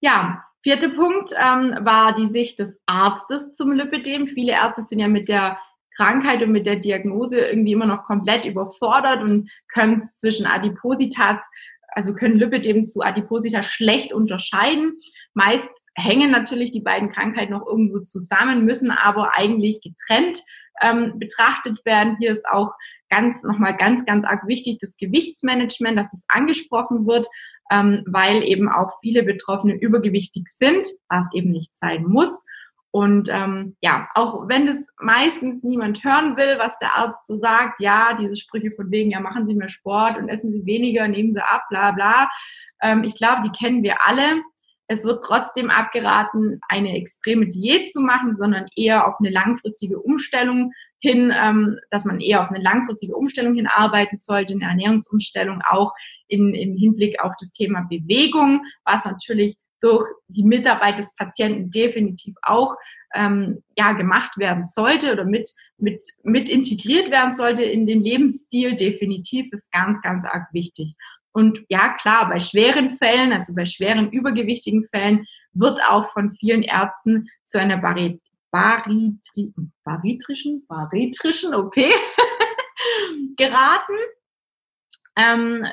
Ja, 0.00 0.44
vierter 0.62 0.90
Punkt 0.90 1.32
ähm, 1.36 1.76
war 1.84 2.14
die 2.14 2.28
Sicht 2.28 2.58
des 2.58 2.78
Arztes 2.86 3.54
zum 3.54 3.72
Lipidem. 3.72 4.26
Viele 4.26 4.52
Ärzte 4.52 4.84
sind 4.84 4.98
ja 4.98 5.08
mit 5.08 5.28
der 5.28 5.58
Krankheit 5.96 6.42
und 6.42 6.52
mit 6.52 6.66
der 6.66 6.76
Diagnose 6.76 7.38
irgendwie 7.38 7.72
immer 7.72 7.86
noch 7.86 8.04
komplett 8.04 8.46
überfordert 8.46 9.22
und 9.22 9.50
können 9.72 9.94
es 9.94 10.14
zwischen 10.16 10.46
Adipositas, 10.46 11.40
also 11.88 12.14
können 12.14 12.38
Lipidem 12.38 12.84
zu 12.84 13.02
Adipositas 13.02 13.66
schlecht 13.66 14.12
unterscheiden. 14.12 14.98
Meist 15.34 15.70
hängen 16.00 16.30
natürlich 16.30 16.70
die 16.70 16.80
beiden 16.80 17.10
Krankheiten 17.10 17.52
noch 17.52 17.66
irgendwo 17.66 18.00
zusammen, 18.00 18.64
müssen 18.64 18.90
aber 18.90 19.36
eigentlich 19.36 19.80
getrennt 19.80 20.42
ähm, 20.80 21.18
betrachtet 21.18 21.84
werden. 21.84 22.16
Hier 22.18 22.32
ist 22.32 22.46
auch 22.46 22.72
ganz 23.08 23.42
nochmal 23.42 23.76
ganz, 23.76 24.04
ganz 24.06 24.24
arg 24.24 24.46
wichtig 24.46 24.78
das 24.80 24.96
Gewichtsmanagement, 24.96 25.98
dass 25.98 26.12
es 26.12 26.24
angesprochen 26.28 27.06
wird, 27.06 27.26
ähm, 27.70 28.04
weil 28.06 28.42
eben 28.44 28.68
auch 28.68 28.98
viele 29.00 29.22
Betroffene 29.22 29.74
übergewichtig 29.74 30.48
sind, 30.56 30.88
was 31.08 31.28
eben 31.34 31.50
nicht 31.50 31.70
sein 31.78 32.04
muss. 32.04 32.42
Und 32.92 33.28
ähm, 33.32 33.76
ja, 33.80 34.08
auch 34.14 34.48
wenn 34.48 34.66
das 34.66 34.78
meistens 34.98 35.62
niemand 35.62 36.02
hören 36.02 36.36
will, 36.36 36.58
was 36.58 36.76
der 36.80 36.96
Arzt 36.96 37.24
so 37.26 37.38
sagt, 37.38 37.80
ja, 37.80 38.16
diese 38.20 38.34
Sprüche 38.34 38.72
von 38.74 38.90
wegen, 38.90 39.10
ja, 39.10 39.20
machen 39.20 39.46
Sie 39.46 39.54
mehr 39.54 39.68
Sport 39.68 40.16
und 40.16 40.28
essen 40.28 40.50
Sie 40.52 40.66
weniger, 40.66 41.06
nehmen 41.06 41.34
Sie 41.34 41.44
ab, 41.44 41.62
bla 41.70 41.92
bla. 41.92 42.28
Ähm, 42.82 43.04
ich 43.04 43.14
glaube, 43.14 43.42
die 43.44 43.56
kennen 43.56 43.84
wir 43.84 44.04
alle. 44.04 44.42
Es 44.90 45.04
wird 45.04 45.22
trotzdem 45.22 45.70
abgeraten, 45.70 46.60
eine 46.68 46.96
extreme 46.96 47.46
Diät 47.46 47.92
zu 47.92 48.00
machen, 48.00 48.34
sondern 48.34 48.66
eher 48.74 49.06
auf 49.06 49.14
eine 49.20 49.30
langfristige 49.30 50.00
Umstellung 50.00 50.72
hin, 50.98 51.32
ähm, 51.32 51.78
dass 51.92 52.04
man 52.04 52.18
eher 52.18 52.42
auf 52.42 52.50
eine 52.50 52.60
langfristige 52.60 53.14
Umstellung 53.14 53.54
hinarbeiten 53.54 54.18
sollte, 54.18 54.54
eine 54.54 54.64
Ernährungsumstellung 54.64 55.62
auch 55.62 55.92
in, 56.26 56.54
in 56.54 56.76
Hinblick 56.76 57.22
auf 57.22 57.34
das 57.38 57.52
Thema 57.52 57.86
Bewegung, 57.88 58.64
was 58.84 59.04
natürlich 59.04 59.54
durch 59.80 60.08
die 60.26 60.42
Mitarbeit 60.42 60.98
des 60.98 61.14
Patienten 61.14 61.70
definitiv 61.70 62.34
auch 62.42 62.74
ähm, 63.14 63.62
ja 63.78 63.92
gemacht 63.92 64.38
werden 64.38 64.64
sollte 64.64 65.12
oder 65.12 65.24
mit 65.24 65.48
mit 65.78 66.02
mit 66.24 66.50
integriert 66.50 67.12
werden 67.12 67.32
sollte 67.32 67.62
in 67.62 67.86
den 67.86 68.02
Lebensstil. 68.02 68.74
Definitiv 68.74 69.52
ist 69.52 69.70
ganz 69.70 70.02
ganz 70.02 70.24
arg 70.24 70.48
wichtig 70.52 70.96
und 71.32 71.60
ja 71.68 71.94
klar 72.00 72.28
bei 72.28 72.40
schweren 72.40 72.96
Fällen 72.98 73.32
also 73.32 73.54
bei 73.54 73.66
schweren 73.66 74.10
übergewichtigen 74.10 74.86
Fällen 74.88 75.26
wird 75.52 75.80
auch 75.88 76.12
von 76.12 76.32
vielen 76.32 76.62
Ärzten 76.62 77.28
zu 77.46 77.60
einer 77.60 77.78
Bari 77.78 78.20
Baritri 78.50 79.54
baritrischen 79.84 80.66
baritrischen 80.66 81.54
OP 81.54 81.74
geraten. 83.36 83.94
Ähm, 85.16 85.64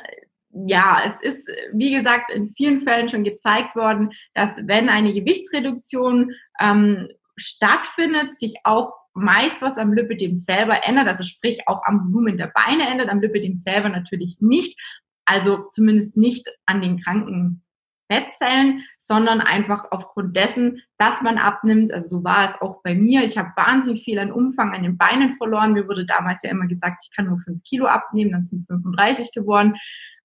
ja, 0.66 1.04
es 1.06 1.22
ist, 1.22 1.48
wie 1.74 1.92
gesagt, 1.92 2.32
in 2.32 2.54
vielen 2.56 2.82
Fällen 2.82 3.10
schon 3.10 3.24
gezeigt 3.24 3.76
worden, 3.76 4.12
dass 4.34 4.52
wenn 4.64 4.90
eine 4.90 5.14
Gewichtsreduktion 5.14 6.32
ähm, 6.60 7.10
stattfindet, 7.36 8.38
sich 8.38 8.56
auch 8.64 8.94
meist 9.14 9.62
was 9.62 9.78
am 9.78 9.94
Lipidem 9.94 10.38
selber 10.38 10.86
ändert, 10.88 11.08
also 11.08 11.24
sprich 11.24 11.68
auch 11.68 11.82
am 11.86 12.14
Volumen 12.14 12.38
der 12.38 12.52
Beine 12.54 12.88
ändert, 12.88 13.10
am 13.10 13.22
Lipidem 13.22 13.58
selber 13.58 13.90
natürlich 13.90 14.38
nicht, 14.40 14.80
also 15.28 15.68
zumindest 15.72 16.18
nicht 16.18 16.48
an 16.66 16.82
den 16.82 17.02
kranken 17.02 17.64
Fettzellen, 18.10 18.86
sondern 18.98 19.42
einfach 19.42 19.86
aufgrund 19.92 20.36
dessen, 20.36 20.82
dass 20.98 21.22
man 21.22 21.38
abnimmt. 21.38 21.94
Also 21.94 22.20
so 22.20 22.24
war 22.24 22.50
es 22.50 22.62
auch 22.62 22.82
bei 22.82 22.96
mir. 22.96 23.24
Ich 23.24 23.38
habe 23.38 23.52
wahnsinnig 23.58 24.04
viel 24.04 24.18
an 24.20 24.32
Umfang 24.32 24.74
an 24.74 24.84
den 24.84 24.98
Beinen 24.98 25.36
verloren. 25.36 25.74
Mir 25.74 25.88
wurde 25.88 26.06
damals 26.06 26.42
ja 26.44 26.50
immer 26.50 26.68
gesagt, 26.68 27.04
ich 27.04 27.16
kann 27.16 27.26
nur 27.26 27.40
fünf 27.40 27.62
Kilo 27.64 27.86
abnehmen, 27.86 28.32
dann 28.32 28.46
sind 28.46 28.62
es 28.62 28.68
35 28.68 29.34
geworden. 29.34 29.76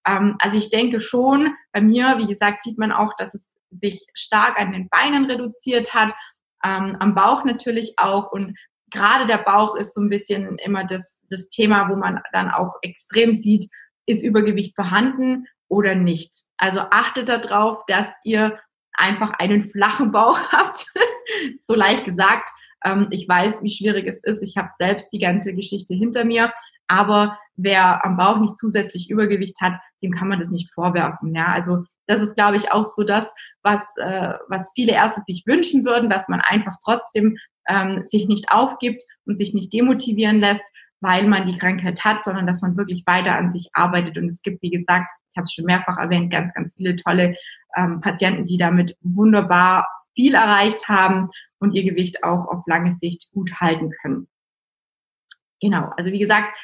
Ähm, 0.07 0.37
also 0.39 0.57
ich 0.57 0.71
denke 0.71 1.01
schon, 1.01 1.55
bei 1.73 1.81
mir, 1.81 2.19
wie 2.19 2.27
gesagt, 2.27 2.63
sieht 2.63 2.79
man 2.79 2.93
auch, 2.93 3.15
dass 3.17 3.35
es 3.35 3.43
sich 3.71 4.07
stark 4.15 4.61
an 4.61 4.73
den 4.73 4.89
Beinen 4.89 5.25
reduziert 5.25 5.95
hat, 5.95 6.15
ähm, 6.65 6.97
am 7.01 7.15
Bauch 7.15 7.45
natürlich 7.45 7.95
auch. 7.97 8.31
Und 8.31 8.57
gerade 8.91 9.27
der 9.27 9.39
Bauch 9.39 9.75
ist 9.75 9.95
so 9.95 10.01
ein 10.01 10.11
bisschen 10.11 10.59
immer 10.59 10.85
das, 10.85 11.03
das 11.31 11.49
Thema, 11.49 11.89
wo 11.89 11.97
man 11.97 12.21
dann 12.33 12.51
auch 12.51 12.77
extrem 12.83 13.35
sieht, 13.35 13.69
ist 14.07 14.23
Übergewicht 14.23 14.75
vorhanden 14.75 15.47
oder 15.69 15.95
nicht. 15.95 16.33
Also 16.57 16.81
achtet 16.91 17.29
darauf, 17.29 17.79
dass 17.87 18.13
ihr 18.25 18.59
einfach 18.95 19.33
einen 19.39 19.71
flachen 19.71 20.13
Bauch 20.13 20.39
habt. 20.53 20.87
so 21.67 21.75
leicht 21.75 22.05
gesagt. 22.05 22.49
Ähm, 22.85 23.09
ich 23.11 23.29
weiß, 23.29 23.63
wie 23.63 23.71
schwierig 23.71 24.07
es 24.07 24.23
ist. 24.23 24.43
Ich 24.43 24.57
habe 24.57 24.69
selbst 24.73 25.13
die 25.13 25.19
ganze 25.19 25.55
Geschichte 25.55 25.95
hinter 25.95 26.25
mir. 26.25 26.53
Aber 26.89 27.39
wer 27.57 28.05
am 28.05 28.17
Bauch 28.17 28.39
nicht 28.39 28.59
zusätzlich 28.59 29.09
Übergewicht 29.09 29.61
hat, 29.61 29.81
dem 30.03 30.13
kann 30.13 30.29
man 30.29 30.41
das 30.41 30.51
nicht 30.51 30.71
vorwerfen. 30.73 31.35
Ja, 31.35 31.47
also 31.47 31.85
das 32.07 32.21
ist, 32.21 32.35
glaube 32.35 32.57
ich, 32.57 32.73
auch 32.73 32.85
so 32.85 33.05
das, 33.05 33.33
was, 33.63 33.97
äh, 33.97 34.35
was 34.49 34.73
viele 34.75 34.93
Ärzte 34.93 35.23
sich 35.23 35.45
wünschen 35.47 35.85
würden, 35.85 36.11
dass 36.11 36.29
man 36.29 36.41
einfach 36.41 36.75
trotzdem 36.85 37.39
ähm, 37.69 38.03
sich 38.07 38.27
nicht 38.27 38.51
aufgibt 38.51 39.03
und 39.25 39.37
sich 39.37 39.55
nicht 39.55 39.73
demotivieren 39.73 40.41
lässt, 40.41 40.65
weil 41.03 41.27
man 41.27 41.47
die 41.47 41.59
Krankheit 41.59 42.03
hat, 42.05 42.25
sondern 42.25 42.47
dass 42.47 42.63
man 42.63 42.77
wirklich 42.77 43.03
weiter 43.07 43.35
an 43.35 43.51
sich 43.51 43.69
arbeitet. 43.75 44.17
Und 44.17 44.29
es 44.29 44.41
gibt, 44.41 44.63
wie 44.63 44.71
gesagt, 44.71 45.11
ich 45.31 45.37
habe 45.37 45.45
es 45.45 45.53
schon 45.53 45.65
mehrfach 45.65 45.99
erwähnt, 45.99 46.33
ganz, 46.33 46.55
ganz 46.55 46.75
viele 46.75 46.97
tolle 46.97 47.37
ähm, 47.77 48.01
Patienten, 48.01 48.47
die 48.47 48.57
damit 48.57 48.97
wunderbar 49.01 49.87
viel 50.15 50.35
erreicht 50.35 50.89
haben 50.89 51.31
und 51.59 51.73
ihr 51.73 51.85
Gewicht 51.85 52.23
auch 52.23 52.47
auf 52.47 52.63
lange 52.67 52.95
Sicht 52.95 53.31
gut 53.33 53.53
halten 53.61 53.91
können. 54.01 54.29
Genau, 55.61 55.91
also 55.97 56.13
wie 56.13 56.19
gesagt, 56.19 56.57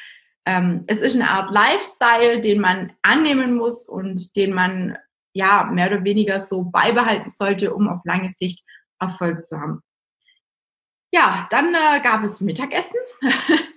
ähm, 0.45 0.83
es 0.87 0.99
ist 0.99 1.15
eine 1.15 1.29
Art 1.29 1.51
Lifestyle, 1.51 2.41
den 2.41 2.59
man 2.59 2.93
annehmen 3.01 3.55
muss 3.55 3.87
und 3.89 4.35
den 4.35 4.53
man 4.53 4.97
ja 5.33 5.63
mehr 5.65 5.87
oder 5.87 6.03
weniger 6.03 6.41
so 6.41 6.63
beibehalten 6.63 7.29
sollte, 7.29 7.73
um 7.73 7.87
auf 7.87 8.01
lange 8.05 8.33
Sicht 8.37 8.63
Erfolg 8.99 9.45
zu 9.45 9.59
haben. 9.59 9.81
Ja, 11.11 11.47
dann 11.49 11.73
äh, 11.73 12.01
gab 12.01 12.23
es 12.23 12.41
Mittagessen 12.41 12.99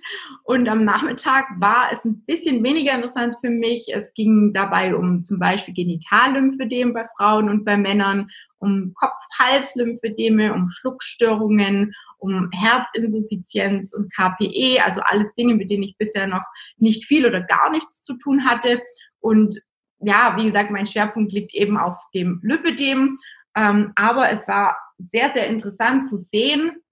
und 0.43 0.67
am 0.67 0.83
Nachmittag 0.83 1.45
war 1.59 1.89
es 1.91 2.05
ein 2.05 2.23
bisschen 2.25 2.63
weniger 2.63 2.93
interessant 2.93 3.35
für 3.41 3.49
mich. 3.49 3.93
Es 3.93 4.13
ging 4.13 4.53
dabei 4.53 4.95
um 4.95 5.23
zum 5.23 5.39
Beispiel 5.39 5.73
Genitallymphedem 5.73 6.93
bei 6.93 7.07
Frauen 7.17 7.49
und 7.49 7.65
bei 7.65 7.77
Männern, 7.77 8.29
um 8.59 8.93
Kopf-Hals-Lymphedeme, 8.93 10.53
um 10.53 10.69
Schluckstörungen, 10.69 11.93
um 12.17 12.49
Herzinsuffizienz 12.51 13.93
und 13.93 14.13
KPE, 14.13 14.81
also 14.83 15.01
alles 15.03 15.33
Dinge, 15.35 15.55
mit 15.55 15.69
denen 15.69 15.83
ich 15.83 15.97
bisher 15.97 16.27
noch 16.27 16.45
nicht 16.77 17.05
viel 17.05 17.25
oder 17.25 17.41
gar 17.41 17.69
nichts 17.69 18.03
zu 18.03 18.15
tun 18.15 18.45
hatte. 18.45 18.81
Und 19.19 19.59
ja, 19.99 20.35
wie 20.37 20.45
gesagt, 20.45 20.71
mein 20.71 20.87
Schwerpunkt 20.87 21.33
liegt 21.33 21.53
eben 21.53 21.77
auf 21.77 21.97
dem 22.13 22.39
Lipödem. 22.43 23.17
Ähm, 23.55 23.91
aber 23.95 24.29
es 24.29 24.47
war 24.47 24.77
sehr, 25.11 25.31
sehr 25.33 25.47
interessant 25.47 26.07
zu 26.07 26.17
sehen, 26.17 26.82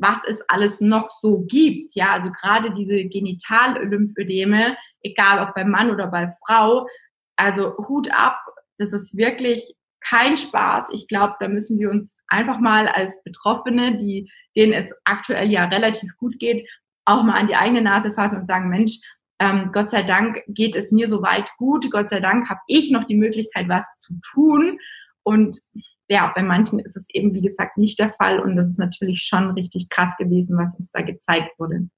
was 0.00 0.18
es 0.26 0.40
alles 0.48 0.80
noch 0.80 1.10
so 1.22 1.44
gibt. 1.46 1.94
Ja, 1.94 2.12
also 2.12 2.30
gerade 2.30 2.74
diese 2.74 3.04
Genitallymphödeme, 3.04 4.76
egal 5.02 5.46
ob 5.46 5.54
bei 5.54 5.64
Mann 5.64 5.90
oder 5.90 6.06
bei 6.06 6.34
Frau, 6.46 6.86
also 7.36 7.76
Hut 7.88 8.10
ab, 8.12 8.38
das 8.78 8.92
ist 8.92 9.16
wirklich 9.16 9.74
kein 10.00 10.36
Spaß. 10.36 10.88
Ich 10.92 11.08
glaube, 11.08 11.34
da 11.40 11.48
müssen 11.48 11.78
wir 11.78 11.90
uns 11.90 12.18
einfach 12.28 12.58
mal 12.60 12.88
als 12.88 13.22
Betroffene, 13.24 13.98
die, 13.98 14.30
denen 14.56 14.72
es 14.72 14.90
aktuell 15.04 15.50
ja 15.50 15.64
relativ 15.64 16.16
gut 16.16 16.38
geht, 16.38 16.68
auch 17.04 17.22
mal 17.22 17.38
an 17.38 17.48
die 17.48 17.56
eigene 17.56 17.82
Nase 17.82 18.12
fassen 18.12 18.40
und 18.40 18.46
sagen, 18.46 18.68
Mensch, 18.68 18.98
ähm, 19.40 19.70
Gott 19.72 19.90
sei 19.90 20.02
Dank 20.02 20.42
geht 20.48 20.76
es 20.76 20.92
mir 20.92 21.08
so 21.08 21.22
weit 21.22 21.50
gut. 21.58 21.90
Gott 21.90 22.10
sei 22.10 22.20
Dank 22.20 22.48
habe 22.48 22.60
ich 22.66 22.90
noch 22.90 23.04
die 23.04 23.16
Möglichkeit, 23.16 23.68
was 23.68 23.86
zu 23.98 24.14
tun. 24.32 24.78
Und 25.22 25.58
ja, 26.08 26.32
bei 26.34 26.42
manchen 26.42 26.78
ist 26.78 26.96
es 26.96 27.04
eben, 27.10 27.34
wie 27.34 27.42
gesagt, 27.42 27.76
nicht 27.76 27.98
der 27.98 28.10
Fall. 28.10 28.40
Und 28.40 28.56
das 28.56 28.68
ist 28.68 28.78
natürlich 28.78 29.22
schon 29.22 29.50
richtig 29.50 29.88
krass 29.88 30.16
gewesen, 30.16 30.56
was 30.58 30.74
uns 30.76 30.90
da 30.90 31.02
gezeigt 31.02 31.58
wurde. 31.58 31.88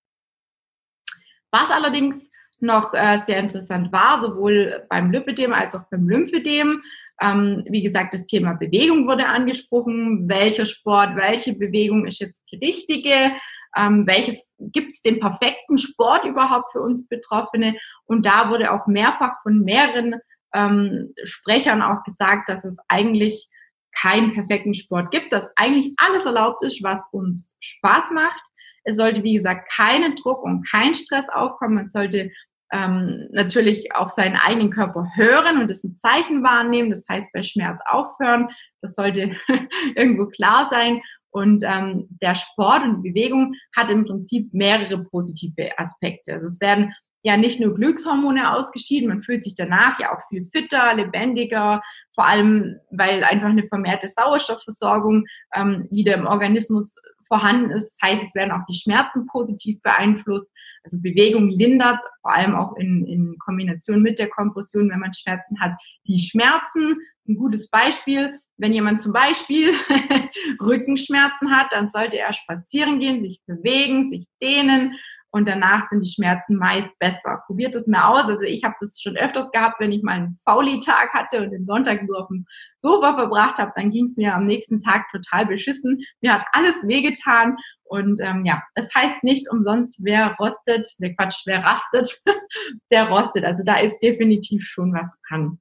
Was 1.52 1.70
allerdings 1.70 2.16
noch 2.60 2.92
äh, 2.92 3.20
sehr 3.26 3.38
interessant 3.38 3.92
war, 3.92 4.20
sowohl 4.20 4.84
beim 4.88 5.10
Lipidem 5.10 5.52
als 5.52 5.74
auch 5.74 5.84
beim 5.90 6.08
Lymphedem, 6.08 6.82
ähm, 7.20 7.64
wie 7.68 7.82
gesagt, 7.82 8.14
das 8.14 8.26
Thema 8.26 8.54
Bewegung 8.54 9.06
wurde 9.06 9.26
angesprochen. 9.26 10.28
Welcher 10.28 10.64
Sport, 10.64 11.16
welche 11.16 11.52
Bewegung 11.54 12.06
ist 12.06 12.20
jetzt 12.20 12.50
die 12.50 12.56
richtige? 12.56 13.32
Ähm, 13.76 14.06
welches 14.06 14.54
gibt 14.58 14.94
es 14.94 15.02
den 15.02 15.20
perfekten 15.20 15.78
Sport 15.78 16.24
überhaupt 16.24 16.72
für 16.72 16.80
uns 16.80 17.06
Betroffene? 17.08 17.76
Und 18.06 18.26
da 18.26 18.48
wurde 18.48 18.72
auch 18.72 18.86
mehrfach 18.86 19.34
von 19.42 19.60
mehreren 19.60 20.16
ähm, 20.54 21.12
Sprechern 21.24 21.82
auch 21.82 22.02
gesagt, 22.04 22.48
dass 22.48 22.64
es 22.64 22.76
eigentlich 22.88 23.49
keinen 23.98 24.34
perfekten 24.34 24.74
Sport 24.74 25.10
gibt, 25.10 25.32
dass 25.32 25.50
eigentlich 25.56 25.92
alles 25.96 26.24
erlaubt 26.26 26.62
ist, 26.64 26.82
was 26.82 27.02
uns 27.12 27.56
Spaß 27.60 28.12
macht. 28.12 28.40
Es 28.84 28.96
sollte, 28.96 29.22
wie 29.22 29.34
gesagt, 29.34 29.70
keinen 29.72 30.16
Druck 30.16 30.42
und 30.42 30.66
kein 30.68 30.94
Stress 30.94 31.28
aufkommen. 31.28 31.74
Man 31.74 31.86
sollte 31.86 32.30
ähm, 32.72 33.28
natürlich 33.32 33.94
auf 33.94 34.10
seinen 34.10 34.36
eigenen 34.36 34.70
Körper 34.70 35.06
hören 35.14 35.60
und 35.60 35.68
das 35.68 35.84
ein 35.84 35.96
Zeichen 35.96 36.42
wahrnehmen. 36.42 36.90
Das 36.90 37.04
heißt, 37.08 37.32
bei 37.32 37.42
Schmerz 37.42 37.80
aufhören. 37.86 38.48
Das 38.80 38.94
sollte 38.94 39.36
irgendwo 39.94 40.26
klar 40.26 40.68
sein. 40.70 41.00
Und 41.32 41.62
ähm, 41.64 42.08
der 42.22 42.34
Sport 42.34 42.82
und 42.82 43.02
Bewegung 43.02 43.54
hat 43.76 43.90
im 43.90 44.04
Prinzip 44.04 44.52
mehrere 44.52 45.04
positive 45.04 45.78
Aspekte. 45.78 46.34
Also 46.34 46.46
es 46.46 46.60
werden 46.60 46.92
ja 47.22 47.36
nicht 47.36 47.60
nur 47.60 47.74
Glückshormone 47.74 48.54
ausgeschieden, 48.54 49.08
man 49.08 49.22
fühlt 49.22 49.44
sich 49.44 49.54
danach 49.54 50.00
ja 50.00 50.12
auch 50.12 50.20
viel 50.28 50.48
fitter, 50.52 50.94
lebendiger, 50.94 51.82
vor 52.14 52.26
allem 52.26 52.78
weil 52.90 53.24
einfach 53.24 53.48
eine 53.48 53.66
vermehrte 53.68 54.08
Sauerstoffversorgung 54.08 55.26
ähm, 55.54 55.86
wieder 55.90 56.14
im 56.14 56.26
Organismus 56.26 56.96
vorhanden 57.28 57.70
ist. 57.70 57.96
Das 58.00 58.10
heißt, 58.10 58.22
es 58.24 58.34
werden 58.34 58.50
auch 58.50 58.64
die 58.68 58.78
Schmerzen 58.78 59.26
positiv 59.26 59.80
beeinflusst. 59.82 60.50
Also 60.82 61.00
Bewegung 61.00 61.48
lindert, 61.48 62.02
vor 62.22 62.34
allem 62.34 62.54
auch 62.54 62.74
in, 62.76 63.06
in 63.06 63.36
Kombination 63.38 64.02
mit 64.02 64.18
der 64.18 64.28
Kompression, 64.28 64.90
wenn 64.90 64.98
man 64.98 65.14
Schmerzen 65.14 65.60
hat, 65.60 65.72
die 66.06 66.18
Schmerzen. 66.18 66.96
Ein 67.28 67.36
gutes 67.36 67.70
Beispiel, 67.70 68.40
wenn 68.56 68.72
jemand 68.72 69.00
zum 69.00 69.12
Beispiel 69.12 69.72
Rückenschmerzen 70.60 71.56
hat, 71.56 71.72
dann 71.72 71.88
sollte 71.88 72.18
er 72.18 72.32
spazieren 72.32 72.98
gehen, 72.98 73.20
sich 73.20 73.40
bewegen, 73.46 74.10
sich 74.10 74.26
dehnen, 74.42 74.96
und 75.32 75.48
danach 75.48 75.88
sind 75.88 76.00
die 76.00 76.10
Schmerzen 76.10 76.56
meist 76.56 76.90
besser. 76.98 77.42
Probiert 77.46 77.74
es 77.74 77.86
mal 77.86 78.08
aus. 78.08 78.28
Also 78.28 78.42
ich 78.42 78.64
habe 78.64 78.74
das 78.80 79.00
schon 79.00 79.16
öfters 79.16 79.50
gehabt, 79.52 79.78
wenn 79.78 79.92
ich 79.92 80.02
mal 80.02 80.14
einen 80.14 80.38
Fauli-Tag 80.44 81.12
hatte 81.12 81.42
und 81.42 81.50
den 81.50 81.66
Sonntag 81.66 82.02
nur 82.02 82.20
auf 82.20 82.28
dem 82.28 82.46
Sofa 82.78 83.14
verbracht 83.14 83.58
habe, 83.58 83.72
dann 83.76 83.90
ging 83.90 84.06
es 84.06 84.16
mir 84.16 84.34
am 84.34 84.46
nächsten 84.46 84.80
Tag 84.80 85.06
total 85.12 85.46
beschissen. 85.46 86.02
Mir 86.20 86.34
hat 86.34 86.46
alles 86.52 86.76
wehgetan 86.86 87.56
und 87.84 88.20
ähm, 88.20 88.44
ja, 88.44 88.62
es 88.74 88.92
heißt 88.94 89.22
nicht 89.22 89.50
umsonst, 89.50 89.98
wer 90.00 90.34
rostet, 90.38 90.88
wer 90.98 91.14
Quatsch, 91.14 91.42
wer 91.46 91.64
rastet, 91.64 92.22
der 92.90 93.08
rostet. 93.08 93.44
Also 93.44 93.62
da 93.64 93.78
ist 93.78 93.98
definitiv 94.00 94.64
schon 94.64 94.92
was 94.92 95.10
dran. 95.28 95.60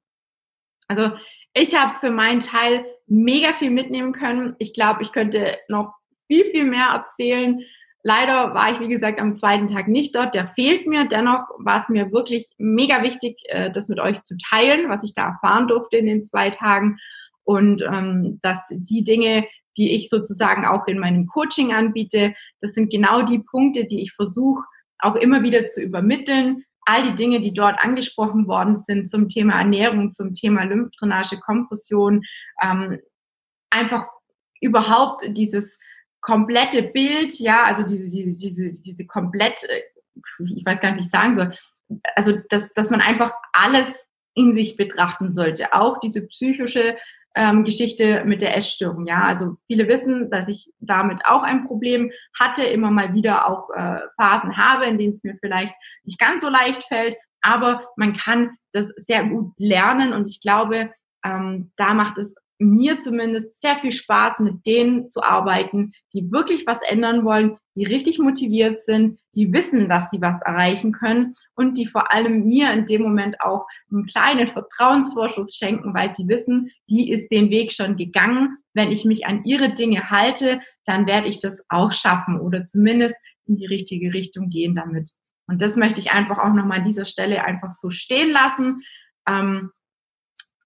Also 0.88 1.12
ich 1.54 1.80
habe 1.80 1.98
für 1.98 2.10
meinen 2.10 2.40
Teil 2.40 2.84
mega 3.06 3.52
viel 3.54 3.70
mitnehmen 3.70 4.12
können. 4.12 4.54
Ich 4.58 4.72
glaube, 4.72 5.02
ich 5.02 5.12
könnte 5.12 5.58
noch 5.68 5.92
viel, 6.28 6.44
viel 6.50 6.64
mehr 6.64 6.86
erzählen. 6.86 7.60
Leider 8.02 8.54
war 8.54 8.72
ich, 8.72 8.80
wie 8.80 8.88
gesagt, 8.88 9.20
am 9.20 9.34
zweiten 9.34 9.70
Tag 9.70 9.88
nicht 9.88 10.14
dort. 10.14 10.34
Der 10.34 10.48
fehlt 10.54 10.86
mir. 10.86 11.06
Dennoch 11.06 11.44
war 11.58 11.80
es 11.80 11.88
mir 11.88 12.12
wirklich 12.12 12.48
mega 12.56 13.02
wichtig, 13.02 13.36
äh, 13.48 13.70
das 13.70 13.88
mit 13.88 14.00
euch 14.00 14.22
zu 14.24 14.36
teilen, 14.38 14.88
was 14.88 15.04
ich 15.04 15.12
da 15.14 15.26
erfahren 15.26 15.68
durfte 15.68 15.98
in 15.98 16.06
den 16.06 16.22
zwei 16.22 16.50
Tagen. 16.50 16.98
Und 17.44 17.82
ähm, 17.82 18.38
dass 18.42 18.68
die 18.70 19.02
Dinge, 19.02 19.44
die 19.76 19.92
ich 19.94 20.08
sozusagen 20.08 20.64
auch 20.64 20.86
in 20.86 20.98
meinem 20.98 21.26
Coaching 21.26 21.74
anbiete, 21.74 22.34
das 22.60 22.72
sind 22.72 22.90
genau 22.90 23.22
die 23.22 23.40
Punkte, 23.40 23.84
die 23.84 24.02
ich 24.02 24.12
versuche 24.12 24.64
auch 25.02 25.16
immer 25.16 25.42
wieder 25.42 25.66
zu 25.68 25.82
übermitteln. 25.82 26.64
All 26.86 27.02
die 27.02 27.14
Dinge, 27.14 27.40
die 27.40 27.52
dort 27.52 27.78
angesprochen 27.82 28.46
worden 28.46 28.78
sind 28.78 29.08
zum 29.08 29.28
Thema 29.28 29.58
Ernährung, 29.58 30.10
zum 30.10 30.34
Thema 30.34 30.64
Lymphdrainage, 30.64 31.38
Kompression, 31.38 32.22
ähm, 32.62 32.98
einfach 33.70 34.06
überhaupt 34.60 35.22
dieses 35.28 35.78
komplette 36.20 36.82
Bild, 36.82 37.38
ja, 37.38 37.64
also 37.64 37.82
diese, 37.82 38.10
diese, 38.10 38.34
diese, 38.34 38.72
diese 38.72 39.06
komplett, 39.06 39.62
äh, 39.64 39.82
ich 40.54 40.64
weiß 40.64 40.80
gar 40.80 40.90
nicht, 40.90 40.98
wie 40.98 41.06
ich 41.06 41.10
sagen 41.10 41.36
soll, 41.36 41.54
also 42.14 42.38
dass, 42.48 42.72
dass 42.74 42.90
man 42.90 43.00
einfach 43.00 43.32
alles 43.52 43.88
in 44.34 44.54
sich 44.54 44.76
betrachten 44.76 45.30
sollte, 45.30 45.72
auch 45.72 45.98
diese 46.00 46.22
psychische 46.22 46.96
ähm, 47.34 47.64
Geschichte 47.64 48.24
mit 48.24 48.42
der 48.42 48.56
Essstörung. 48.56 49.06
Ja, 49.06 49.22
also 49.22 49.56
viele 49.66 49.88
wissen, 49.88 50.30
dass 50.30 50.48
ich 50.48 50.72
damit 50.80 51.24
auch 51.26 51.42
ein 51.42 51.66
Problem 51.66 52.10
hatte, 52.38 52.64
immer 52.64 52.90
mal 52.90 53.14
wieder 53.14 53.48
auch 53.48 53.70
äh, 53.70 54.00
Phasen 54.16 54.56
habe, 54.56 54.86
in 54.86 54.98
denen 54.98 55.12
es 55.12 55.24
mir 55.24 55.36
vielleicht 55.40 55.74
nicht 56.04 56.18
ganz 56.18 56.42
so 56.42 56.48
leicht 56.48 56.84
fällt, 56.84 57.16
aber 57.40 57.88
man 57.96 58.16
kann 58.16 58.56
das 58.72 58.88
sehr 58.96 59.24
gut 59.24 59.52
lernen 59.58 60.12
und 60.12 60.28
ich 60.28 60.40
glaube, 60.40 60.92
ähm, 61.24 61.72
da 61.76 61.94
macht 61.94 62.18
es 62.18 62.34
mir 62.60 62.98
zumindest 63.00 63.60
sehr 63.60 63.76
viel 63.76 63.90
Spaß, 63.90 64.40
mit 64.40 64.66
denen 64.66 65.08
zu 65.08 65.22
arbeiten, 65.22 65.92
die 66.12 66.30
wirklich 66.30 66.66
was 66.66 66.82
ändern 66.82 67.24
wollen, 67.24 67.56
die 67.74 67.84
richtig 67.84 68.18
motiviert 68.18 68.82
sind, 68.82 69.18
die 69.34 69.52
wissen, 69.52 69.88
dass 69.88 70.10
sie 70.10 70.20
was 70.20 70.42
erreichen 70.42 70.92
können 70.92 71.34
und 71.54 71.78
die 71.78 71.86
vor 71.86 72.12
allem 72.12 72.44
mir 72.46 72.70
in 72.72 72.84
dem 72.84 73.02
Moment 73.02 73.40
auch 73.40 73.66
einen 73.90 74.06
kleinen 74.06 74.48
Vertrauensvorschuss 74.48 75.56
schenken, 75.56 75.94
weil 75.94 76.12
sie 76.12 76.28
wissen, 76.28 76.70
die 76.88 77.10
ist 77.10 77.30
den 77.32 77.50
Weg 77.50 77.72
schon 77.72 77.96
gegangen. 77.96 78.58
Wenn 78.74 78.92
ich 78.92 79.04
mich 79.06 79.26
an 79.26 79.44
ihre 79.44 79.72
Dinge 79.74 80.10
halte, 80.10 80.60
dann 80.84 81.06
werde 81.06 81.28
ich 81.28 81.40
das 81.40 81.62
auch 81.70 81.92
schaffen 81.92 82.38
oder 82.38 82.66
zumindest 82.66 83.16
in 83.46 83.56
die 83.56 83.66
richtige 83.66 84.12
Richtung 84.12 84.50
gehen 84.50 84.74
damit. 84.74 85.10
Und 85.46 85.62
das 85.62 85.76
möchte 85.76 86.00
ich 86.00 86.12
einfach 86.12 86.38
auch 86.38 86.52
nochmal 86.52 86.80
an 86.80 86.84
dieser 86.84 87.06
Stelle 87.06 87.44
einfach 87.44 87.72
so 87.72 87.90
stehen 87.90 88.30
lassen. 88.30 88.82
Ähm, 89.26 89.70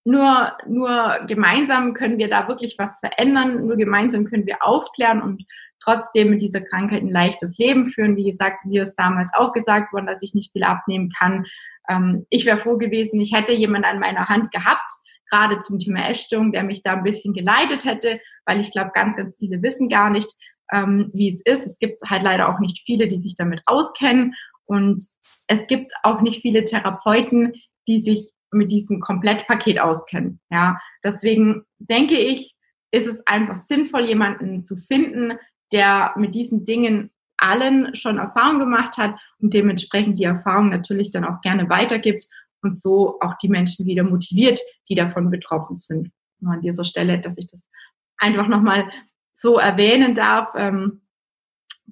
nur, 0.04 0.52
nur 0.66 1.20
gemeinsam 1.26 1.94
können 1.94 2.18
wir 2.18 2.28
da 2.28 2.46
wirklich 2.46 2.76
was 2.78 2.98
verändern. 3.00 3.66
Nur 3.66 3.76
gemeinsam 3.76 4.26
können 4.26 4.46
wir 4.46 4.58
aufklären 4.60 5.22
und 5.22 5.44
trotzdem 5.82 6.30
mit 6.30 6.42
dieser 6.42 6.60
Krankheit 6.60 7.02
ein 7.02 7.08
leichtes 7.08 7.58
Leben 7.58 7.88
führen. 7.88 8.16
Wie 8.16 8.30
gesagt, 8.30 8.64
mir 8.64 8.84
ist 8.84 8.96
damals 8.96 9.30
auch 9.34 9.52
gesagt 9.52 9.92
worden, 9.92 10.06
dass 10.06 10.22
ich 10.22 10.34
nicht 10.34 10.52
viel 10.52 10.64
abnehmen 10.64 11.10
kann. 11.18 11.46
Ähm, 11.88 12.26
ich 12.30 12.44
wäre 12.46 12.58
froh 12.58 12.76
gewesen, 12.76 13.20
ich 13.20 13.32
hätte 13.32 13.52
jemand 13.52 13.84
an 13.86 13.98
meiner 13.98 14.28
Hand 14.28 14.50
gehabt, 14.52 14.90
gerade 15.30 15.60
zum 15.60 15.78
Thema 15.78 16.08
Essstörung, 16.08 16.52
der 16.52 16.64
mich 16.64 16.82
da 16.82 16.92
ein 16.92 17.02
bisschen 17.02 17.34
geleitet 17.34 17.84
hätte, 17.84 18.20
weil 18.46 18.60
ich 18.60 18.72
glaube, 18.72 18.92
ganz, 18.94 19.16
ganz 19.16 19.36
viele 19.38 19.62
wissen 19.62 19.88
gar 19.88 20.10
nicht, 20.10 20.30
ähm, 20.72 21.10
wie 21.12 21.30
es 21.30 21.40
ist. 21.44 21.66
Es 21.66 21.78
gibt 21.78 22.02
halt 22.08 22.22
leider 22.22 22.48
auch 22.48 22.60
nicht 22.60 22.82
viele, 22.84 23.08
die 23.08 23.20
sich 23.20 23.36
damit 23.36 23.62
auskennen. 23.66 24.34
Und 24.66 25.04
es 25.46 25.66
gibt 25.66 25.92
auch 26.02 26.20
nicht 26.20 26.42
viele 26.42 26.64
Therapeuten, 26.64 27.54
die 27.86 28.00
sich 28.00 28.33
mit 28.54 28.72
diesem 28.72 29.00
Komplettpaket 29.00 29.80
auskennen. 29.80 30.40
Ja, 30.50 30.78
deswegen 31.02 31.64
denke 31.78 32.18
ich, 32.18 32.54
ist 32.90 33.06
es 33.06 33.26
einfach 33.26 33.56
sinnvoll, 33.56 34.06
jemanden 34.06 34.64
zu 34.64 34.76
finden, 34.76 35.38
der 35.72 36.12
mit 36.16 36.34
diesen 36.34 36.64
Dingen 36.64 37.10
allen 37.36 37.94
schon 37.96 38.18
Erfahrung 38.18 38.60
gemacht 38.60 38.96
hat 38.96 39.18
und 39.38 39.52
dementsprechend 39.52 40.18
die 40.18 40.24
Erfahrung 40.24 40.68
natürlich 40.68 41.10
dann 41.10 41.24
auch 41.24 41.40
gerne 41.40 41.68
weitergibt 41.68 42.24
und 42.62 42.80
so 42.80 43.18
auch 43.20 43.34
die 43.42 43.48
Menschen 43.48 43.86
wieder 43.86 44.04
motiviert, 44.04 44.60
die 44.88 44.94
davon 44.94 45.30
betroffen 45.30 45.74
sind. 45.74 46.10
Nur 46.40 46.54
an 46.54 46.62
dieser 46.62 46.84
Stelle, 46.84 47.20
dass 47.20 47.36
ich 47.36 47.46
das 47.48 47.66
einfach 48.18 48.48
nochmal 48.48 48.88
so 49.34 49.58
erwähnen 49.58 50.14
darf. 50.14 50.50
Ähm, 50.56 51.02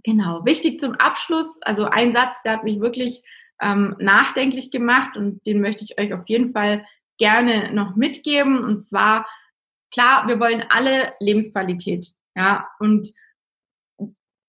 genau, 0.04 0.44
wichtig 0.44 0.80
zum 0.80 0.94
Abschluss, 0.94 1.60
also 1.62 1.84
ein 1.84 2.14
Satz, 2.14 2.40
der 2.44 2.52
hat 2.54 2.64
mich 2.64 2.80
wirklich 2.80 3.22
ähm, 3.62 3.96
nachdenklich 3.98 4.70
gemacht 4.70 5.16
und 5.16 5.46
den 5.46 5.60
möchte 5.60 5.84
ich 5.84 5.98
euch 5.98 6.12
auf 6.12 6.24
jeden 6.26 6.52
Fall 6.52 6.84
gerne 7.18 7.72
noch 7.72 7.94
mitgeben. 7.96 8.62
Und 8.62 8.80
zwar, 8.80 9.26
klar, 9.92 10.26
wir 10.26 10.40
wollen 10.40 10.64
alle 10.68 11.14
Lebensqualität. 11.20 12.12
Ja, 12.34 12.68
und 12.78 13.12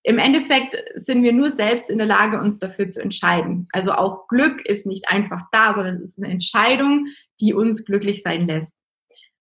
im 0.05 0.17
Endeffekt 0.17 0.75
sind 0.95 1.23
wir 1.23 1.31
nur 1.31 1.53
selbst 1.53 1.89
in 1.89 1.97
der 1.97 2.07
Lage, 2.07 2.39
uns 2.39 2.59
dafür 2.59 2.89
zu 2.89 3.01
entscheiden. 3.01 3.67
Also 3.71 3.93
auch 3.93 4.27
Glück 4.27 4.65
ist 4.65 4.85
nicht 4.85 5.07
einfach 5.09 5.41
da, 5.51 5.73
sondern 5.73 5.95
es 5.97 6.11
ist 6.11 6.23
eine 6.23 6.33
Entscheidung, 6.33 7.07
die 7.39 7.53
uns 7.53 7.85
glücklich 7.85 8.21
sein 8.21 8.47
lässt. 8.47 8.73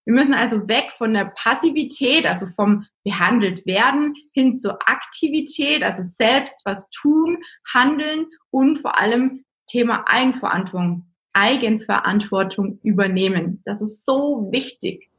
Wir 0.05 0.13
müssen 0.13 0.33
also 0.33 0.67
weg 0.67 0.91
von 0.97 1.13
der 1.13 1.33
Passivität, 1.35 2.25
also 2.25 2.47
vom 2.55 2.85
behandelt 3.05 3.65
werden, 3.65 4.15
hin 4.33 4.53
zur 4.53 4.77
Aktivität, 4.87 5.81
also 5.83 6.01
selbst 6.03 6.61
was 6.65 6.89
tun, 6.89 7.37
handeln 7.73 8.27
und 8.49 8.79
vor 8.79 8.99
allem 8.99 9.45
Thema 9.73 10.05
Eigenverantwortung, 10.05 11.03
Eigenverantwortung 11.33 12.77
übernehmen. 12.83 13.59
Das 13.65 13.81
ist 13.81 14.05
so 14.05 14.47
wichtig. 14.51 15.09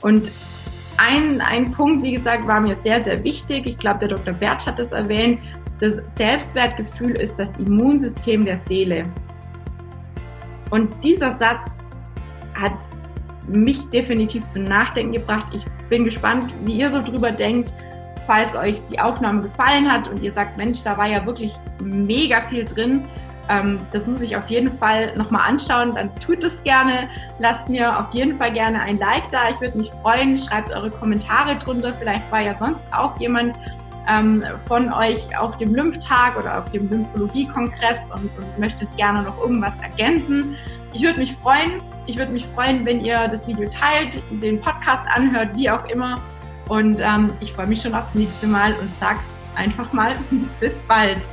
Und 0.00 0.32
ein, 0.96 1.42
ein 1.42 1.70
Punkt, 1.70 2.02
wie 2.02 2.12
gesagt, 2.12 2.46
war 2.46 2.62
mir 2.62 2.76
sehr, 2.76 3.04
sehr 3.04 3.22
wichtig. 3.24 3.66
Ich 3.66 3.76
glaube, 3.76 3.98
der 3.98 4.08
Dr. 4.08 4.32
Bertsch 4.32 4.66
hat 4.66 4.78
das 4.78 4.92
erwähnt. 4.92 5.38
Das 5.80 5.96
Selbstwertgefühl 6.16 7.16
ist 7.16 7.36
das 7.36 7.50
Immunsystem 7.58 8.46
der 8.46 8.58
Seele. 8.60 9.04
Und 10.70 10.90
dieser 11.04 11.36
Satz 11.36 11.70
hat 12.54 12.86
mich 13.46 13.84
definitiv 13.90 14.46
zum 14.46 14.64
Nachdenken 14.64 15.12
gebracht. 15.12 15.54
Ich 15.54 15.64
bin 15.90 16.06
gespannt, 16.06 16.54
wie 16.64 16.78
ihr 16.78 16.90
so 16.90 17.02
drüber 17.02 17.32
denkt. 17.32 17.74
Falls 18.26 18.56
euch 18.56 18.80
die 18.86 18.98
Aufnahme 18.98 19.42
gefallen 19.42 19.92
hat 19.92 20.08
und 20.08 20.22
ihr 20.22 20.32
sagt, 20.32 20.56
Mensch, 20.56 20.82
da 20.84 20.96
war 20.96 21.06
ja 21.06 21.26
wirklich 21.26 21.52
mega 21.82 22.40
viel 22.48 22.64
drin, 22.64 23.04
das 23.92 24.06
muss 24.06 24.20
ich 24.20 24.36
auf 24.36 24.48
jeden 24.48 24.78
Fall 24.78 25.14
nochmal 25.16 25.48
anschauen, 25.48 25.94
dann 25.94 26.14
tut 26.16 26.42
es 26.44 26.62
gerne. 26.62 27.08
Lasst 27.38 27.68
mir 27.68 27.98
auf 27.98 28.12
jeden 28.14 28.38
Fall 28.38 28.52
gerne 28.52 28.80
ein 28.80 28.98
Like 28.98 29.28
da. 29.30 29.50
Ich 29.50 29.60
würde 29.60 29.76
mich 29.76 29.90
freuen. 30.02 30.38
Schreibt 30.38 30.70
eure 30.70 30.90
Kommentare 30.90 31.56
drunter. 31.56 31.92
Vielleicht 31.94 32.30
war 32.32 32.40
ja 32.40 32.56
sonst 32.58 32.88
auch 32.92 33.18
jemand 33.20 33.54
ähm, 34.08 34.44
von 34.66 34.92
euch 34.92 35.36
auf 35.36 35.56
dem 35.58 35.74
Lymphtag 35.74 36.38
oder 36.38 36.58
auf 36.58 36.70
dem 36.70 36.88
Lymphologie-Kongress 36.88 37.98
und, 38.14 38.30
und 38.38 38.58
möchtet 38.58 38.88
gerne 38.96 39.22
noch 39.22 39.38
irgendwas 39.38 39.74
ergänzen. 39.82 40.56
Ich 40.92 41.02
würde 41.02 41.18
mich 41.18 41.36
freuen. 41.42 41.82
Ich 42.06 42.16
würde 42.18 42.32
mich 42.32 42.46
freuen, 42.54 42.84
wenn 42.84 43.04
ihr 43.04 43.28
das 43.28 43.46
Video 43.46 43.68
teilt, 43.68 44.22
den 44.30 44.60
Podcast 44.60 45.06
anhört, 45.14 45.56
wie 45.56 45.70
auch 45.70 45.84
immer. 45.88 46.22
Und 46.68 47.00
ähm, 47.00 47.32
ich 47.40 47.52
freue 47.52 47.66
mich 47.66 47.82
schon 47.82 47.94
aufs 47.94 48.14
nächste 48.14 48.46
Mal 48.46 48.72
und 48.74 48.90
sag 49.00 49.18
einfach 49.54 49.92
mal 49.92 50.16
bis 50.60 50.74
bald. 50.88 51.26